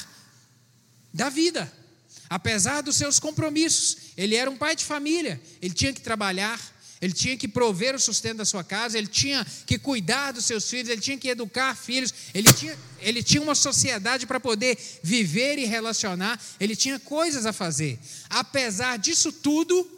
da 1.15 1.31
vida, 1.31 1.73
apesar 2.29 2.83
dos 2.83 2.97
seus 2.97 3.19
compromissos. 3.19 3.97
Ele 4.17 4.35
era 4.35 4.51
um 4.51 4.57
pai 4.57 4.75
de 4.75 4.85
família, 4.85 5.41
ele 5.63 5.73
tinha 5.73 5.93
que 5.93 6.01
trabalhar, 6.01 6.61
ele 7.01 7.13
tinha 7.13 7.37
que 7.37 7.47
prover 7.47 7.95
o 7.95 7.99
sustento 7.99 8.39
da 8.39 8.45
sua 8.45 8.65
casa, 8.65 8.99
ele 8.99 9.07
tinha 9.07 9.47
que 9.67 9.79
cuidar 9.79 10.33
dos 10.33 10.45
seus 10.45 10.69
filhos, 10.69 10.89
ele 10.89 11.01
tinha 11.01 11.17
que 11.17 11.29
educar 11.29 11.75
filhos, 11.77 12.13
ele 12.35 12.53
tinha, 12.53 12.77
ele 13.01 13.23
tinha 13.23 13.41
uma 13.41 13.55
sociedade 13.55 14.27
para 14.27 14.41
poder 14.41 14.77
viver 15.03 15.59
e 15.59 15.65
relacionar, 15.65 16.41
ele 16.59 16.75
tinha 16.75 16.99
coisas 16.99 17.47
a 17.47 17.53
fazer. 17.53 17.99
Apesar 18.29 18.99
disso 18.99 19.31
tudo, 19.31 19.89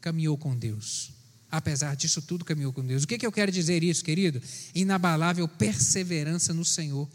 caminhou 0.00 0.36
com 0.36 0.56
Deus. 0.56 1.12
Apesar 1.50 1.96
disso 1.96 2.20
tudo, 2.20 2.44
caminhou 2.44 2.72
com 2.72 2.84
Deus. 2.84 3.04
O 3.04 3.06
que, 3.06 3.16
que 3.16 3.26
eu 3.26 3.32
quero 3.32 3.50
dizer 3.50 3.82
isso, 3.82 4.04
querido? 4.04 4.42
Inabalável 4.74 5.48
perseverança 5.48 6.52
no 6.52 6.64
Senhor. 6.64 7.08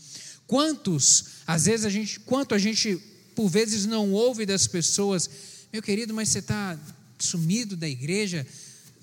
Quantos, 0.48 1.26
às 1.46 1.66
vezes 1.66 1.86
a 1.86 1.90
gente, 1.90 2.20
quanto 2.22 2.56
a 2.56 2.58
gente 2.58 3.00
por 3.36 3.50
vezes 3.50 3.86
não 3.86 4.12
ouve 4.12 4.46
das 4.46 4.68
pessoas, 4.68 5.30
meu 5.72 5.82
querido, 5.82 6.14
mas 6.14 6.30
você 6.30 6.40
está 6.40 6.80
sumido 7.18 7.76
da 7.76 7.88
igreja, 7.88 8.46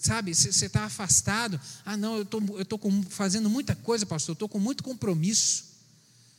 sabe, 0.01 0.35
você 0.35 0.67
está 0.67 0.85
afastado. 0.85 1.61
Ah, 1.85 1.97
não, 1.97 2.17
eu 2.17 2.25
tô, 2.25 2.41
estou 2.61 2.81
fazendo 3.09 3.51
muita 3.51 3.75
coisa, 3.77 4.07
pastor, 4.07 4.33
eu 4.33 4.35
estou 4.35 4.49
com 4.49 4.59
muito 4.59 4.83
compromisso. 4.83 5.71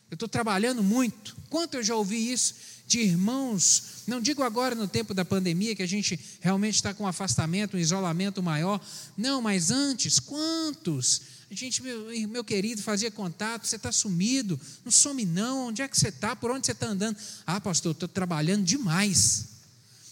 Eu 0.09 0.15
estou 0.15 0.27
trabalhando 0.27 0.83
muito. 0.83 1.37
Quanto 1.49 1.75
eu 1.75 1.83
já 1.83 1.95
ouvi 1.95 2.31
isso 2.31 2.55
de 2.85 2.99
irmãos, 2.99 4.03
não 4.05 4.19
digo 4.19 4.43
agora 4.43 4.75
no 4.75 4.85
tempo 4.85 5.13
da 5.13 5.23
pandemia, 5.23 5.73
que 5.73 5.81
a 5.81 5.87
gente 5.87 6.19
realmente 6.41 6.75
está 6.75 6.93
com 6.93 7.05
um 7.05 7.07
afastamento, 7.07 7.77
um 7.77 7.79
isolamento 7.79 8.43
maior. 8.43 8.81
Não, 9.15 9.41
mas 9.41 9.71
antes, 9.71 10.19
quantos? 10.19 11.21
A 11.49 11.55
gente, 11.55 11.81
meu, 11.81 12.07
meu 12.27 12.43
querido, 12.43 12.81
fazia 12.81 13.09
contato, 13.09 13.65
você 13.65 13.77
está 13.77 13.91
sumido, 13.91 14.59
não 14.83 14.91
some 14.91 15.25
não, 15.25 15.67
onde 15.67 15.81
é 15.81 15.87
que 15.87 15.97
você 15.97 16.09
está, 16.09 16.35
por 16.35 16.51
onde 16.51 16.65
você 16.65 16.73
está 16.73 16.87
andando? 16.87 17.17
Ah, 17.47 17.61
pastor, 17.61 17.93
estou 17.93 18.09
trabalhando 18.09 18.65
demais. 18.65 19.45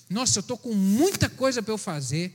Nossa, 0.09 0.39
eu 0.39 0.41
estou 0.41 0.57
com 0.57 0.73
muita 0.73 1.29
coisa 1.29 1.61
para 1.61 1.73
eu 1.73 1.77
fazer. 1.77 2.33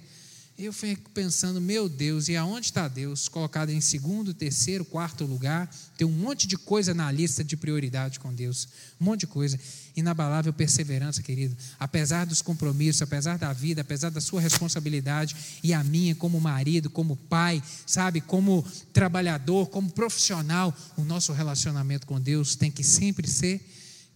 Eu 0.56 0.72
fico 0.72 1.10
pensando, 1.10 1.60
meu 1.60 1.88
Deus, 1.88 2.28
e 2.28 2.36
aonde 2.36 2.66
está 2.66 2.86
Deus? 2.86 3.28
Colocado 3.28 3.70
em 3.70 3.80
segundo, 3.80 4.32
terceiro, 4.32 4.84
quarto 4.84 5.24
lugar. 5.24 5.68
Tem 5.98 6.06
um 6.06 6.12
monte 6.12 6.46
de 6.46 6.56
coisa 6.56 6.94
na 6.94 7.10
lista 7.10 7.42
de 7.42 7.56
prioridade 7.56 8.20
com 8.20 8.32
Deus. 8.32 8.68
Um 9.00 9.04
monte 9.04 9.20
de 9.20 9.26
coisa. 9.26 9.58
Inabalável 9.96 10.52
perseverança, 10.52 11.24
querido. 11.24 11.56
Apesar 11.76 12.24
dos 12.24 12.40
compromissos, 12.40 13.02
apesar 13.02 13.36
da 13.36 13.52
vida, 13.52 13.80
apesar 13.80 14.10
da 14.10 14.20
sua 14.20 14.40
responsabilidade 14.40 15.34
e 15.60 15.74
a 15.74 15.82
minha, 15.82 16.14
como 16.14 16.40
marido, 16.40 16.88
como 16.88 17.16
pai, 17.16 17.60
sabe, 17.84 18.20
como 18.20 18.64
trabalhador, 18.92 19.68
como 19.70 19.90
profissional, 19.90 20.72
o 20.96 21.02
nosso 21.02 21.32
relacionamento 21.32 22.06
com 22.06 22.20
Deus 22.20 22.54
tem 22.54 22.70
que 22.70 22.84
sempre 22.84 23.26
ser 23.26 23.60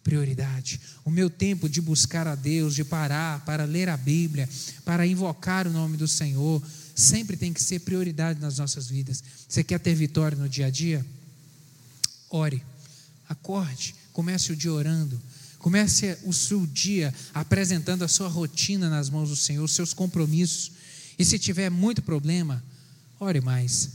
prioridade. 0.02 0.80
O 1.04 1.10
meu 1.10 1.28
tempo 1.28 1.68
de 1.68 1.80
buscar 1.80 2.26
a 2.26 2.34
Deus, 2.34 2.74
de 2.74 2.84
parar 2.84 3.44
para 3.44 3.64
ler 3.64 3.88
a 3.88 3.96
Bíblia, 3.96 4.48
para 4.84 5.06
invocar 5.06 5.66
o 5.66 5.72
nome 5.72 5.96
do 5.96 6.08
Senhor, 6.08 6.62
sempre 6.94 7.36
tem 7.36 7.52
que 7.52 7.62
ser 7.62 7.80
prioridade 7.80 8.40
nas 8.40 8.58
nossas 8.58 8.88
vidas. 8.88 9.22
Você 9.48 9.62
quer 9.62 9.78
ter 9.78 9.94
vitória 9.94 10.36
no 10.36 10.48
dia 10.48 10.66
a 10.66 10.70
dia? 10.70 11.04
Ore, 12.30 12.62
acorde, 13.28 13.94
comece 14.12 14.52
o 14.52 14.56
dia 14.56 14.72
orando. 14.72 15.20
Comece 15.58 16.16
o 16.24 16.32
seu 16.32 16.66
dia 16.66 17.12
apresentando 17.34 18.04
a 18.04 18.08
sua 18.08 18.28
rotina 18.28 18.88
nas 18.88 19.10
mãos 19.10 19.28
do 19.28 19.36
Senhor, 19.36 19.64
os 19.64 19.72
seus 19.72 19.92
compromissos. 19.92 20.72
E 21.18 21.24
se 21.24 21.38
tiver 21.38 21.68
muito 21.68 22.00
problema, 22.00 22.62
ore 23.18 23.40
mais. 23.40 23.90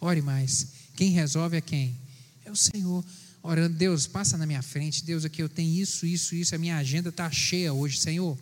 Ore 0.00 0.22
mais. 0.22 0.68
Quem 0.94 1.10
resolve 1.10 1.58
é 1.58 1.60
quem? 1.60 1.94
É 2.44 2.50
o 2.50 2.56
Senhor 2.56 3.04
orando, 3.46 3.76
Deus, 3.76 4.06
passa 4.06 4.36
na 4.36 4.44
minha 4.44 4.62
frente, 4.62 5.04
Deus, 5.04 5.24
aqui 5.24 5.42
eu 5.42 5.48
tenho 5.48 5.80
isso, 5.80 6.04
isso, 6.04 6.34
isso, 6.34 6.54
a 6.54 6.58
minha 6.58 6.76
agenda 6.76 7.10
está 7.10 7.30
cheia 7.30 7.72
hoje, 7.72 7.98
Senhor, 7.98 8.36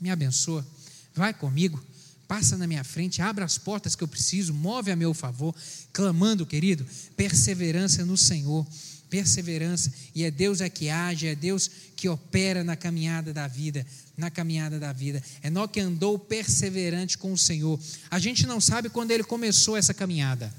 me 0.00 0.10
abençoa, 0.10 0.66
vai 1.14 1.32
comigo, 1.32 1.82
passa 2.28 2.56
na 2.56 2.66
minha 2.66 2.84
frente, 2.84 3.22
abra 3.22 3.44
as 3.44 3.56
portas 3.56 3.94
que 3.94 4.04
eu 4.04 4.08
preciso, 4.08 4.52
move 4.52 4.90
a 4.90 4.96
meu 4.96 5.14
favor, 5.14 5.54
clamando, 5.92 6.44
querido, 6.44 6.86
perseverança 7.16 8.04
no 8.04 8.16
Senhor, 8.16 8.66
perseverança, 9.08 9.92
e 10.14 10.22
é 10.22 10.30
Deus 10.30 10.60
é 10.60 10.68
que 10.68 10.88
age, 10.90 11.26
é 11.26 11.34
Deus 11.34 11.70
que 11.96 12.08
opera 12.08 12.62
na 12.62 12.76
caminhada 12.76 13.32
da 13.32 13.48
vida, 13.48 13.84
na 14.16 14.30
caminhada 14.30 14.78
da 14.78 14.92
vida. 14.92 15.22
Enoque 15.42 15.80
andou 15.80 16.18
perseverante 16.18 17.18
com 17.18 17.32
o 17.32 17.38
Senhor. 17.38 17.80
A 18.10 18.18
gente 18.18 18.46
não 18.46 18.60
sabe 18.60 18.88
quando 18.88 19.10
ele 19.10 19.24
começou 19.24 19.76
essa 19.76 19.92
caminhada, 19.92 20.54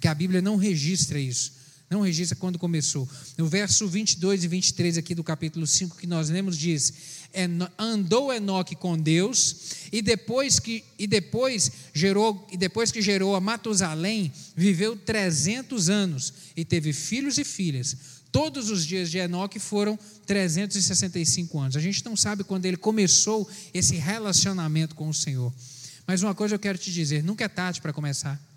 que 0.00 0.08
a 0.08 0.14
Bíblia 0.14 0.42
não 0.42 0.56
registra 0.56 1.20
isso. 1.20 1.63
Não 1.94 2.00
registra 2.00 2.34
quando 2.34 2.58
começou. 2.58 3.08
No 3.38 3.46
verso 3.46 3.86
22 3.86 4.42
e 4.42 4.48
23 4.48 4.98
aqui 4.98 5.14
do 5.14 5.22
capítulo 5.22 5.64
5 5.64 5.96
que 5.96 6.08
nós 6.08 6.28
lemos 6.28 6.58
diz: 6.58 6.92
andou 7.78 8.32
Enoque 8.32 8.74
com 8.74 8.98
Deus 8.98 9.56
e 9.92 10.02
depois 10.02 10.58
que 10.58 10.82
e 10.98 11.06
depois 11.06 11.70
gerou 11.94 12.48
e 12.50 12.56
depois 12.56 12.90
que 12.90 13.00
gerou 13.00 13.36
a 13.36 13.40
Matusalém, 13.40 14.32
viveu 14.56 14.96
300 14.96 15.88
anos 15.88 16.34
e 16.56 16.64
teve 16.64 16.92
filhos 16.92 17.38
e 17.38 17.44
filhas. 17.44 17.96
Todos 18.32 18.70
os 18.70 18.84
dias 18.84 19.08
de 19.08 19.18
Enoque 19.18 19.60
foram 19.60 19.96
365 20.26 21.60
anos. 21.60 21.76
A 21.76 21.80
gente 21.80 22.04
não 22.04 22.16
sabe 22.16 22.42
quando 22.42 22.66
ele 22.66 22.76
começou 22.76 23.48
esse 23.72 23.94
relacionamento 23.94 24.96
com 24.96 25.08
o 25.08 25.14
Senhor. 25.14 25.54
Mas 26.08 26.24
uma 26.24 26.34
coisa 26.34 26.56
eu 26.56 26.58
quero 26.58 26.76
te 26.76 26.92
dizer, 26.92 27.22
nunca 27.22 27.44
é 27.44 27.48
tarde 27.48 27.80
para 27.80 27.92
começar. 27.92 28.53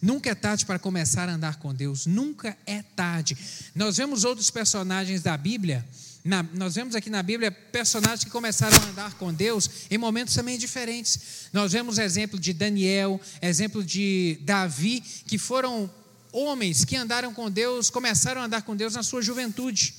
Nunca 0.00 0.30
é 0.30 0.34
tarde 0.34 0.64
para 0.64 0.78
começar 0.78 1.28
a 1.28 1.34
andar 1.34 1.56
com 1.56 1.74
Deus, 1.74 2.06
nunca 2.06 2.56
é 2.66 2.82
tarde. 2.82 3.36
Nós 3.74 3.96
vemos 3.96 4.24
outros 4.24 4.50
personagens 4.50 5.22
da 5.22 5.36
Bíblia 5.36 5.84
Na, 6.24 6.42
nós 6.54 6.74
vemos 6.74 6.94
aqui 6.94 7.08
na 7.08 7.22
Bíblia 7.22 7.50
personagens 7.50 8.24
que 8.24 8.30
começaram 8.30 8.76
a 8.76 8.86
andar 8.88 9.14
com 9.14 9.32
Deus 9.32 9.70
em 9.90 9.98
momentos 9.98 10.34
também 10.34 10.58
diferentes. 10.58 11.48
Nós 11.52 11.72
vemos 11.72 11.98
exemplo 11.98 12.38
de 12.38 12.52
Daniel, 12.52 13.20
exemplo 13.40 13.82
de 13.84 14.38
Davi, 14.42 15.00
que 15.00 15.38
foram 15.38 15.90
homens 16.32 16.84
que 16.84 16.96
andaram 16.96 17.32
com 17.32 17.50
Deus, 17.50 17.90
começaram 17.90 18.40
a 18.40 18.44
andar 18.44 18.62
com 18.62 18.76
Deus 18.76 18.94
na 18.94 19.02
sua 19.02 19.22
juventude. 19.22 19.94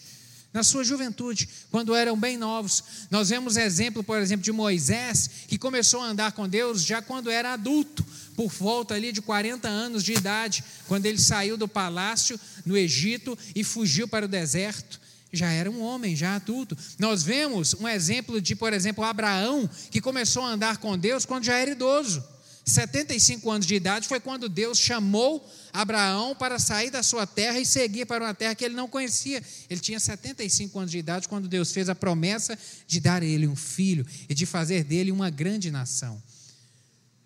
Na 0.51 0.63
sua 0.63 0.83
juventude, 0.83 1.47
quando 1.69 1.93
eram 1.93 2.17
bem 2.17 2.35
novos. 2.35 2.83
Nós 3.11 3.29
vemos 3.29 3.55
exemplo, 3.55 4.03
por 4.03 4.17
exemplo, 4.17 4.43
de 4.43 4.51
Moisés, 4.51 5.29
que 5.47 5.59
começou 5.59 6.01
a 6.01 6.05
andar 6.05 6.31
com 6.31 6.49
Deus 6.49 6.83
já 6.83 7.03
quando 7.03 7.29
era 7.29 7.53
adulto, 7.53 8.03
por 8.39 8.49
volta 8.49 8.93
ali 8.93 9.11
de 9.11 9.21
40 9.21 9.67
anos 9.67 10.01
de 10.01 10.13
idade, 10.13 10.63
quando 10.87 11.05
ele 11.05 11.19
saiu 11.19 11.57
do 11.57 11.67
palácio 11.67 12.39
no 12.65 12.77
Egito 12.77 13.37
e 13.53 13.65
fugiu 13.65 14.07
para 14.07 14.23
o 14.23 14.29
deserto 14.29 14.97
já 15.31 15.51
era 15.51 15.69
um 15.69 15.83
homem, 15.83 16.15
já 16.15 16.35
adulto. 16.35 16.75
Nós 16.97 17.21
vemos 17.21 17.75
um 17.75 17.87
exemplo 17.87 18.41
de, 18.41 18.55
por 18.55 18.73
exemplo, 18.73 19.03
Abraão, 19.03 19.69
que 19.91 20.01
começou 20.01 20.41
a 20.41 20.47
andar 20.47 20.77
com 20.77 20.97
Deus 20.97 21.23
quando 21.23 21.43
já 21.43 21.55
era 21.55 21.69
idoso. 21.69 22.23
75 22.65 23.51
anos 23.51 23.67
de 23.67 23.75
idade 23.75 24.07
foi 24.07 24.19
quando 24.19 24.47
Deus 24.47 24.79
chamou 24.79 25.45
Abraão 25.73 26.33
para 26.33 26.57
sair 26.57 26.89
da 26.89 27.03
sua 27.03 27.27
terra 27.27 27.59
e 27.59 27.65
seguir 27.65 28.05
para 28.05 28.23
uma 28.23 28.33
terra 28.33 28.55
que 28.55 28.63
ele 28.63 28.73
não 28.73 28.87
conhecia. 28.87 29.43
Ele 29.69 29.79
tinha 29.79 29.99
75 29.99 30.79
anos 30.79 30.91
de 30.91 30.97
idade 30.97 31.27
quando 31.27 31.47
Deus 31.47 31.71
fez 31.71 31.89
a 31.89 31.95
promessa 31.95 32.57
de 32.87 32.99
dar 32.99 33.21
a 33.21 33.25
ele 33.25 33.47
um 33.47 33.55
filho 33.55 34.05
e 34.27 34.33
de 34.33 34.45
fazer 34.45 34.83
dele 34.83 35.11
uma 35.11 35.29
grande 35.29 35.69
nação. 35.69 36.19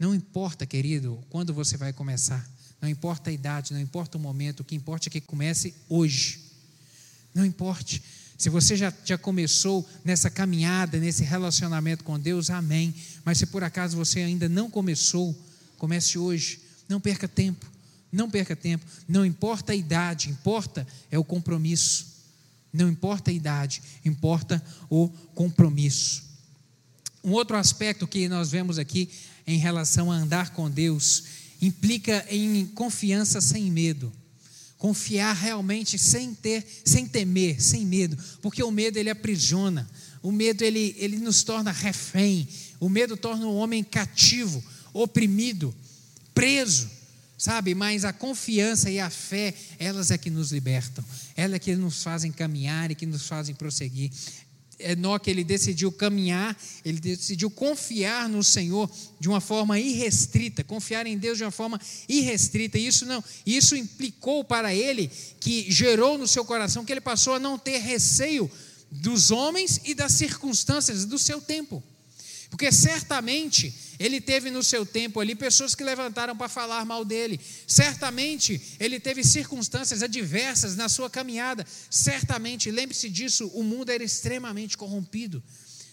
Não 0.03 0.13
importa, 0.13 0.65
querido, 0.65 1.17
quando 1.29 1.53
você 1.53 1.77
vai 1.77 1.93
começar, 1.93 2.45
não 2.81 2.89
importa 2.89 3.29
a 3.29 3.33
idade, 3.33 3.71
não 3.71 3.79
importa 3.79 4.17
o 4.17 4.19
momento, 4.19 4.59
o 4.59 4.63
que 4.65 4.75
importa 4.75 5.07
é 5.07 5.09
que 5.09 5.21
comece 5.21 5.73
hoje. 5.87 6.41
Não 7.33 7.45
importe. 7.45 8.03
Se 8.37 8.49
você 8.49 8.75
já, 8.75 8.93
já 9.05 9.17
começou 9.17 9.87
nessa 10.03 10.29
caminhada, 10.29 10.99
nesse 10.99 11.23
relacionamento 11.23 12.03
com 12.03 12.19
Deus, 12.19 12.49
amém. 12.49 12.93
Mas 13.23 13.37
se 13.37 13.45
por 13.45 13.63
acaso 13.63 13.95
você 13.95 14.19
ainda 14.19 14.49
não 14.49 14.69
começou, 14.69 15.33
comece 15.77 16.19
hoje. 16.19 16.59
Não 16.89 16.99
perca 16.99 17.25
tempo. 17.25 17.65
Não 18.11 18.29
perca 18.29 18.57
tempo. 18.57 18.85
Não 19.07 19.25
importa 19.25 19.71
a 19.71 19.75
idade, 19.75 20.29
importa 20.29 20.85
é 21.09 21.17
o 21.17 21.23
compromisso. 21.23 22.07
Não 22.73 22.89
importa 22.89 23.31
a 23.31 23.33
idade, 23.33 23.81
importa 24.03 24.61
o 24.89 25.07
compromisso. 25.33 26.23
Um 27.23 27.31
outro 27.31 27.55
aspecto 27.55 28.05
que 28.05 28.27
nós 28.27 28.51
vemos 28.51 28.77
aqui 28.77 29.09
em 29.45 29.57
relação 29.57 30.11
a 30.11 30.15
andar 30.15 30.51
com 30.51 30.69
Deus 30.69 31.23
implica 31.61 32.25
em 32.29 32.65
confiança 32.67 33.39
sem 33.39 33.71
medo. 33.71 34.11
Confiar 34.77 35.33
realmente 35.33 35.97
sem 35.97 36.33
ter, 36.33 36.65
sem 36.83 37.05
temer, 37.05 37.61
sem 37.61 37.85
medo, 37.85 38.17
porque 38.41 38.61
o 38.61 38.71
medo 38.71 38.97
ele 38.97 39.09
aprisiona, 39.09 39.89
o 40.21 40.31
medo 40.31 40.61
ele, 40.61 40.93
ele 40.97 41.17
nos 41.17 41.41
torna 41.41 41.71
refém, 41.71 42.47
o 42.81 42.89
medo 42.89 43.15
torna 43.15 43.47
o 43.47 43.55
homem 43.55 43.81
cativo, 43.81 44.61
oprimido, 44.91 45.73
preso, 46.33 46.89
sabe? 47.37 47.73
Mas 47.73 48.03
a 48.03 48.11
confiança 48.11 48.89
e 48.91 48.99
a 48.99 49.09
fé, 49.09 49.53
elas 49.79 50.11
é 50.11 50.17
que 50.17 50.29
nos 50.29 50.51
libertam, 50.51 51.03
elas 51.35 51.55
é 51.55 51.59
que 51.59 51.75
nos 51.75 52.03
fazem 52.03 52.31
caminhar 52.31 52.91
e 52.91 52.95
que 52.95 53.05
nos 53.05 53.25
fazem 53.25 53.55
prosseguir. 53.55 54.11
Enoque 54.79 55.29
ele 55.29 55.43
decidiu 55.43 55.91
caminhar, 55.91 56.57
ele 56.83 56.99
decidiu 56.99 57.49
confiar 57.49 58.27
no 58.27 58.43
Senhor 58.43 58.89
de 59.19 59.29
uma 59.29 59.39
forma 59.39 59.79
irrestrita, 59.79 60.63
confiar 60.63 61.05
em 61.07 61.17
Deus 61.17 61.37
de 61.37 61.43
uma 61.43 61.51
forma 61.51 61.79
irrestrita. 62.07 62.77
Isso 62.77 63.05
não, 63.05 63.23
isso 63.45 63.75
implicou 63.75 64.43
para 64.43 64.73
ele 64.73 65.09
que 65.39 65.71
gerou 65.71 66.17
no 66.17 66.27
seu 66.27 66.43
coração 66.43 66.83
que 66.83 66.91
ele 66.91 67.01
passou 67.01 67.33
a 67.33 67.39
não 67.39 67.57
ter 67.57 67.77
receio 67.77 68.49
dos 68.91 69.31
homens 69.31 69.81
e 69.83 69.93
das 69.93 70.13
circunstâncias 70.13 71.05
do 71.05 71.17
seu 71.17 71.41
tempo. 71.41 71.83
Porque 72.53 72.71
certamente 72.71 73.73
ele 73.97 74.21
teve 74.21 74.51
no 74.51 74.61
seu 74.61 74.85
tempo 74.85 75.19
ali 75.19 75.33
pessoas 75.33 75.73
que 75.73 75.83
levantaram 75.83 76.37
para 76.37 76.47
falar 76.47 76.85
mal 76.85 77.03
dele. 77.03 77.39
Certamente 77.65 78.61
ele 78.79 78.99
teve 78.99 79.23
circunstâncias 79.23 80.03
adversas 80.03 80.75
na 80.75 80.87
sua 80.87 81.09
caminhada. 81.09 81.65
Certamente, 81.89 82.69
lembre-se 82.69 83.09
disso, 83.09 83.47
o 83.55 83.63
mundo 83.63 83.89
era 83.89 84.03
extremamente 84.03 84.77
corrompido. 84.77 85.41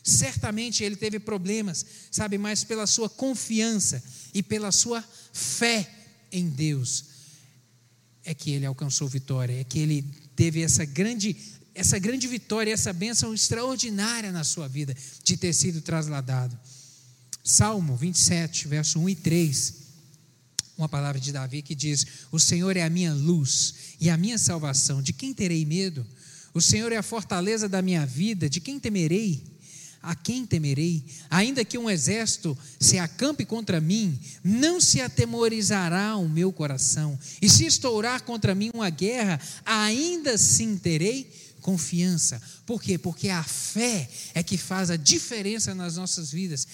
Certamente 0.05 0.85
ele 0.85 0.97
teve 0.97 1.19
problemas, 1.19 1.87
sabe, 2.11 2.37
mas 2.37 2.63
pela 2.63 2.87
sua 2.87 3.09
confiança 3.09 4.03
e 4.35 4.43
pela 4.43 4.71
sua 4.71 5.03
fé 5.33 5.91
em 6.31 6.47
Deus 6.51 7.07
é 8.23 8.35
que 8.35 8.51
ele 8.51 8.67
alcançou 8.67 9.09
vitória, 9.09 9.59
é 9.59 9.65
que 9.65 9.79
ele 9.79 10.03
teve 10.37 10.61
essa 10.61 10.85
grande 10.85 11.35
essa 11.75 11.99
grande 11.99 12.27
vitória, 12.27 12.73
essa 12.73 12.93
bênção 12.93 13.33
extraordinária 13.33 14.33
na 14.33 14.45
sua 14.45 14.69
vida 14.69 14.97
de 15.23 15.37
ter 15.37 15.53
sido 15.53 15.81
trasladado. 15.81 16.59
Salmo 17.43 17.97
27, 17.97 18.69
verso 18.69 18.99
1 18.99 19.09
e 19.09 19.15
3, 19.15 19.75
uma 20.77 20.89
palavra 20.89 21.21
de 21.21 21.33
Davi 21.33 21.63
que 21.63 21.75
diz: 21.75 22.07
O 22.31 22.39
Senhor 22.39 22.77
é 22.77 22.83
a 22.83 22.91
minha 22.91 23.15
luz 23.15 23.75
e 24.01 24.09
a 24.11 24.17
minha 24.17 24.39
salvação, 24.39 25.03
de 25.03 25.13
quem 25.13 25.33
terei 25.33 25.65
medo? 25.65 26.07
O 26.53 26.61
Senhor 26.61 26.91
é 26.91 26.97
a 26.97 27.03
fortaleza 27.03 27.69
da 27.69 27.81
minha 27.81 28.05
vida, 28.05 28.49
de 28.49 28.61
quem 28.61 28.79
temerei? 28.81 29.45
A 30.03 30.15
quem 30.15 30.47
temerei? 30.47 31.05
Ainda 31.29 31.65
que 31.65 31.77
um 31.77 31.91
exército 31.91 32.57
se 32.79 32.99
acampe 32.99 33.45
contra 33.45 33.81
mim, 33.81 34.19
não 34.43 34.81
se 34.81 35.01
atemorizará 35.01 36.17
o 36.17 36.27
meu 36.27 36.51
coração. 36.51 37.19
E 37.41 37.51
se 37.51 37.67
estourar 37.67 38.23
contra 38.23 38.55
mim 38.55 38.71
uma 38.73 38.89
guerra, 38.89 39.39
ainda 39.65 40.33
assim 40.33 40.79
terei 40.79 41.31
confiança. 41.61 42.41
Por 42.67 42.83
quê? 42.83 42.99
Porque 42.99 43.29
a 43.29 43.43
fé 43.43 44.09
é 44.35 44.43
que 44.43 44.57
faz 44.57 44.91
a 44.91 44.97
diferença 44.97 45.75
nas 45.75 45.97
nossas 45.97 46.33
vidas. 46.33 46.67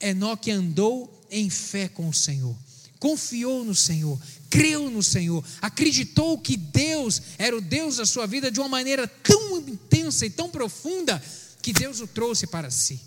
Enoque 0.00 0.50
andou 0.50 1.26
em 1.30 1.50
fé 1.50 1.88
com 1.88 2.08
o 2.08 2.14
Senhor, 2.14 2.56
confiou 2.98 3.64
no 3.64 3.74
Senhor, 3.74 4.20
creu 4.48 4.90
no 4.90 5.02
Senhor, 5.02 5.44
acreditou 5.60 6.38
que 6.38 6.56
Deus 6.56 7.20
era 7.38 7.56
o 7.56 7.60
Deus 7.60 7.96
da 7.96 8.06
sua 8.06 8.26
vida 8.26 8.50
de 8.50 8.60
uma 8.60 8.68
maneira 8.68 9.06
tão 9.06 9.58
intensa 9.58 10.24
e 10.24 10.30
tão 10.30 10.50
profunda 10.50 11.22
que 11.60 11.72
Deus 11.72 12.00
o 12.00 12.06
trouxe 12.06 12.46
para 12.46 12.70
si. 12.70 13.00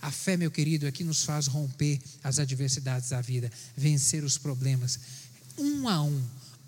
A 0.00 0.10
fé, 0.10 0.36
meu 0.36 0.50
querido, 0.50 0.86
é 0.86 0.92
que 0.92 1.04
nos 1.04 1.24
faz 1.24 1.46
romper 1.46 2.00
as 2.24 2.38
adversidades 2.38 3.10
da 3.10 3.20
vida, 3.20 3.50
vencer 3.76 4.24
os 4.24 4.36
problemas, 4.36 4.98
um 5.56 5.88
a 5.88 6.02
um 6.02 6.22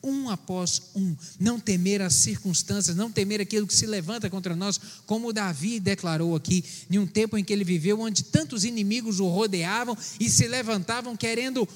um 0.04 0.28
após 0.28 0.82
um, 0.94 1.16
não 1.40 1.58
temer 1.58 2.02
as 2.02 2.14
circunstâncias, 2.14 2.94
não 2.94 3.10
temer 3.10 3.40
aquilo 3.40 3.66
que 3.66 3.74
se 3.74 3.86
levanta 3.86 4.28
contra 4.28 4.54
nós, 4.54 4.78
como 5.06 5.32
Davi 5.32 5.80
declarou 5.80 6.36
aqui, 6.36 6.64
em 6.90 6.98
um 6.98 7.06
tempo 7.06 7.38
em 7.38 7.42
que 7.42 7.52
ele 7.52 7.64
viveu, 7.64 8.00
onde 8.00 8.22
tantos 8.24 8.64
inimigos 8.64 9.18
o 9.18 9.28
rodeavam 9.28 9.96
e 10.20 10.28
se 10.28 10.46
levantavam 10.46 11.16
querendo 11.16 11.66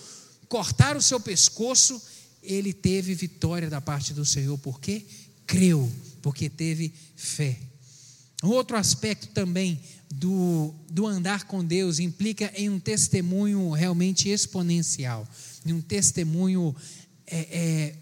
cortar 0.49 0.97
o 0.97 1.03
seu 1.03 1.19
pescoço, 1.19 2.01
ele 2.43 2.73
teve 2.73 3.15
vitória 3.15 3.69
da 3.69 3.81
parte 3.81 4.13
do 4.13 4.25
Senhor, 4.25 4.57
porque 4.59 5.05
creu, 5.47 5.91
porque 6.23 6.49
teve 6.49 6.93
fé. 7.17 7.59
Um 8.43 8.51
outro 8.51 8.77
aspecto 8.77 9.29
também 9.29 9.81
do, 10.15 10.73
do 10.89 11.07
andar 11.07 11.45
com 11.45 11.65
Deus 11.65 11.99
implica 11.99 12.53
em 12.55 12.71
um 12.71 12.79
testemunho 12.79 13.71
realmente 13.73 14.29
exponencial, 14.29 15.29
em 15.67 15.73
um 15.73 15.81
testemunho 15.81 16.75
é, 17.27 17.39
é, 17.39 17.95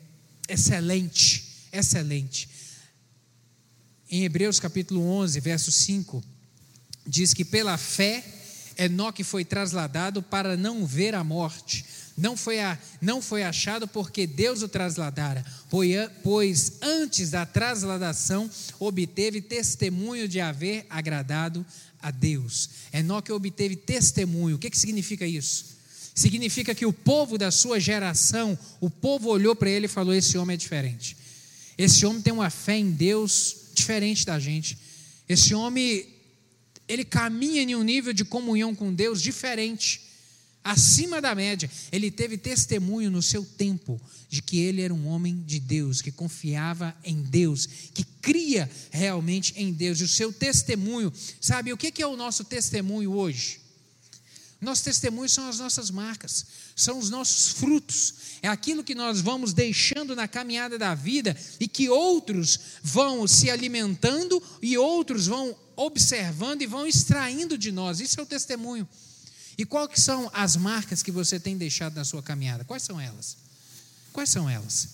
excelente, 0.48 1.44
excelente. 1.72 2.48
Em 4.10 4.24
Hebreus 4.24 4.60
capítulo 4.60 5.02
11, 5.02 5.40
verso 5.40 5.72
5, 5.72 6.22
diz 7.06 7.34
que 7.34 7.44
pela 7.44 7.76
fé 7.76 8.24
Enoque 8.78 9.24
foi 9.24 9.44
trasladado 9.44 10.22
para 10.22 10.56
não 10.56 10.86
ver 10.86 11.14
a 11.14 11.24
morte. 11.24 11.84
Não 12.16 12.36
foi, 12.36 12.60
a, 12.60 12.78
não 13.00 13.20
foi 13.20 13.42
achado 13.42 13.86
porque 13.86 14.26
Deus 14.26 14.62
o 14.62 14.68
trasladara, 14.68 15.44
pois 16.22 16.72
antes 16.80 17.30
da 17.30 17.44
trasladação 17.44 18.50
obteve 18.78 19.42
testemunho 19.42 20.26
de 20.26 20.40
haver 20.40 20.86
agradado 20.88 21.64
a 22.00 22.10
Deus. 22.10 22.70
Enoque 22.92 23.30
obteve 23.32 23.76
testemunho. 23.76 24.56
O 24.56 24.58
que, 24.58 24.70
que 24.70 24.78
significa 24.78 25.26
isso? 25.26 25.75
Significa 26.16 26.74
que 26.74 26.86
o 26.86 26.92
povo 26.94 27.36
da 27.36 27.50
sua 27.50 27.78
geração, 27.78 28.58
o 28.80 28.88
povo 28.88 29.28
olhou 29.28 29.54
para 29.54 29.68
ele 29.68 29.84
e 29.84 29.88
falou: 29.88 30.14
Esse 30.14 30.38
homem 30.38 30.54
é 30.54 30.56
diferente. 30.56 31.14
Esse 31.76 32.06
homem 32.06 32.22
tem 32.22 32.32
uma 32.32 32.48
fé 32.48 32.78
em 32.78 32.90
Deus 32.90 33.56
diferente 33.74 34.24
da 34.24 34.38
gente. 34.38 34.78
Esse 35.28 35.54
homem, 35.54 36.06
ele 36.88 37.04
caminha 37.04 37.60
em 37.60 37.74
um 37.76 37.82
nível 37.82 38.14
de 38.14 38.24
comunhão 38.24 38.74
com 38.74 38.94
Deus 38.94 39.20
diferente, 39.20 40.00
acima 40.64 41.20
da 41.20 41.34
média. 41.34 41.70
Ele 41.92 42.10
teve 42.10 42.38
testemunho 42.38 43.10
no 43.10 43.20
seu 43.20 43.44
tempo 43.44 44.00
de 44.30 44.40
que 44.40 44.58
ele 44.58 44.80
era 44.80 44.94
um 44.94 45.06
homem 45.06 45.42
de 45.46 45.60
Deus, 45.60 46.00
que 46.00 46.10
confiava 46.10 46.96
em 47.04 47.20
Deus, 47.20 47.68
que 47.92 48.04
cria 48.22 48.70
realmente 48.90 49.52
em 49.54 49.70
Deus. 49.70 50.00
E 50.00 50.04
o 50.04 50.08
seu 50.08 50.32
testemunho, 50.32 51.12
sabe, 51.42 51.74
o 51.74 51.76
que 51.76 52.02
é 52.02 52.06
o 52.06 52.16
nosso 52.16 52.42
testemunho 52.42 53.12
hoje? 53.12 53.65
Nossos 54.66 54.82
testemunhos 54.82 55.32
são 55.32 55.48
as 55.48 55.60
nossas 55.60 55.92
marcas, 55.92 56.44
são 56.74 56.98
os 56.98 57.08
nossos 57.08 57.52
frutos, 57.52 58.14
é 58.42 58.48
aquilo 58.48 58.82
que 58.82 58.96
nós 58.96 59.20
vamos 59.20 59.52
deixando 59.52 60.16
na 60.16 60.26
caminhada 60.26 60.76
da 60.76 60.92
vida 60.92 61.36
e 61.60 61.68
que 61.68 61.88
outros 61.88 62.58
vão 62.82 63.28
se 63.28 63.48
alimentando 63.48 64.42
e 64.60 64.76
outros 64.76 65.28
vão 65.28 65.56
observando 65.76 66.62
e 66.62 66.66
vão 66.66 66.84
extraindo 66.84 67.56
de 67.56 67.70
nós. 67.70 68.00
Isso 68.00 68.18
é 68.18 68.24
o 68.24 68.26
testemunho. 68.26 68.88
E 69.56 69.64
quais 69.64 70.02
são 70.02 70.28
as 70.34 70.56
marcas 70.56 71.00
que 71.00 71.12
você 71.12 71.38
tem 71.38 71.56
deixado 71.56 71.94
na 71.94 72.04
sua 72.04 72.20
caminhada? 72.20 72.64
Quais 72.64 72.82
são 72.82 73.00
elas? 73.00 73.36
Quais 74.12 74.30
são 74.30 74.50
elas? 74.50 74.88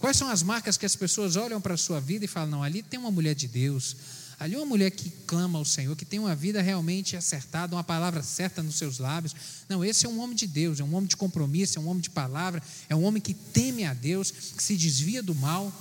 Quais 0.00 0.16
são 0.16 0.28
as 0.28 0.42
marcas 0.42 0.76
que 0.76 0.84
as 0.84 0.96
pessoas 0.96 1.36
olham 1.36 1.60
para 1.60 1.74
a 1.74 1.78
sua 1.78 2.00
vida 2.00 2.24
e 2.24 2.28
falam: 2.28 2.50
não, 2.50 2.62
ali 2.64 2.82
tem 2.82 2.98
uma 2.98 3.12
mulher 3.12 3.36
de 3.36 3.46
Deus, 3.46 3.94
ali 4.42 4.56
uma 4.56 4.66
mulher 4.66 4.90
que 4.90 5.10
clama 5.26 5.58
ao 5.58 5.64
Senhor, 5.64 5.94
que 5.96 6.04
tem 6.04 6.18
uma 6.18 6.34
vida 6.34 6.60
realmente 6.60 7.16
acertada, 7.16 7.76
uma 7.76 7.84
palavra 7.84 8.22
certa 8.22 8.62
nos 8.62 8.76
seus 8.76 8.98
lábios. 8.98 9.34
Não, 9.68 9.84
esse 9.84 10.06
é 10.06 10.08
um 10.08 10.20
homem 10.20 10.36
de 10.36 10.46
Deus, 10.46 10.80
é 10.80 10.84
um 10.84 10.94
homem 10.94 11.08
de 11.08 11.16
compromisso, 11.16 11.78
é 11.78 11.80
um 11.80 11.88
homem 11.88 12.00
de 12.00 12.10
palavra, 12.10 12.62
é 12.88 12.96
um 12.96 13.04
homem 13.04 13.22
que 13.22 13.34
teme 13.34 13.84
a 13.84 13.94
Deus, 13.94 14.30
que 14.30 14.62
se 14.62 14.76
desvia 14.76 15.22
do 15.22 15.34
mal. 15.34 15.72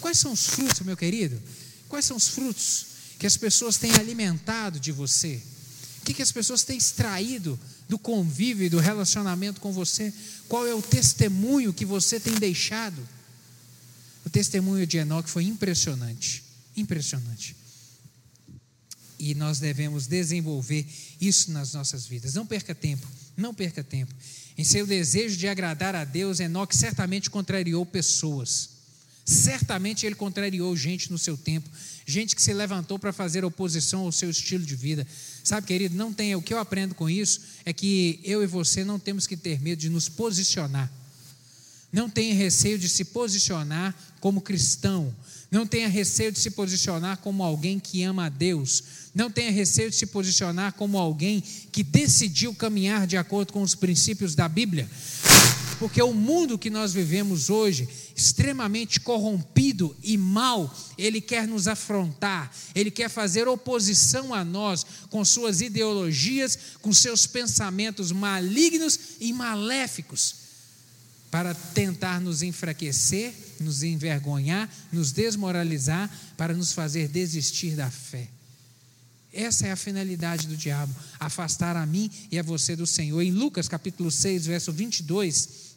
Quais 0.00 0.18
são 0.18 0.32
os 0.32 0.46
frutos, 0.46 0.80
meu 0.80 0.96
querido? 0.96 1.40
Quais 1.88 2.04
são 2.04 2.16
os 2.16 2.28
frutos 2.28 2.86
que 3.18 3.26
as 3.26 3.36
pessoas 3.36 3.76
têm 3.76 3.92
alimentado 3.94 4.78
de 4.78 4.92
você? 4.92 5.42
que, 6.06 6.14
que 6.14 6.22
as 6.22 6.30
pessoas 6.30 6.62
têm 6.62 6.78
extraído 6.78 7.58
do 7.88 7.98
convívio 7.98 8.64
e 8.64 8.70
do 8.70 8.78
relacionamento 8.78 9.60
com 9.60 9.72
você? 9.72 10.12
Qual 10.48 10.64
é 10.64 10.72
o 10.72 10.80
testemunho 10.80 11.72
que 11.72 11.84
você 11.84 12.20
tem 12.20 12.34
deixado? 12.34 13.06
O 14.24 14.30
testemunho 14.30 14.86
de 14.86 14.98
Enoque 14.98 15.28
foi 15.28 15.44
impressionante, 15.44 16.44
impressionante. 16.76 17.56
E 19.18 19.34
nós 19.34 19.58
devemos 19.58 20.06
desenvolver 20.06 20.86
isso 21.20 21.50
nas 21.50 21.72
nossas 21.72 22.06
vidas. 22.06 22.34
Não 22.34 22.46
perca 22.46 22.74
tempo, 22.74 23.06
não 23.36 23.54
perca 23.54 23.82
tempo. 23.82 24.12
Em 24.58 24.64
seu 24.64 24.86
desejo 24.86 25.36
de 25.36 25.48
agradar 25.48 25.94
a 25.94 26.04
Deus, 26.04 26.40
Enoque 26.40 26.76
certamente 26.76 27.30
contrariou 27.30 27.84
pessoas. 27.84 28.70
Certamente 29.24 30.06
ele 30.06 30.14
contrariou 30.14 30.76
gente 30.76 31.10
no 31.10 31.18
seu 31.18 31.36
tempo, 31.36 31.68
gente 32.06 32.36
que 32.36 32.40
se 32.40 32.54
levantou 32.54 32.96
para 32.96 33.12
fazer 33.12 33.44
oposição 33.44 34.02
ao 34.02 34.12
seu 34.12 34.30
estilo 34.30 34.64
de 34.64 34.76
vida. 34.76 35.04
Sabe, 35.42 35.66
querido, 35.66 35.96
não 35.96 36.12
tem, 36.12 36.36
o 36.36 36.40
que 36.40 36.54
eu 36.54 36.58
aprendo 36.60 36.94
com 36.94 37.10
isso 37.10 37.40
é 37.64 37.72
que 37.72 38.20
eu 38.22 38.42
e 38.42 38.46
você 38.46 38.84
não 38.84 39.00
temos 39.00 39.26
que 39.26 39.36
ter 39.36 39.60
medo 39.60 39.80
de 39.80 39.90
nos 39.90 40.08
posicionar. 40.08 40.90
Não 41.96 42.10
tenha 42.10 42.34
receio 42.34 42.78
de 42.78 42.90
se 42.90 43.06
posicionar 43.06 43.94
como 44.20 44.42
cristão. 44.42 45.16
Não 45.50 45.66
tenha 45.66 45.88
receio 45.88 46.30
de 46.30 46.38
se 46.38 46.50
posicionar 46.50 47.16
como 47.16 47.42
alguém 47.42 47.80
que 47.80 48.02
ama 48.02 48.26
a 48.26 48.28
Deus. 48.28 48.84
Não 49.14 49.30
tenha 49.30 49.50
receio 49.50 49.88
de 49.88 49.96
se 49.96 50.04
posicionar 50.04 50.74
como 50.74 50.98
alguém 50.98 51.42
que 51.72 51.82
decidiu 51.82 52.54
caminhar 52.54 53.06
de 53.06 53.16
acordo 53.16 53.50
com 53.54 53.62
os 53.62 53.74
princípios 53.74 54.34
da 54.34 54.46
Bíblia. 54.46 54.86
Porque 55.78 56.02
o 56.02 56.12
mundo 56.12 56.58
que 56.58 56.68
nós 56.68 56.92
vivemos 56.92 57.48
hoje, 57.48 57.88
extremamente 58.14 59.00
corrompido 59.00 59.96
e 60.02 60.18
mal, 60.18 60.70
ele 60.98 61.22
quer 61.22 61.48
nos 61.48 61.66
afrontar, 61.66 62.54
ele 62.74 62.90
quer 62.90 63.08
fazer 63.08 63.48
oposição 63.48 64.34
a 64.34 64.44
nós 64.44 64.84
com 65.08 65.24
suas 65.24 65.62
ideologias, 65.62 66.58
com 66.82 66.92
seus 66.92 67.26
pensamentos 67.26 68.12
malignos 68.12 68.98
e 69.18 69.32
maléficos, 69.32 70.45
para 71.36 71.52
tentar 71.52 72.18
nos 72.18 72.40
enfraquecer, 72.40 73.30
nos 73.60 73.82
envergonhar, 73.82 74.74
nos 74.90 75.12
desmoralizar, 75.12 76.10
para 76.34 76.54
nos 76.54 76.72
fazer 76.72 77.08
desistir 77.08 77.76
da 77.76 77.90
fé. 77.90 78.26
Essa 79.30 79.66
é 79.66 79.70
a 79.70 79.76
finalidade 79.76 80.46
do 80.46 80.56
diabo, 80.56 80.94
afastar 81.20 81.76
a 81.76 81.84
mim 81.84 82.10
e 82.32 82.38
a 82.38 82.42
você 82.42 82.74
do 82.74 82.86
Senhor. 82.86 83.20
Em 83.20 83.32
Lucas 83.32 83.68
capítulo 83.68 84.10
6, 84.10 84.46
verso 84.46 84.72
22, 84.72 85.74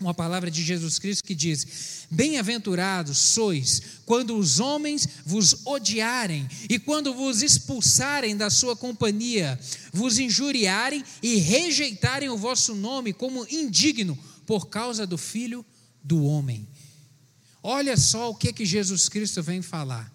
uma 0.00 0.12
palavra 0.12 0.50
de 0.50 0.60
Jesus 0.60 0.98
Cristo 0.98 1.22
que 1.22 1.36
diz: 1.36 2.08
Bem-aventurados 2.10 3.16
sois 3.16 3.80
quando 4.04 4.36
os 4.36 4.58
homens 4.58 5.08
vos 5.24 5.64
odiarem 5.64 6.48
e 6.68 6.80
quando 6.80 7.14
vos 7.14 7.42
expulsarem 7.42 8.36
da 8.36 8.50
sua 8.50 8.74
companhia, 8.74 9.56
vos 9.92 10.18
injuriarem 10.18 11.04
e 11.22 11.36
rejeitarem 11.36 12.28
o 12.28 12.36
vosso 12.36 12.74
nome 12.74 13.12
como 13.12 13.46
indigno 13.48 14.18
por 14.46 14.68
causa 14.68 15.06
do 15.06 15.18
filho 15.18 15.64
do 16.02 16.24
homem. 16.24 16.66
Olha 17.62 17.96
só 17.96 18.30
o 18.30 18.34
que 18.34 18.52
que 18.52 18.64
Jesus 18.64 19.08
Cristo 19.08 19.42
vem 19.42 19.60
falar. 19.60 20.12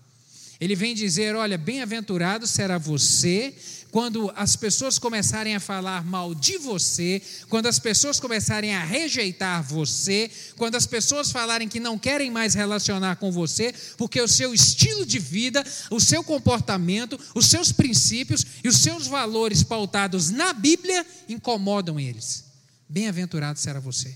Ele 0.61 0.75
vem 0.75 0.93
dizer: 0.93 1.35
Olha, 1.35 1.57
bem-aventurado 1.57 2.45
será 2.47 2.77
você 2.77 3.53
quando 3.91 4.31
as 4.35 4.55
pessoas 4.55 4.97
começarem 4.97 5.55
a 5.55 5.59
falar 5.59 6.05
mal 6.05 6.33
de 6.33 6.57
você, 6.59 7.21
quando 7.49 7.65
as 7.65 7.77
pessoas 7.77 8.19
começarem 8.19 8.73
a 8.73 8.83
rejeitar 8.83 9.61
você, 9.61 10.29
quando 10.55 10.75
as 10.75 10.85
pessoas 10.85 11.31
falarem 11.31 11.67
que 11.67 11.79
não 11.79 11.99
querem 11.99 12.31
mais 12.31 12.53
relacionar 12.53 13.17
com 13.17 13.31
você, 13.31 13.73
porque 13.97 14.21
o 14.21 14.27
seu 14.27 14.53
estilo 14.53 15.05
de 15.05 15.19
vida, 15.19 15.65
o 15.89 15.99
seu 15.99 16.23
comportamento, 16.23 17.19
os 17.35 17.47
seus 17.47 17.71
princípios 17.71 18.45
e 18.63 18.69
os 18.69 18.77
seus 18.77 19.07
valores 19.07 19.63
pautados 19.63 20.29
na 20.29 20.53
Bíblia 20.53 21.05
incomodam 21.27 21.99
eles. 21.99 22.50
Bem-aventurado 22.91 23.57
será 23.57 23.79
você. 23.79 24.09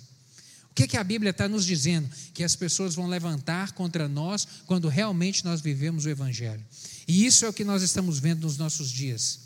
O 0.69 0.75
que, 0.75 0.87
que 0.87 0.97
a 0.97 1.03
Bíblia 1.03 1.31
está 1.31 1.47
nos 1.47 1.65
dizendo? 1.65 2.09
Que 2.33 2.43
as 2.43 2.55
pessoas 2.55 2.93
vão 2.93 3.07
levantar 3.07 3.71
contra 3.71 4.07
nós 4.07 4.45
quando 4.65 4.89
realmente 4.89 5.45
nós 5.45 5.61
vivemos 5.61 6.05
o 6.05 6.09
Evangelho. 6.09 6.63
E 7.07 7.25
isso 7.25 7.45
é 7.45 7.49
o 7.49 7.53
que 7.53 7.63
nós 7.63 7.81
estamos 7.81 8.19
vendo 8.19 8.41
nos 8.41 8.57
nossos 8.57 8.91
dias 8.91 9.45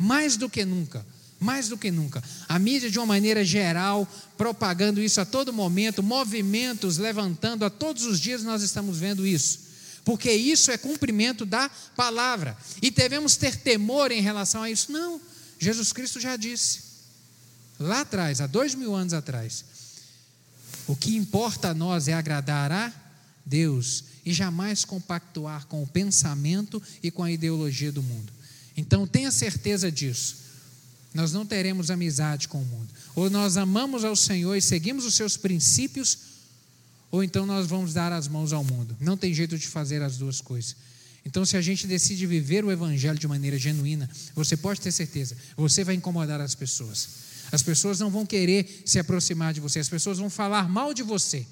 mais 0.00 0.38
do 0.38 0.48
que 0.48 0.64
nunca. 0.64 1.04
Mais 1.38 1.68
do 1.68 1.76
que 1.76 1.90
nunca. 1.90 2.24
A 2.48 2.58
mídia, 2.58 2.90
de 2.90 2.98
uma 2.98 3.06
maneira 3.06 3.44
geral, 3.44 4.08
propagando 4.36 5.02
isso 5.02 5.20
a 5.20 5.26
todo 5.26 5.52
momento, 5.52 6.02
movimentos 6.02 6.96
levantando, 6.96 7.66
a 7.66 7.70
todos 7.70 8.04
os 8.06 8.18
dias 8.18 8.42
nós 8.42 8.62
estamos 8.62 8.98
vendo 8.98 9.26
isso. 9.26 9.60
Porque 10.02 10.32
isso 10.32 10.70
é 10.70 10.78
cumprimento 10.78 11.44
da 11.44 11.68
palavra. 11.94 12.56
E 12.80 12.90
devemos 12.90 13.36
ter 13.36 13.56
temor 13.56 14.10
em 14.10 14.22
relação 14.22 14.62
a 14.62 14.70
isso? 14.70 14.90
Não. 14.90 15.20
Jesus 15.58 15.92
Cristo 15.92 16.18
já 16.18 16.34
disse. 16.34 16.89
Lá 17.80 18.02
atrás, 18.02 18.42
há 18.42 18.46
dois 18.46 18.74
mil 18.74 18.94
anos 18.94 19.14
atrás. 19.14 19.64
O 20.86 20.94
que 20.94 21.16
importa 21.16 21.70
a 21.70 21.74
nós 21.74 22.08
é 22.08 22.12
agradar 22.12 22.70
a 22.70 22.92
Deus 23.46 24.04
e 24.24 24.34
jamais 24.34 24.84
compactuar 24.84 25.66
com 25.66 25.82
o 25.82 25.86
pensamento 25.86 26.82
e 27.02 27.10
com 27.10 27.24
a 27.24 27.32
ideologia 27.32 27.90
do 27.90 28.02
mundo. 28.02 28.30
Então 28.76 29.06
tenha 29.06 29.30
certeza 29.30 29.90
disso. 29.90 30.36
Nós 31.14 31.32
não 31.32 31.46
teremos 31.46 31.90
amizade 31.90 32.48
com 32.48 32.60
o 32.60 32.64
mundo. 32.64 32.88
Ou 33.14 33.30
nós 33.30 33.56
amamos 33.56 34.04
ao 34.04 34.14
Senhor 34.14 34.54
e 34.54 34.62
seguimos 34.62 35.06
os 35.06 35.14
seus 35.14 35.36
princípios, 35.36 36.18
ou 37.10 37.24
então 37.24 37.46
nós 37.46 37.66
vamos 37.66 37.94
dar 37.94 38.12
as 38.12 38.28
mãos 38.28 38.52
ao 38.52 38.62
mundo. 38.62 38.96
Não 39.00 39.16
tem 39.16 39.32
jeito 39.32 39.58
de 39.58 39.66
fazer 39.66 40.02
as 40.02 40.18
duas 40.18 40.40
coisas. 40.40 40.76
Então, 41.24 41.44
se 41.44 41.56
a 41.56 41.60
gente 41.60 41.86
decide 41.86 42.26
viver 42.26 42.64
o 42.64 42.70
Evangelho 42.70 43.18
de 43.18 43.28
maneira 43.28 43.58
genuína, 43.58 44.08
você 44.34 44.56
pode 44.56 44.80
ter 44.80 44.92
certeza, 44.92 45.36
você 45.56 45.84
vai 45.84 45.94
incomodar 45.94 46.40
as 46.40 46.54
pessoas. 46.54 47.08
As 47.52 47.62
pessoas 47.62 47.98
não 47.98 48.10
vão 48.10 48.24
querer 48.24 48.82
se 48.86 48.98
aproximar 48.98 49.52
de 49.52 49.60
você, 49.60 49.78
as 49.78 49.88
pessoas 49.88 50.18
vão 50.18 50.30
falar 50.30 50.68
mal 50.68 50.94
de 50.94 51.02
você, 51.02 51.46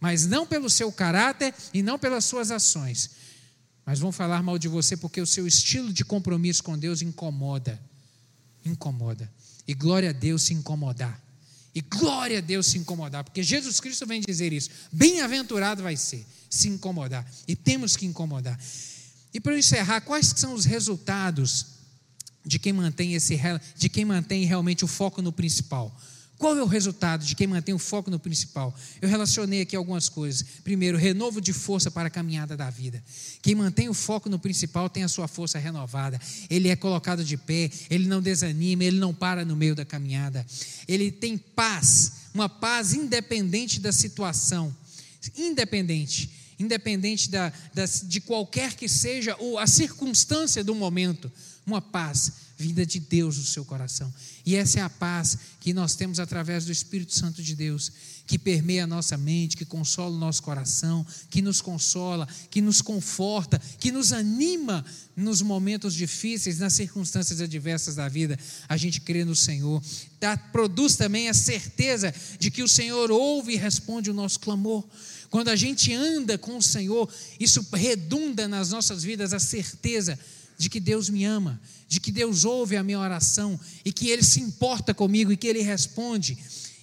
mas 0.00 0.26
não 0.26 0.46
pelo 0.46 0.70
seu 0.70 0.90
caráter 0.92 1.54
e 1.72 1.82
não 1.82 1.98
pelas 1.98 2.24
suas 2.24 2.50
ações, 2.50 3.10
mas 3.84 3.98
vão 3.98 4.12
falar 4.12 4.42
mal 4.42 4.58
de 4.58 4.68
você 4.68 4.96
porque 4.96 5.20
o 5.20 5.26
seu 5.26 5.46
estilo 5.46 5.92
de 5.92 6.04
compromisso 6.04 6.62
com 6.62 6.78
Deus 6.78 7.02
incomoda. 7.02 7.80
Incomoda. 8.64 9.30
E 9.66 9.74
glória 9.74 10.10
a 10.10 10.12
Deus 10.12 10.42
se 10.42 10.54
incomodar. 10.54 11.20
E 11.74 11.80
glória 11.80 12.38
a 12.38 12.40
Deus 12.40 12.66
se 12.66 12.78
incomodar, 12.78 13.24
porque 13.24 13.42
Jesus 13.42 13.80
Cristo 13.80 14.06
vem 14.06 14.20
dizer 14.20 14.52
isso. 14.52 14.70
Bem-aventurado 14.92 15.82
vai 15.82 15.96
ser 15.96 16.26
se 16.48 16.68
incomodar. 16.68 17.26
E 17.48 17.56
temos 17.56 17.96
que 17.96 18.04
incomodar. 18.04 18.58
E 19.32 19.40
para 19.40 19.58
encerrar, 19.58 20.02
quais 20.02 20.32
são 20.36 20.52
os 20.52 20.66
resultados 20.66 21.71
de 22.44 22.58
quem 22.58 22.72
mantém 22.72 23.14
esse 23.14 23.38
de 23.76 23.88
quem 23.88 24.04
mantém 24.04 24.44
realmente 24.44 24.84
o 24.84 24.88
foco 24.88 25.22
no 25.22 25.32
principal? 25.32 25.94
Qual 26.42 26.56
é 26.56 26.62
o 26.62 26.66
resultado 26.66 27.24
de 27.24 27.36
quem 27.36 27.46
mantém 27.46 27.72
o 27.72 27.78
foco 27.78 28.10
no 28.10 28.18
principal? 28.18 28.74
Eu 29.00 29.08
relacionei 29.08 29.60
aqui 29.60 29.76
algumas 29.76 30.08
coisas. 30.08 30.44
Primeiro, 30.64 30.98
renovo 30.98 31.40
de 31.40 31.52
força 31.52 31.88
para 31.88 32.08
a 32.08 32.10
caminhada 32.10 32.56
da 32.56 32.68
vida. 32.68 33.00
Quem 33.40 33.54
mantém 33.54 33.88
o 33.88 33.94
foco 33.94 34.28
no 34.28 34.40
principal 34.40 34.90
tem 34.90 35.04
a 35.04 35.08
sua 35.08 35.28
força 35.28 35.56
renovada. 35.60 36.20
Ele 36.50 36.68
é 36.68 36.74
colocado 36.74 37.24
de 37.24 37.36
pé, 37.36 37.70
ele 37.88 38.08
não 38.08 38.20
desanima, 38.20 38.82
ele 38.82 38.98
não 38.98 39.14
para 39.14 39.44
no 39.44 39.54
meio 39.54 39.76
da 39.76 39.84
caminhada. 39.84 40.44
Ele 40.88 41.12
tem 41.12 41.38
paz, 41.38 42.12
uma 42.34 42.48
paz 42.48 42.92
independente 42.92 43.78
da 43.78 43.92
situação. 43.92 44.74
Independente 45.36 46.42
independente 46.58 47.28
da, 47.28 47.52
da, 47.74 47.84
de 48.04 48.20
qualquer 48.20 48.74
que 48.74 48.88
seja 48.88 49.36
a 49.58 49.66
circunstância 49.66 50.62
do 50.62 50.74
momento, 50.76 51.30
uma 51.66 51.80
paz 51.80 52.32
vinda 52.56 52.86
de 52.86 53.00
Deus 53.00 53.38
no 53.38 53.44
seu 53.44 53.64
coração. 53.64 54.12
E 54.46 54.54
essa 54.54 54.78
é 54.78 54.82
a 54.82 54.90
paz 54.90 55.36
que 55.60 55.72
nós 55.72 55.94
temos 55.94 56.20
através 56.20 56.64
do 56.64 56.72
Espírito 56.72 57.12
Santo 57.12 57.42
de 57.42 57.56
Deus, 57.56 57.90
que 58.26 58.38
permeia 58.38 58.84
a 58.84 58.86
nossa 58.86 59.16
mente, 59.16 59.56
que 59.56 59.64
consola 59.64 60.14
o 60.14 60.18
nosso 60.18 60.42
coração, 60.42 61.04
que 61.28 61.42
nos 61.42 61.60
consola, 61.60 62.26
que 62.50 62.60
nos 62.60 62.80
conforta, 62.80 63.60
que 63.78 63.90
nos 63.90 64.12
anima 64.12 64.84
nos 65.16 65.42
momentos 65.42 65.94
difíceis, 65.94 66.58
nas 66.58 66.72
circunstâncias 66.72 67.40
adversas 67.40 67.96
da 67.96 68.08
vida. 68.08 68.38
A 68.68 68.76
gente 68.76 69.00
crê 69.00 69.24
no 69.24 69.34
Senhor. 69.34 69.82
Tá, 70.20 70.36
produz 70.36 70.96
também 70.96 71.28
a 71.28 71.34
certeza 71.34 72.14
de 72.38 72.50
que 72.50 72.62
o 72.62 72.68
Senhor 72.68 73.10
ouve 73.10 73.54
e 73.54 73.56
responde 73.56 74.10
o 74.10 74.14
nosso 74.14 74.38
clamor. 74.38 74.84
Quando 75.30 75.48
a 75.48 75.56
gente 75.56 75.92
anda 75.92 76.38
com 76.38 76.58
o 76.58 76.62
Senhor, 76.62 77.12
isso 77.40 77.66
redunda 77.72 78.46
nas 78.46 78.70
nossas 78.70 79.02
vidas 79.02 79.32
a 79.32 79.38
certeza 79.38 80.18
de 80.62 80.70
que 80.70 80.78
Deus 80.78 81.10
me 81.10 81.24
ama, 81.24 81.60
de 81.88 81.98
que 81.98 82.12
Deus 82.12 82.44
ouve 82.44 82.76
a 82.76 82.84
minha 82.84 83.00
oração 83.00 83.58
e 83.84 83.92
que 83.92 84.10
Ele 84.10 84.22
se 84.22 84.40
importa 84.40 84.94
comigo 84.94 85.32
e 85.32 85.36
que 85.36 85.48
Ele 85.48 85.60
responde, 85.60 86.38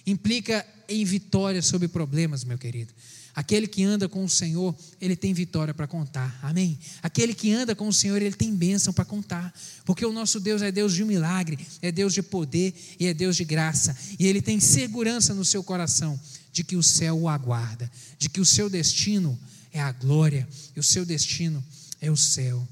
implica 0.06 0.66
em 0.86 1.02
vitória 1.02 1.62
sobre 1.62 1.88
problemas, 1.88 2.44
meu 2.44 2.58
querido. 2.58 2.92
Aquele 3.34 3.66
que 3.66 3.82
anda 3.82 4.06
com 4.06 4.22
o 4.22 4.28
Senhor, 4.28 4.76
ele 5.00 5.16
tem 5.16 5.32
vitória 5.32 5.72
para 5.72 5.86
contar. 5.86 6.38
Amém? 6.42 6.78
Aquele 7.02 7.32
que 7.32 7.50
anda 7.50 7.74
com 7.74 7.88
o 7.88 7.92
Senhor, 7.92 8.20
ele 8.20 8.34
tem 8.34 8.54
bênção 8.54 8.92
para 8.92 9.04
contar. 9.04 9.54
Porque 9.86 10.04
o 10.04 10.12
nosso 10.12 10.38
Deus 10.38 10.60
é 10.60 10.70
Deus 10.70 10.92
de 10.92 11.02
milagre, 11.02 11.58
é 11.80 11.90
Deus 11.90 12.12
de 12.12 12.22
poder 12.22 12.74
e 12.98 13.06
é 13.06 13.14
Deus 13.14 13.36
de 13.36 13.44
graça. 13.46 13.96
E 14.18 14.26
ele 14.26 14.42
tem 14.42 14.60
segurança 14.60 15.32
no 15.32 15.44
seu 15.44 15.64
coração 15.64 16.20
de 16.52 16.62
que 16.62 16.76
o 16.76 16.82
céu 16.82 17.18
o 17.18 17.28
aguarda, 17.30 17.90
de 18.18 18.28
que 18.28 18.42
o 18.42 18.44
seu 18.44 18.68
destino 18.68 19.38
é 19.72 19.80
a 19.80 19.92
glória 19.92 20.46
e 20.76 20.80
o 20.80 20.82
seu 20.82 21.06
destino 21.06 21.64
é 21.98 22.10
o 22.10 22.16
céu. 22.16 22.68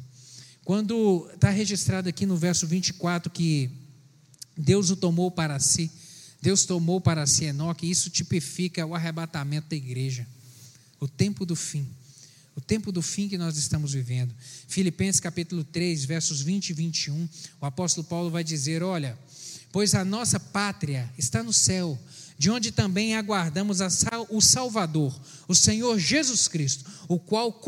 Quando 0.68 1.26
está 1.32 1.48
registrado 1.48 2.10
aqui 2.10 2.26
no 2.26 2.36
verso 2.36 2.66
24 2.66 3.32
que 3.32 3.70
Deus 4.54 4.90
o 4.90 4.96
tomou 4.96 5.30
para 5.30 5.58
si, 5.58 5.90
Deus 6.42 6.66
tomou 6.66 7.00
para 7.00 7.26
si 7.26 7.46
Enoque, 7.46 7.90
isso 7.90 8.10
tipifica 8.10 8.84
o 8.84 8.94
arrebatamento 8.94 9.70
da 9.70 9.76
igreja, 9.76 10.26
o 11.00 11.08
tempo 11.08 11.46
do 11.46 11.56
fim. 11.56 11.88
O 12.54 12.60
tempo 12.60 12.92
do 12.92 13.00
fim 13.00 13.30
que 13.30 13.38
nós 13.38 13.56
estamos 13.56 13.94
vivendo. 13.94 14.34
Filipenses 14.68 15.22
capítulo 15.22 15.64
3, 15.64 16.04
versos 16.04 16.42
20 16.42 16.68
e 16.68 16.72
21, 16.74 17.28
o 17.62 17.64
apóstolo 17.64 18.06
Paulo 18.06 18.30
vai 18.30 18.44
dizer: 18.44 18.82
Olha, 18.82 19.18
pois 19.72 19.94
a 19.94 20.04
nossa 20.04 20.38
pátria 20.38 21.10
está 21.16 21.42
no 21.42 21.50
céu, 21.50 21.98
de 22.38 22.50
onde 22.50 22.70
também 22.70 23.16
aguardamos 23.16 23.80
o 24.30 24.40
Salvador, 24.40 25.18
o 25.48 25.54
Senhor 25.54 25.98
Jesus 25.98 26.46
Cristo, 26.46 26.88
o 27.08 27.18
qual, 27.18 27.60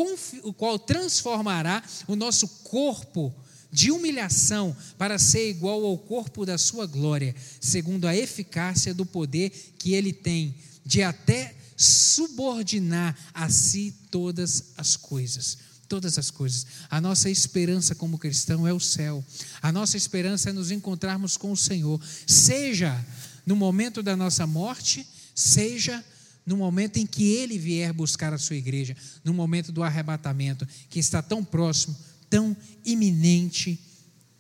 o 0.45 0.53
qual 0.53 0.79
transformará 0.79 1.83
o 2.07 2.15
nosso 2.15 2.47
corpo 2.63 3.35
de 3.73 3.91
humilhação 3.91 4.77
para 4.97 5.19
ser 5.19 5.51
igual 5.51 5.85
ao 5.85 5.99
corpo 5.99 6.47
da 6.47 6.57
sua 6.57 6.87
glória, 6.87 7.35
segundo 7.61 8.07
a 8.07 8.17
eficácia 8.17 8.95
do 8.95 9.05
poder 9.05 9.51
que 9.77 9.95
ele 9.95 10.13
tem 10.13 10.55
de 10.85 11.03
até 11.03 11.55
subordinar 11.77 13.17
a 13.33 13.49
si 13.49 13.95
todas 14.11 14.73
as 14.77 14.97
coisas. 14.97 15.59
Todas 15.89 16.19
as 16.19 16.31
coisas. 16.31 16.67
A 16.89 17.01
nossa 17.01 17.29
esperança 17.29 17.97
como 17.97 18.19
cristão 18.19 18.67
é 18.67 18.73
o 18.73 18.79
céu. 18.79 19.25
A 19.61 19.73
nossa 19.73 19.97
esperança 19.97 20.51
é 20.51 20.53
nos 20.53 20.71
encontrarmos 20.71 21.37
com 21.37 21.51
o 21.51 21.57
Senhor, 21.57 22.01
seja 22.29 23.05
no 23.51 23.57
momento 23.57 24.01
da 24.01 24.17
nossa 24.17 24.47
morte, 24.47 25.05
seja 25.35 26.05
no 26.47 26.57
momento 26.57 26.99
em 26.99 27.07
que 27.07 27.25
ele 27.25 27.59
vier 27.59 27.93
buscar 27.93 28.33
a 28.33 28.39
sua 28.39 28.55
igreja, 28.55 28.97
no 29.25 29.35
momento 29.35 29.73
do 29.73 29.83
arrebatamento, 29.83 30.65
que 30.89 31.01
está 31.01 31.21
tão 31.21 31.45
próximo, 31.45 31.97
tão 32.31 32.57
iminente 32.85 33.77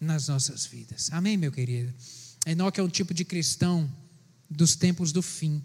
nas 0.00 0.28
nossas 0.28 0.64
vidas. 0.64 1.08
Amém, 1.10 1.36
meu 1.36 1.50
querido? 1.50 1.92
Enoque 2.46 2.78
é 2.78 2.84
um 2.84 2.88
tipo 2.88 3.12
de 3.12 3.24
cristão 3.24 3.90
dos 4.48 4.76
tempos 4.76 5.10
do 5.10 5.22
fim. 5.22 5.60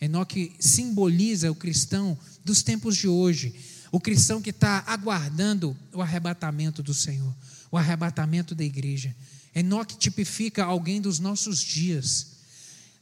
Enoque 0.00 0.56
simboliza 0.58 1.52
o 1.52 1.54
cristão 1.54 2.18
dos 2.44 2.64
tempos 2.64 2.96
de 2.96 3.06
hoje, 3.06 3.54
o 3.92 4.00
cristão 4.00 4.42
que 4.42 4.50
está 4.50 4.82
aguardando 4.88 5.76
o 5.94 6.02
arrebatamento 6.02 6.82
do 6.82 6.92
Senhor, 6.92 7.32
o 7.70 7.78
arrebatamento 7.78 8.56
da 8.56 8.64
igreja. 8.64 9.14
Enoque 9.54 9.96
tipifica 9.96 10.64
alguém 10.64 11.00
dos 11.00 11.20
nossos 11.20 11.60
dias 11.60 12.37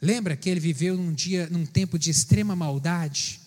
Lembra 0.01 0.37
que 0.37 0.49
ele 0.51 0.61
viveu 0.61 0.97
num 0.97 1.13
dia, 1.13 1.49
num 1.51 1.65
tempo 1.65 1.99
de 1.99 2.11
extrema 2.11 2.55
maldade? 2.55 3.41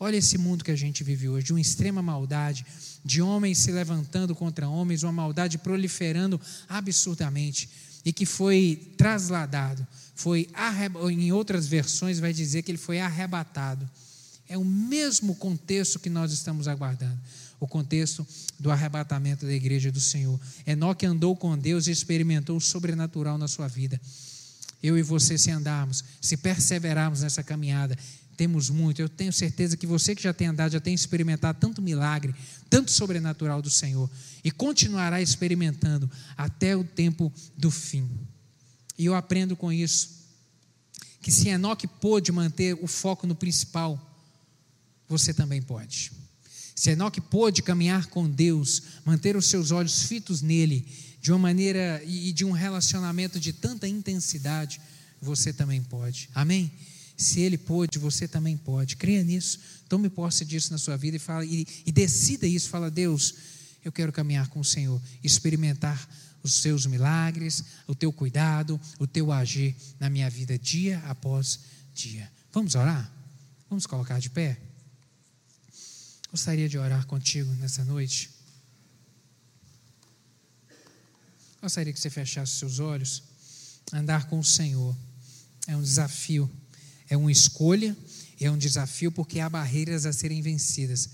Olha 0.00 0.16
esse 0.16 0.36
mundo 0.38 0.64
que 0.64 0.70
a 0.70 0.76
gente 0.76 1.04
vive 1.04 1.28
hoje, 1.28 1.46
de 1.46 1.52
uma 1.52 1.60
extrema 1.60 2.02
maldade, 2.02 2.66
de 3.04 3.22
homens 3.22 3.58
se 3.58 3.70
levantando 3.70 4.34
contra 4.34 4.68
homens, 4.68 5.02
uma 5.02 5.12
maldade 5.12 5.58
proliferando 5.58 6.40
absurdamente 6.68 7.68
e 8.04 8.12
que 8.12 8.26
foi 8.26 8.92
trasladado, 8.96 9.86
foi 10.14 10.48
em 11.12 11.30
outras 11.30 11.68
versões 11.68 12.18
vai 12.18 12.32
dizer 12.32 12.62
que 12.62 12.72
ele 12.72 12.78
foi 12.78 12.98
arrebatado. 12.98 13.88
É 14.48 14.58
o 14.58 14.64
mesmo 14.64 15.36
contexto 15.36 16.00
que 16.00 16.10
nós 16.10 16.32
estamos 16.32 16.66
aguardando, 16.66 17.18
o 17.60 17.68
contexto 17.68 18.26
do 18.58 18.72
arrebatamento 18.72 19.46
da 19.46 19.52
igreja 19.52 19.92
do 19.92 20.00
Senhor. 20.00 20.40
Enoque 20.66 21.06
andou 21.06 21.36
com 21.36 21.56
Deus 21.56 21.86
e 21.86 21.92
experimentou 21.92 22.56
o 22.56 22.60
sobrenatural 22.60 23.38
na 23.38 23.46
sua 23.46 23.68
vida 23.68 24.00
eu 24.82 24.98
e 24.98 25.02
você, 25.02 25.38
se 25.38 25.50
andarmos, 25.50 26.02
se 26.20 26.36
perseverarmos 26.36 27.22
nessa 27.22 27.42
caminhada, 27.42 27.96
temos 28.36 28.70
muito. 28.70 29.00
Eu 29.00 29.08
tenho 29.08 29.32
certeza 29.32 29.76
que 29.76 29.86
você 29.86 30.14
que 30.14 30.22
já 30.22 30.32
tem 30.32 30.48
andado, 30.48 30.72
já 30.72 30.80
tem 30.80 30.94
experimentado 30.94 31.58
tanto 31.60 31.80
milagre, 31.80 32.34
tanto 32.68 32.90
sobrenatural 32.90 33.62
do 33.62 33.70
Senhor, 33.70 34.10
e 34.42 34.50
continuará 34.50 35.22
experimentando 35.22 36.10
até 36.36 36.76
o 36.76 36.82
tempo 36.82 37.32
do 37.56 37.70
fim. 37.70 38.10
E 38.98 39.06
eu 39.06 39.14
aprendo 39.14 39.56
com 39.56 39.72
isso, 39.72 40.22
que 41.20 41.30
se 41.30 41.48
Enoque 41.48 41.86
pôde 41.86 42.32
manter 42.32 42.76
o 42.82 42.86
foco 42.86 43.26
no 43.26 43.34
principal, 43.34 44.00
você 45.08 45.32
também 45.32 45.62
pode. 45.62 46.10
Se 46.74 46.90
Enoque 46.90 47.20
pôde 47.20 47.62
caminhar 47.62 48.06
com 48.06 48.28
Deus, 48.28 48.82
manter 49.04 49.36
os 49.36 49.46
seus 49.46 49.70
olhos 49.70 50.02
fitos 50.04 50.42
nele, 50.42 50.86
de 51.22 51.30
uma 51.30 51.38
maneira 51.38 52.02
e 52.04 52.32
de 52.32 52.44
um 52.44 52.50
relacionamento 52.50 53.38
de 53.38 53.52
tanta 53.52 53.86
intensidade, 53.86 54.80
você 55.20 55.52
também 55.52 55.80
pode. 55.80 56.28
Amém? 56.34 56.72
Se 57.16 57.40
ele 57.40 57.56
pôde, 57.56 57.96
você 57.96 58.26
também 58.26 58.56
pode. 58.56 58.96
Creia 58.96 59.22
nisso. 59.22 59.60
Tome 59.88 60.10
posse 60.10 60.44
disso 60.44 60.72
na 60.72 60.78
sua 60.78 60.96
vida 60.96 61.16
e, 61.16 61.20
fala, 61.20 61.44
e, 61.44 61.64
e 61.86 61.92
decida 61.92 62.44
isso. 62.44 62.68
Fala, 62.68 62.90
Deus, 62.90 63.36
eu 63.84 63.92
quero 63.92 64.12
caminhar 64.12 64.48
com 64.48 64.58
o 64.58 64.64
Senhor, 64.64 65.00
experimentar 65.22 66.08
os 66.42 66.54
seus 66.54 66.86
milagres, 66.86 67.62
o 67.86 67.94
teu 67.94 68.12
cuidado, 68.12 68.80
o 68.98 69.06
teu 69.06 69.30
agir 69.30 69.76
na 70.00 70.10
minha 70.10 70.28
vida 70.28 70.58
dia 70.58 70.98
após 71.06 71.60
dia. 71.94 72.28
Vamos 72.52 72.74
orar? 72.74 73.08
Vamos 73.70 73.86
colocar 73.86 74.18
de 74.18 74.28
pé? 74.28 74.58
Gostaria 76.32 76.68
de 76.68 76.78
orar 76.78 77.06
contigo 77.06 77.52
nessa 77.60 77.84
noite. 77.84 78.41
Gostaria 81.62 81.92
que 81.92 82.00
você 82.00 82.10
fechasse 82.10 82.56
seus 82.56 82.80
olhos. 82.80 83.22
Andar 83.92 84.26
com 84.26 84.40
o 84.40 84.44
Senhor 84.44 84.96
é 85.68 85.76
um 85.76 85.82
desafio, 85.82 86.50
é 87.08 87.16
uma 87.16 87.30
escolha, 87.30 87.96
é 88.40 88.50
um 88.50 88.58
desafio 88.58 89.12
porque 89.12 89.38
há 89.38 89.48
barreiras 89.48 90.04
a 90.04 90.12
serem 90.12 90.42
vencidas. 90.42 91.08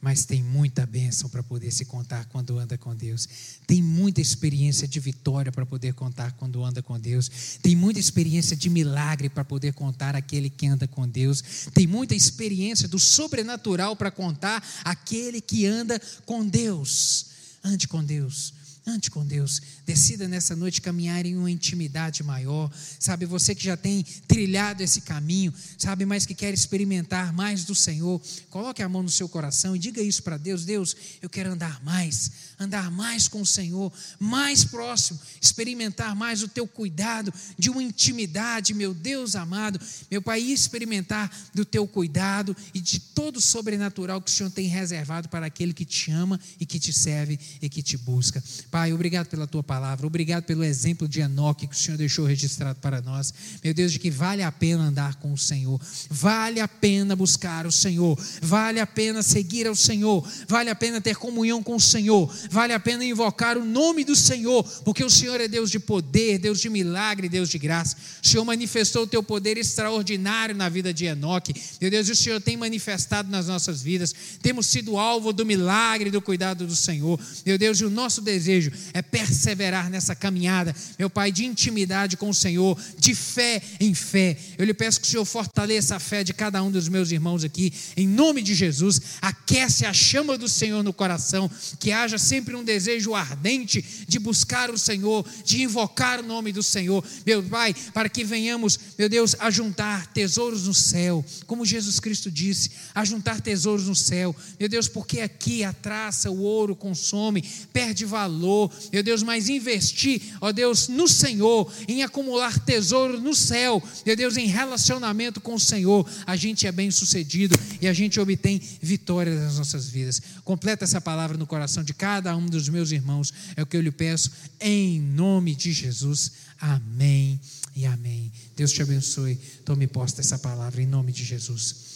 Mas 0.00 0.24
tem 0.24 0.42
muita 0.42 0.84
bênção 0.84 1.30
para 1.30 1.42
poder 1.42 1.70
se 1.70 1.84
contar 1.84 2.24
quando 2.26 2.58
anda 2.58 2.76
com 2.76 2.94
Deus. 2.96 3.28
Tem 3.64 3.80
muita 3.80 4.20
experiência 4.20 4.88
de 4.88 4.98
vitória 4.98 5.52
para 5.52 5.64
poder 5.64 5.94
contar 5.94 6.32
quando 6.32 6.64
anda 6.64 6.82
com 6.82 6.98
Deus. 6.98 7.30
Tem 7.62 7.76
muita 7.76 8.00
experiência 8.00 8.56
de 8.56 8.68
milagre 8.68 9.28
para 9.28 9.44
poder 9.44 9.72
contar 9.72 10.16
aquele 10.16 10.50
que 10.50 10.66
anda 10.66 10.88
com 10.88 11.08
Deus. 11.08 11.42
Tem 11.72 11.86
muita 11.86 12.14
experiência 12.14 12.88
do 12.88 12.98
sobrenatural 12.98 13.94
para 13.94 14.10
contar 14.10 14.62
aquele 14.84 15.40
que 15.40 15.64
anda 15.64 16.00
com 16.24 16.44
Deus. 16.46 17.26
Ande 17.64 17.86
com 17.86 18.04
Deus. 18.04 18.52
Ande 18.88 19.10
com 19.10 19.26
Deus. 19.26 19.60
Decida 19.84 20.28
nessa 20.28 20.54
noite 20.54 20.80
caminhar 20.80 21.26
em 21.26 21.36
uma 21.36 21.50
intimidade 21.50 22.22
maior. 22.22 22.70
Sabe, 23.00 23.26
você 23.26 23.52
que 23.52 23.64
já 23.64 23.76
tem 23.76 24.04
trilhado 24.28 24.80
esse 24.80 25.00
caminho, 25.00 25.52
sabe, 25.76 26.06
mas 26.06 26.24
que 26.24 26.36
quer 26.36 26.54
experimentar 26.54 27.32
mais 27.32 27.64
do 27.64 27.74
Senhor, 27.74 28.22
coloque 28.48 28.84
a 28.84 28.88
mão 28.88 29.02
no 29.02 29.10
seu 29.10 29.28
coração 29.28 29.74
e 29.74 29.78
diga 29.80 30.00
isso 30.00 30.22
para 30.22 30.36
Deus: 30.36 30.64
Deus, 30.64 30.94
eu 31.20 31.28
quero 31.28 31.50
andar 31.50 31.82
mais, 31.82 32.30
andar 32.60 32.88
mais 32.92 33.26
com 33.26 33.40
o 33.40 33.46
Senhor, 33.46 33.92
mais 34.20 34.64
próximo, 34.64 35.18
experimentar 35.40 36.14
mais 36.14 36.44
o 36.44 36.48
teu 36.48 36.64
cuidado, 36.64 37.34
de 37.58 37.68
uma 37.68 37.82
intimidade, 37.82 38.72
meu 38.72 38.94
Deus 38.94 39.34
amado, 39.34 39.80
meu 40.08 40.22
Pai, 40.22 40.40
experimentar 40.40 41.28
do 41.52 41.64
teu 41.64 41.88
cuidado 41.88 42.56
e 42.72 42.80
de 42.80 43.00
todo 43.00 43.38
o 43.38 43.40
sobrenatural 43.40 44.22
que 44.22 44.30
o 44.30 44.32
Senhor 44.32 44.50
tem 44.50 44.68
reservado 44.68 45.28
para 45.28 45.46
aquele 45.46 45.74
que 45.74 45.84
te 45.84 46.12
ama 46.12 46.38
e 46.60 46.64
que 46.64 46.78
te 46.78 46.92
serve 46.92 47.36
e 47.60 47.68
que 47.68 47.82
te 47.82 47.96
busca. 47.96 48.40
Pai, 48.76 48.92
obrigado 48.92 49.28
pela 49.28 49.46
tua 49.46 49.62
palavra, 49.62 50.06
obrigado 50.06 50.44
pelo 50.44 50.62
exemplo 50.62 51.08
de 51.08 51.22
Enoque 51.22 51.66
que 51.66 51.74
o 51.74 51.78
Senhor 51.78 51.96
deixou 51.96 52.26
registrado 52.26 52.78
para 52.78 53.00
nós. 53.00 53.32
Meu 53.64 53.72
Deus, 53.72 53.90
de 53.90 53.98
que 53.98 54.10
vale 54.10 54.42
a 54.42 54.52
pena 54.52 54.82
andar 54.82 55.14
com 55.14 55.32
o 55.32 55.38
Senhor, 55.38 55.80
vale 56.10 56.60
a 56.60 56.68
pena 56.68 57.16
buscar 57.16 57.66
o 57.66 57.72
Senhor, 57.72 58.18
vale 58.42 58.78
a 58.78 58.86
pena 58.86 59.22
seguir 59.22 59.66
ao 59.66 59.74
Senhor, 59.74 60.22
vale 60.46 60.68
a 60.68 60.74
pena 60.74 61.00
ter 61.00 61.16
comunhão 61.16 61.62
com 61.62 61.76
o 61.76 61.80
Senhor, 61.80 62.30
vale 62.50 62.74
a 62.74 62.78
pena 62.78 63.02
invocar 63.02 63.56
o 63.56 63.64
nome 63.64 64.04
do 64.04 64.14
Senhor, 64.14 64.62
porque 64.84 65.02
o 65.02 65.08
Senhor 65.08 65.40
é 65.40 65.48
Deus 65.48 65.70
de 65.70 65.78
poder, 65.78 66.38
Deus 66.38 66.60
de 66.60 66.68
milagre, 66.68 67.30
Deus 67.30 67.48
de 67.48 67.56
graça. 67.56 67.96
O 68.22 68.26
Senhor 68.28 68.44
manifestou 68.44 69.04
o 69.04 69.06
teu 69.06 69.22
poder 69.22 69.56
extraordinário 69.56 70.54
na 70.54 70.68
vida 70.68 70.92
de 70.92 71.06
Enoque. 71.06 71.54
Meu 71.80 71.90
Deus, 71.90 72.10
o 72.10 72.14
Senhor 72.14 72.42
tem 72.42 72.58
manifestado 72.58 73.30
nas 73.30 73.46
nossas 73.46 73.80
vidas. 73.80 74.14
Temos 74.42 74.66
sido 74.66 74.98
alvo 74.98 75.32
do 75.32 75.46
milagre, 75.46 76.10
do 76.10 76.20
cuidado 76.20 76.66
do 76.66 76.76
Senhor. 76.76 77.18
Meu 77.46 77.56
Deus, 77.56 77.80
e 77.80 77.84
o 77.86 77.88
nosso 77.88 78.20
desejo 78.20 78.65
é 78.92 79.02
perseverar 79.02 79.90
nessa 79.90 80.14
caminhada, 80.14 80.74
meu 80.98 81.10
Pai, 81.10 81.30
de 81.32 81.44
intimidade 81.44 82.16
com 82.16 82.28
o 82.28 82.34
Senhor, 82.34 82.78
de 82.98 83.14
fé 83.14 83.62
em 83.80 83.94
fé. 83.94 84.36
Eu 84.58 84.64
lhe 84.64 84.74
peço 84.74 85.00
que 85.00 85.06
o 85.06 85.10
Senhor 85.10 85.24
fortaleça 85.24 85.96
a 85.96 86.00
fé 86.00 86.22
de 86.22 86.32
cada 86.32 86.62
um 86.62 86.70
dos 86.70 86.88
meus 86.88 87.10
irmãos 87.10 87.44
aqui, 87.44 87.72
em 87.96 88.06
nome 88.06 88.42
de 88.42 88.54
Jesus. 88.54 89.00
Aquece 89.20 89.84
a 89.84 89.92
chama 89.92 90.38
do 90.38 90.48
Senhor 90.48 90.82
no 90.82 90.92
coração, 90.92 91.50
que 91.78 91.92
haja 91.92 92.18
sempre 92.18 92.54
um 92.54 92.64
desejo 92.64 93.14
ardente 93.14 93.84
de 94.06 94.18
buscar 94.18 94.70
o 94.70 94.78
Senhor, 94.78 95.26
de 95.44 95.62
invocar 95.62 96.20
o 96.20 96.26
nome 96.26 96.52
do 96.52 96.62
Senhor, 96.62 97.04
meu 97.24 97.42
Pai, 97.42 97.74
para 97.92 98.08
que 98.08 98.24
venhamos, 98.24 98.78
meu 98.98 99.08
Deus, 99.08 99.34
a 99.38 99.50
juntar 99.50 100.06
tesouros 100.12 100.66
no 100.66 100.74
céu, 100.74 101.24
como 101.46 101.66
Jesus 101.66 102.00
Cristo 102.00 102.30
disse, 102.30 102.70
a 102.94 103.04
juntar 103.04 103.40
tesouros 103.40 103.86
no 103.86 103.94
céu, 103.94 104.34
meu 104.58 104.68
Deus, 104.68 104.88
porque 104.88 105.20
aqui 105.20 105.64
a 105.64 105.72
traça, 105.72 106.30
o 106.30 106.40
ouro 106.40 106.74
consome, 106.74 107.44
perde 107.72 108.04
valor, 108.04 108.55
meu 108.92 109.02
Deus, 109.02 109.22
mas 109.22 109.48
investir, 109.48 110.20
ó 110.40 110.52
Deus, 110.52 110.88
no 110.88 111.06
Senhor, 111.08 111.72
em 111.86 112.02
acumular 112.02 112.58
tesouro 112.60 113.20
no 113.20 113.34
céu, 113.34 113.82
meu 114.04 114.16
Deus, 114.16 114.36
em 114.36 114.46
relacionamento 114.46 115.40
com 115.40 115.54
o 115.54 115.60
Senhor, 115.60 116.08
a 116.26 116.36
gente 116.36 116.66
é 116.66 116.72
bem 116.72 116.90
sucedido 116.90 117.56
e 117.80 117.86
a 117.86 117.92
gente 117.92 118.20
obtém 118.20 118.60
vitória 118.80 119.34
nas 119.34 119.58
nossas 119.58 119.88
vidas. 119.88 120.20
Completa 120.44 120.84
essa 120.84 121.00
palavra 121.00 121.36
no 121.36 121.46
coração 121.46 121.82
de 121.82 121.94
cada 121.94 122.36
um 122.36 122.46
dos 122.46 122.68
meus 122.68 122.90
irmãos, 122.90 123.32
é 123.56 123.62
o 123.62 123.66
que 123.66 123.76
eu 123.76 123.80
lhe 123.80 123.90
peço, 123.90 124.30
em 124.60 125.00
nome 125.00 125.54
de 125.54 125.72
Jesus. 125.72 126.32
Amém 126.60 127.40
e 127.74 127.84
amém. 127.84 128.32
Deus 128.56 128.72
te 128.72 128.80
abençoe. 128.80 129.36
Tome 129.64 129.86
posse 129.86 130.16
dessa 130.16 130.38
palavra 130.38 130.82
em 130.82 130.86
nome 130.86 131.12
de 131.12 131.22
Jesus. 131.22 131.95